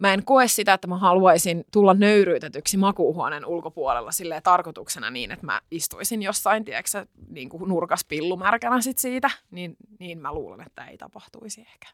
mä 0.00 0.14
en 0.14 0.24
koe 0.24 0.48
sitä, 0.48 0.72
että 0.72 0.86
mä 0.86 0.98
haluaisin 0.98 1.64
tulla 1.72 1.94
nöyryytetyksi 1.94 2.76
makuuhuoneen 2.76 3.46
ulkopuolella 3.46 4.12
silleen 4.12 4.42
tarkoituksena 4.42 5.10
niin, 5.10 5.30
että 5.30 5.46
mä 5.46 5.60
istuisin 5.70 6.22
jossain, 6.22 6.64
tiedätkö, 6.64 7.06
niin 7.28 7.48
kuin 7.48 7.68
nurkas 7.68 8.04
pillumärkänä 8.04 8.80
sit 8.80 8.98
siitä, 8.98 9.30
niin, 9.50 9.76
niin 9.98 10.18
mä 10.18 10.34
luulen, 10.34 10.66
että 10.66 10.84
ei 10.84 10.98
tapahtuisi 10.98 11.60
ehkä. 11.60 11.88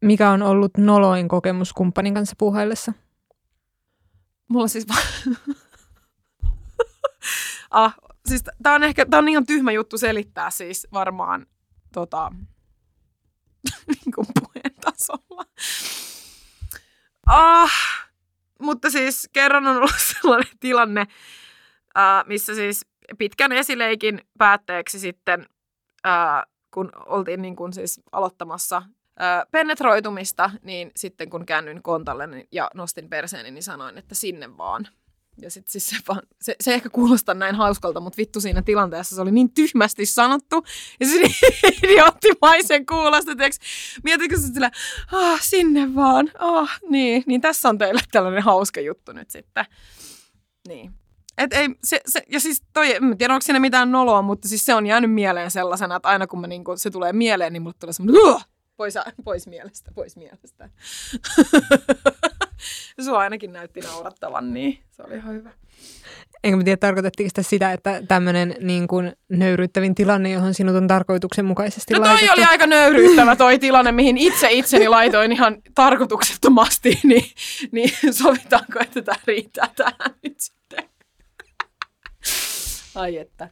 Mikä 0.00 0.30
on 0.30 0.42
ollut 0.42 0.78
noloin 0.78 1.28
kokemus 1.28 1.72
kumppanin 1.72 2.14
kanssa 2.14 2.36
puhaillessa? 2.38 2.92
Mulla 4.48 4.68
siis 4.68 4.86
ah, 7.70 7.96
siis 8.26 8.44
tää 8.62 8.74
on 8.74 8.82
ehkä, 8.82 9.06
tää 9.06 9.18
on 9.18 9.28
ihan 9.28 9.46
tyhmä 9.46 9.72
juttu 9.72 9.98
selittää 9.98 10.50
siis 10.50 10.86
varmaan 10.92 11.46
tota, 11.92 12.32
niin 13.88 14.12
kuin 14.14 14.26
puheen 14.40 14.74
tasolla. 14.80 15.44
Ah, 17.26 17.70
mutta 18.60 18.90
siis 18.90 19.28
kerran 19.32 19.66
on 19.66 19.76
ollut 19.76 19.90
sellainen 20.22 20.52
tilanne, 20.60 21.00
äh, 21.98 22.26
missä 22.26 22.54
siis 22.54 22.86
pitkän 23.18 23.52
esileikin 23.52 24.20
päätteeksi 24.38 24.98
sitten, 24.98 25.46
äh, 26.06 26.42
kun 26.70 26.92
oltiin 27.06 27.42
niin 27.42 27.56
kuin 27.56 27.72
siis 27.72 28.00
aloittamassa 28.12 28.76
äh, 28.76 29.46
penetroitumista, 29.50 30.50
niin 30.62 30.90
sitten 30.96 31.30
kun 31.30 31.46
käännyin 31.46 31.82
kontalle 31.82 32.26
niin, 32.26 32.48
ja 32.52 32.70
nostin 32.74 33.08
perseeni, 33.08 33.50
niin 33.50 33.62
sanoin, 33.62 33.98
että 33.98 34.14
sinne 34.14 34.56
vaan. 34.56 34.88
Ja 35.42 35.50
sit 35.50 35.68
siis 35.68 35.88
se, 35.88 35.96
vaan, 36.08 36.22
se, 36.40 36.56
se 36.60 36.74
ehkä 36.74 36.88
kuulostaa 36.88 37.34
näin 37.34 37.54
hauskalta, 37.54 38.00
mutta 38.00 38.16
vittu 38.16 38.40
siinä 38.40 38.62
tilanteessa 38.62 39.16
se 39.16 39.22
oli 39.22 39.30
niin 39.30 39.52
tyhmästi 39.52 40.06
sanottu. 40.06 40.64
Ja 41.00 41.06
se 41.06 41.14
idioottimaisen 41.82 42.86
kuulosta, 42.86 43.36
tiiäks, 43.36 43.58
mietitkö 44.04 44.38
se 44.38 44.46
sillä, 44.46 44.70
ah, 45.12 45.40
sinne 45.42 45.94
vaan, 45.94 46.30
ah, 46.38 46.80
niin. 46.88 47.22
Niin 47.26 47.40
tässä 47.40 47.68
on 47.68 47.78
teille 47.78 48.00
tällainen 48.12 48.42
hauska 48.42 48.80
juttu 48.80 49.12
nyt 49.12 49.30
sitten. 49.30 49.64
Niin. 50.68 50.92
Et 51.38 51.52
ei, 51.52 51.68
se, 51.84 52.00
se, 52.06 52.22
ja 52.32 52.40
siis 52.40 52.62
toi, 52.72 52.94
en 52.94 53.18
tiedä 53.18 53.34
onko 53.34 53.42
siinä 53.42 53.60
mitään 53.60 53.92
noloa, 53.92 54.22
mutta 54.22 54.48
siis 54.48 54.64
se 54.64 54.74
on 54.74 54.86
jäänyt 54.86 55.12
mieleen 55.12 55.50
sellaisena, 55.50 55.96
että 55.96 56.08
aina 56.08 56.26
kun 56.26 56.40
mä 56.40 56.46
niinku, 56.46 56.76
se 56.76 56.90
tulee 56.90 57.12
mieleen, 57.12 57.52
niin 57.52 57.62
mulle 57.62 57.74
tulee 57.80 57.92
semmoinen, 57.92 58.40
pois, 58.76 58.94
pois 59.24 59.46
mielestä, 59.46 59.90
pois 59.94 60.16
mielestä. 60.16 60.70
Sua 63.04 63.18
ainakin 63.18 63.52
näytti 63.52 63.80
naurattavan, 63.80 64.54
niin 64.54 64.78
se 64.90 65.02
oli 65.02 65.14
ihan 65.14 65.34
hyvä. 65.34 65.50
Enkä 66.44 66.64
tiedä, 66.64 66.76
tarkoitettiinko 66.76 67.28
sitä 67.28 67.42
sitä, 67.42 67.72
että 67.72 68.02
tämmöinen 68.08 68.54
niin 68.60 68.88
kuin 68.88 69.12
nöyryyttävin 69.28 69.94
tilanne, 69.94 70.30
johon 70.30 70.54
sinut 70.54 70.76
on 70.76 70.86
tarkoituksenmukaisesti 70.86 71.94
no 71.94 72.00
toi 72.00 72.08
laitettu. 72.08 72.32
oli 72.32 72.44
aika 72.44 72.66
nöyryyttävä 72.66 73.36
toi 73.36 73.58
tilanne, 73.58 73.92
mihin 73.92 74.18
itse 74.18 74.48
itseni 74.50 74.88
laitoin 74.88 75.32
ihan 75.32 75.56
tarkoituksettomasti, 75.74 77.00
niin, 77.04 77.24
niin 77.72 77.90
sovitaanko, 78.10 78.80
että 78.80 79.02
tämä 79.02 79.18
riittää 79.26 79.68
tähän 79.76 80.14
nyt 80.22 80.40
sitten? 80.40 80.84
Ai 82.94 83.18
että. 83.18 83.48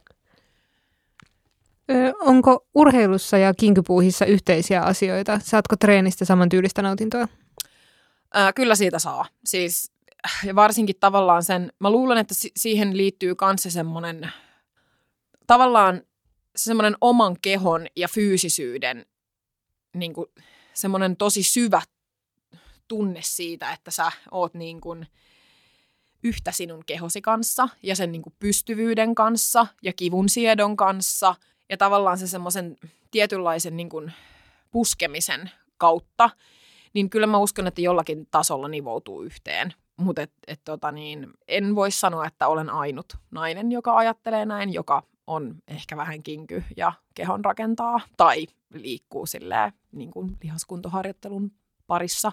Ö, 1.91 2.13
onko 2.19 2.65
urheilussa 2.75 3.37
ja 3.37 3.53
kinkypuuhissa 3.53 4.25
yhteisiä 4.25 4.81
asioita? 4.81 5.39
Saatko 5.43 5.75
treenistä 5.75 6.25
samantyylistä 6.25 6.81
nautintoa? 6.81 7.27
Ää, 8.37 8.53
kyllä 8.53 8.75
siitä 8.75 8.99
saa. 8.99 9.25
Siis, 9.45 9.91
ja 10.43 10.55
varsinkin 10.55 10.95
tavallaan 10.99 11.43
sen, 11.43 11.71
mä 11.79 11.89
luulen, 11.89 12.17
että 12.17 12.33
si- 12.33 12.51
siihen 12.57 12.97
liittyy 12.97 13.35
se 13.55 13.69
semmoinen, 13.69 14.31
tavallaan 15.47 16.01
se 16.55 16.63
semmoinen 16.63 16.95
oman 17.01 17.37
kehon 17.41 17.87
ja 17.95 18.07
fyysisyyden 18.07 19.05
niin 19.93 20.13
kuin, 20.13 20.27
semmoinen 20.73 21.17
tosi 21.17 21.43
syvä 21.43 21.81
tunne 22.87 23.19
siitä, 23.23 23.73
että 23.73 23.91
sä 23.91 24.11
oot 24.31 24.53
niin 24.53 24.81
kuin 24.81 25.07
yhtä 26.23 26.51
sinun 26.51 26.85
kehosi 26.85 27.21
kanssa 27.21 27.69
ja 27.83 27.95
sen 27.95 28.11
niin 28.11 28.21
kuin 28.21 28.35
pystyvyyden 28.39 29.15
kanssa 29.15 29.67
ja 29.81 29.93
kivun 29.93 30.29
siedon 30.29 30.77
kanssa 30.77 31.35
ja 31.69 31.77
tavallaan 31.77 32.17
se 32.17 32.27
semmoisen 32.27 32.77
tietynlaisen 33.11 33.77
niin 33.77 33.89
kuin 33.89 34.13
puskemisen 34.71 35.51
kautta, 35.77 36.29
niin 36.95 37.09
kyllä 37.09 37.27
mä 37.27 37.37
uskon, 37.37 37.67
että 37.67 37.81
jollakin 37.81 38.27
tasolla 38.31 38.67
nivoutuu 38.67 39.21
yhteen. 39.21 39.73
Mutta 39.97 40.21
et, 40.21 40.31
et 40.47 40.61
tota 40.63 40.91
niin, 40.91 41.27
en 41.47 41.75
voi 41.75 41.91
sanoa, 41.91 42.27
että 42.27 42.47
olen 42.47 42.69
ainut 42.69 43.17
nainen, 43.31 43.71
joka 43.71 43.95
ajattelee 43.95 44.45
näin, 44.45 44.73
joka 44.73 45.03
on 45.27 45.55
ehkä 45.67 45.97
vähän 45.97 46.23
kinky 46.23 46.63
ja 46.77 46.93
kehon 47.13 47.45
rakentaa 47.45 47.99
tai 48.17 48.47
liikkuu 48.73 49.25
silleen, 49.25 49.73
niin 49.91 50.11
kuin 50.11 50.37
lihaskuntoharjoittelun 50.43 51.51
parissa, 51.87 52.31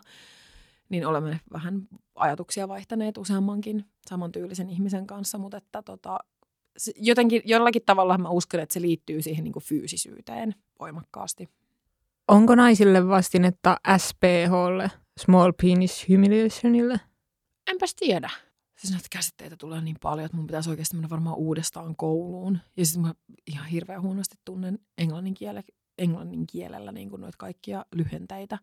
niin 0.88 1.06
olemme 1.06 1.40
vähän 1.52 1.88
ajatuksia 2.14 2.68
vaihtaneet 2.68 3.18
useammankin 3.18 3.84
samantyylisen 4.06 4.70
ihmisen 4.70 5.06
kanssa, 5.06 5.38
mutta 5.38 5.56
että 5.56 5.82
tota, 5.82 6.18
jotenkin 6.96 7.42
jollakin 7.44 7.82
tavalla 7.86 8.18
mä 8.18 8.28
uskon, 8.28 8.60
että 8.60 8.72
se 8.72 8.80
liittyy 8.80 9.22
siihen 9.22 9.44
niin 9.44 9.52
kuin 9.52 9.64
fyysisyyteen 9.64 10.54
voimakkaasti. 10.80 11.48
Onko 12.28 12.54
naisille 12.54 13.08
vastinetta 13.08 13.76
SPHlle, 13.98 14.90
Small 15.20 15.52
Penis 15.62 16.08
Humiliationille? 16.08 17.00
Enpäs 17.70 17.94
tiedä. 17.94 18.30
Siis 18.78 18.92
näitä 18.92 19.08
käsitteitä 19.10 19.56
tulee 19.56 19.80
niin 19.80 19.96
paljon, 20.02 20.24
että 20.24 20.36
mun 20.36 20.46
pitäisi 20.46 20.70
oikeasti 20.70 20.96
mennä 20.96 21.10
varmaan 21.10 21.36
uudestaan 21.36 21.96
kouluun. 21.96 22.58
Ja 22.76 22.86
sitten 22.86 23.02
mä 23.02 23.14
ihan 23.46 23.66
hirveän 23.66 24.02
huonosti 24.02 24.36
tunnen 24.44 24.78
englannin, 24.98 25.34
kiele, 25.34 25.64
englannin 25.98 26.46
kielellä 26.46 26.92
niin 26.92 27.10
kuin 27.10 27.20
noita 27.20 27.36
kaikkia 27.38 27.84
lyhenteitä. 27.94 28.58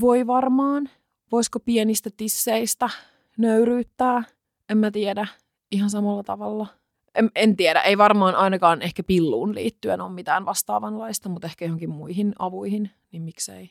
Voi 0.00 0.26
varmaan. 0.26 0.90
Voisiko 1.32 1.60
pienistä 1.60 2.10
tisseistä 2.16 2.90
nöyryyttää? 3.38 4.22
En 4.68 4.78
mä 4.78 4.90
tiedä. 4.90 5.26
Ihan 5.72 5.90
samalla 5.90 6.22
tavalla. 6.22 6.66
En, 7.14 7.30
en 7.34 7.56
tiedä. 7.56 7.80
Ei 7.80 7.98
varmaan 7.98 8.34
ainakaan 8.34 8.82
ehkä 8.82 9.02
pilluun 9.02 9.54
liittyen 9.54 10.00
ole 10.00 10.12
mitään 10.12 10.46
vastaavanlaista, 10.46 11.28
mutta 11.28 11.46
ehkä 11.46 11.64
johonkin 11.64 11.90
muihin 11.90 12.32
avuihin, 12.38 12.90
niin 13.12 13.22
miksei. 13.22 13.70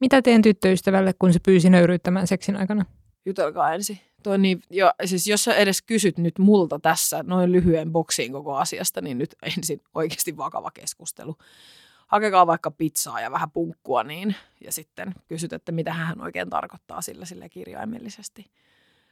Mitä 0.00 0.22
teen 0.22 0.42
tyttöystävälle, 0.42 1.12
kun 1.18 1.32
se 1.32 1.38
pyysi 1.38 1.70
nöyryyttämään 1.70 2.26
seksin 2.26 2.56
aikana? 2.56 2.84
Jutelkaa 3.26 3.74
ensin. 3.74 4.00
Toi 4.22 4.38
niin, 4.38 4.62
jo, 4.70 4.90
siis 5.04 5.26
jos 5.26 5.44
sä 5.44 5.54
edes 5.54 5.82
kysyt 5.82 6.18
nyt 6.18 6.38
multa 6.38 6.78
tässä 6.78 7.22
noin 7.22 7.52
lyhyen 7.52 7.92
boksiin 7.92 8.32
koko 8.32 8.56
asiasta, 8.56 9.00
niin 9.00 9.18
nyt 9.18 9.34
ensin 9.56 9.80
oikeasti 9.94 10.36
vakava 10.36 10.70
keskustelu. 10.70 11.36
Hakekaa 12.06 12.46
vaikka 12.46 12.70
pizzaa 12.70 13.20
ja 13.20 13.30
vähän 13.30 13.50
punkkua 13.50 14.02
niin, 14.02 14.34
ja 14.64 14.72
sitten 14.72 15.14
kysyt, 15.28 15.52
että 15.52 15.72
mitä 15.72 15.92
hän 15.92 16.20
oikein 16.20 16.50
tarkoittaa 16.50 17.02
sillä 17.02 17.24
sille 17.24 17.48
kirjaimellisesti. 17.48 18.46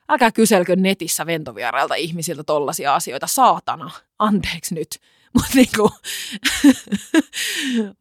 Älkää 0.09 0.33
kyselkö 0.33 0.77
netissä 0.77 1.27
ventovierailta 1.27 1.95
ihmisiltä 1.95 2.45
tollaisia 2.45 2.95
asioita. 2.95 3.27
Saatana, 3.27 3.91
anteeksi 4.19 4.75
nyt. 4.75 4.89
Mutta 5.35 5.51
niinku, 5.55 5.91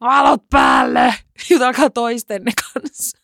valot 0.02 0.50
päälle, 0.50 1.16
jutelkaa 1.50 1.90
toistenne 1.90 2.52
kanssa. 2.74 3.18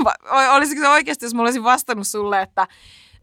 Olisiko 0.54 0.80
se 0.80 0.88
oikeasti, 0.88 1.24
jos 1.24 1.34
mä 1.34 1.42
olisin 1.42 1.62
vastannut 1.62 2.06
sulle, 2.06 2.42
että, 2.42 2.66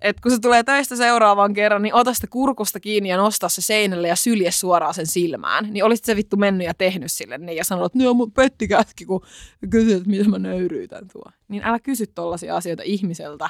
että 0.04 0.22
kun 0.22 0.32
se 0.32 0.40
tulee 0.40 0.64
töistä 0.64 0.96
seuraavan 0.96 1.54
kerran, 1.54 1.82
niin 1.82 1.94
ota 1.94 2.14
sitä 2.14 2.28
kurkusta 2.28 2.80
kiinni 2.80 3.10
ja 3.10 3.18
nosta 3.18 3.50
se 3.50 3.62
seinälle 3.62 4.08
ja 4.08 4.16
sylje 4.16 4.52
suoraan 4.52 4.94
sen 4.94 5.08
silmään. 5.08 5.68
Niin 5.72 5.84
olisit 5.84 6.06
se 6.06 6.16
vittu 6.16 6.38
mennyt 6.38 6.68
ja 6.68 6.74
tehnyt 6.74 7.12
sille 7.12 7.38
niin 7.38 7.58
ja 7.58 7.64
sanonut, 7.64 7.96
että 7.96 8.06
no 8.06 8.14
mut 8.14 8.34
petti 8.34 8.68
kätki, 8.68 9.06
kun 9.06 9.26
kysyt, 9.70 9.98
että 9.98 10.10
mitä 10.10 10.30
mä 10.30 10.40
nöyryytän 10.40 11.08
tuo. 11.14 11.32
Niin 11.48 11.64
älä 11.64 11.80
kysy 11.80 12.08
tollaisia 12.08 12.56
asioita 12.56 12.84
ihmiseltä, 12.86 13.50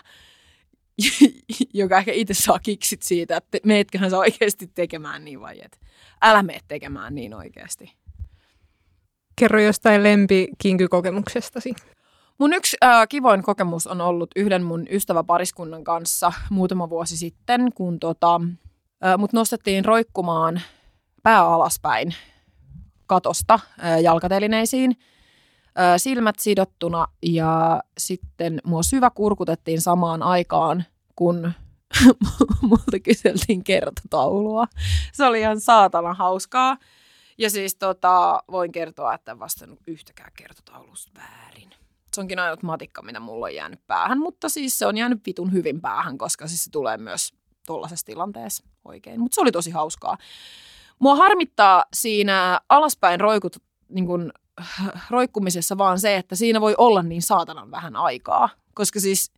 joka 1.74 1.98
ehkä 1.98 2.12
itse 2.12 2.34
saa 2.34 2.60
kiksit 2.60 3.02
siitä, 3.02 3.38
että 3.38 3.58
meetköhän 3.66 4.10
sä 4.10 4.18
oikeasti 4.18 4.68
tekemään 4.68 5.26
niin 5.26 5.42
vai 5.42 5.62
et. 5.62 5.80
Älä 6.22 6.44
mene 6.44 6.60
tekemään 6.68 7.16
niin 7.16 7.34
oikeasti. 7.34 7.94
Kerro 9.36 9.62
jostain 9.62 10.04
lempikinkykokemuksestasi. 10.04 11.74
Mun 12.44 12.54
yksi 12.54 12.78
äh, 12.84 13.08
kivoin 13.10 13.44
kokemus 13.44 13.88
on 13.88 14.02
ollut 14.02 14.32
yhden 14.36 14.64
mun 14.64 14.86
ystäväpariskunnan 14.90 15.84
kanssa 15.84 16.34
muutama 16.50 16.90
vuosi 16.90 17.18
sitten, 17.18 17.74
kun 17.76 18.00
tota, 18.00 18.42
äh, 19.06 19.18
mut 19.18 19.34
nostettiin 19.34 19.86
roikkumaan 19.86 20.62
pää 21.24 21.46
alaspäin 21.46 22.16
katosta 23.06 23.54
äh, 23.54 24.02
jalkatelineisiin, 24.02 24.98
äh, 25.80 25.94
silmät 25.98 26.40
sidottuna 26.40 27.08
ja 27.22 27.84
sitten 27.98 28.62
mua 28.64 28.84
syvä 28.84 29.10
kurkutettiin 29.10 29.82
samaan 29.82 30.24
aikaan, 30.24 30.86
kun 31.16 31.52
multa 32.70 33.00
kyseltiin 33.04 33.64
kertotaulua. 33.64 34.66
Se 35.14 35.26
oli 35.26 35.40
ihan 35.40 35.62
saatana 35.62 36.14
hauskaa. 36.14 36.78
Ja 37.38 37.50
siis 37.50 37.76
tota, 37.76 38.44
voin 38.52 38.72
kertoa, 38.72 39.14
että 39.14 39.32
en 39.32 39.40
vastannut 39.40 39.80
yhtäkään 39.88 40.32
kertotaulusta 40.36 41.12
väärin. 41.18 41.83
Se 42.14 42.22
onkin 42.22 42.40
ainut 42.40 42.64
matikka, 42.64 43.02
mitä 43.02 43.20
mulla 43.20 43.46
on 43.46 43.56
jäänyt 43.56 43.88
päähän, 43.88 44.20
mutta 44.20 44.50
siis 44.50 44.80
se 44.80 44.86
on 44.86 44.98
jäänyt 44.98 45.22
vitun 45.26 45.54
hyvin 45.54 45.82
päähän, 45.82 46.18
koska 46.18 46.48
siis 46.48 46.64
se 46.64 46.72
tulee 46.72 46.98
myös 46.98 47.34
tuollaisessa 47.66 48.06
tilanteessa 48.06 48.64
oikein. 48.86 49.20
Mutta 49.20 49.36
se 49.36 49.42
oli 49.42 49.52
tosi 49.52 49.72
hauskaa. 49.72 50.18
Mua 51.00 51.16
harmittaa 51.16 51.86
siinä 51.94 52.62
alaspäin 52.70 53.20
roikut, 53.20 53.56
niin 53.90 54.06
kun, 54.06 54.32
roikkumisessa 55.10 55.78
vaan 55.78 56.00
se, 56.00 56.18
että 56.18 56.36
siinä 56.36 56.62
voi 56.62 56.76
olla 56.78 57.04
niin 57.04 57.22
saatanan 57.22 57.72
vähän 57.72 57.96
aikaa. 57.96 58.50
Koska 58.74 59.00
siis 59.00 59.32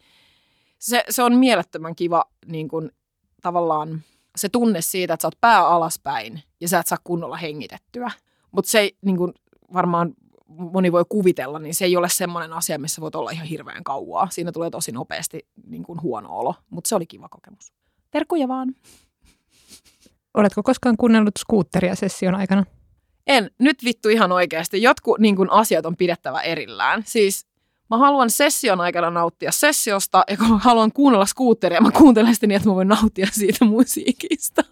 se, 0.80 1.04
se 1.10 1.24
on 1.24 1.36
mielettömän 1.36 1.96
kiva 1.96 2.26
niin 2.46 2.68
kun, 2.68 2.92
tavallaan 3.42 4.04
se 4.36 4.50
tunne 4.50 4.82
siitä, 4.82 5.14
että 5.14 5.22
sä 5.22 5.28
oot 5.28 5.42
pää 5.42 5.68
alaspäin 5.68 6.44
ja 6.62 6.70
sä 6.70 6.80
et 6.80 6.88
saa 6.88 6.98
kunnolla 7.04 7.38
hengitettyä. 7.38 8.12
Mutta 8.52 8.72
se 8.72 8.92
niin 9.02 9.18
kun, 9.18 9.34
varmaan 9.74 10.14
moni 10.58 10.92
voi 10.92 11.06
kuvitella, 11.10 11.60
niin 11.60 11.76
se 11.76 11.86
ei 11.86 11.98
ole 11.98 12.10
semmoinen 12.10 12.54
asia, 12.54 12.80
missä 12.80 13.02
voit 13.02 13.16
olla 13.16 13.32
ihan 13.32 13.48
hirveän 13.48 13.84
kauaa. 13.84 14.28
Siinä 14.32 14.52
tulee 14.52 14.70
tosi 14.70 14.92
nopeasti 14.92 15.48
niin 15.68 15.84
kuin 15.84 16.02
huono 16.02 16.30
olo, 16.38 16.56
mutta 16.70 16.88
se 16.88 16.96
oli 16.96 17.06
kiva 17.06 17.30
kokemus. 17.30 17.74
Terkkuja 18.12 18.48
vaan. 18.48 18.76
Oletko 20.34 20.64
koskaan 20.64 20.98
kuunnellut 20.98 21.38
skuutteria 21.40 21.96
session 21.96 22.36
aikana? 22.36 22.66
En. 23.28 23.52
Nyt 23.60 23.84
vittu 23.84 24.10
ihan 24.10 24.32
oikeasti. 24.32 24.82
Jotkut 24.82 25.20
niin 25.20 25.36
kuin, 25.36 25.52
asiat 25.52 25.86
on 25.86 25.98
pidettävä 25.98 26.42
erillään. 26.42 27.04
Siis 27.06 27.46
mä 27.90 27.98
haluan 27.98 28.30
session 28.30 28.82
aikana 28.82 29.10
nauttia 29.10 29.52
sessiosta, 29.52 30.24
ja 30.30 30.38
kun 30.38 30.60
haluan 30.60 30.92
kuunnella 30.92 31.26
skuutteria, 31.26 31.82
mä 31.82 31.92
kuuntelen 31.92 32.36
sitä 32.36 32.48
niin, 32.48 32.56
että 32.56 32.70
mä 32.70 32.76
voin 32.76 32.88
nauttia 32.88 33.28
siitä 33.32 33.66
musiikista. 33.66 34.64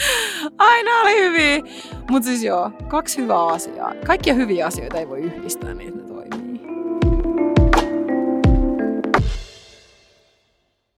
Aina 0.58 1.00
oli 1.00 1.20
hyviä. 1.20 1.72
Mutta 2.10 2.28
siis 2.28 2.44
joo, 2.44 2.70
kaksi 2.88 3.22
hyvää 3.22 3.46
asiaa. 3.46 3.94
Kaikkia 4.06 4.34
hyviä 4.34 4.66
asioita 4.66 4.98
ei 4.98 5.08
voi 5.08 5.20
yhdistää, 5.20 5.74
niin 5.74 6.01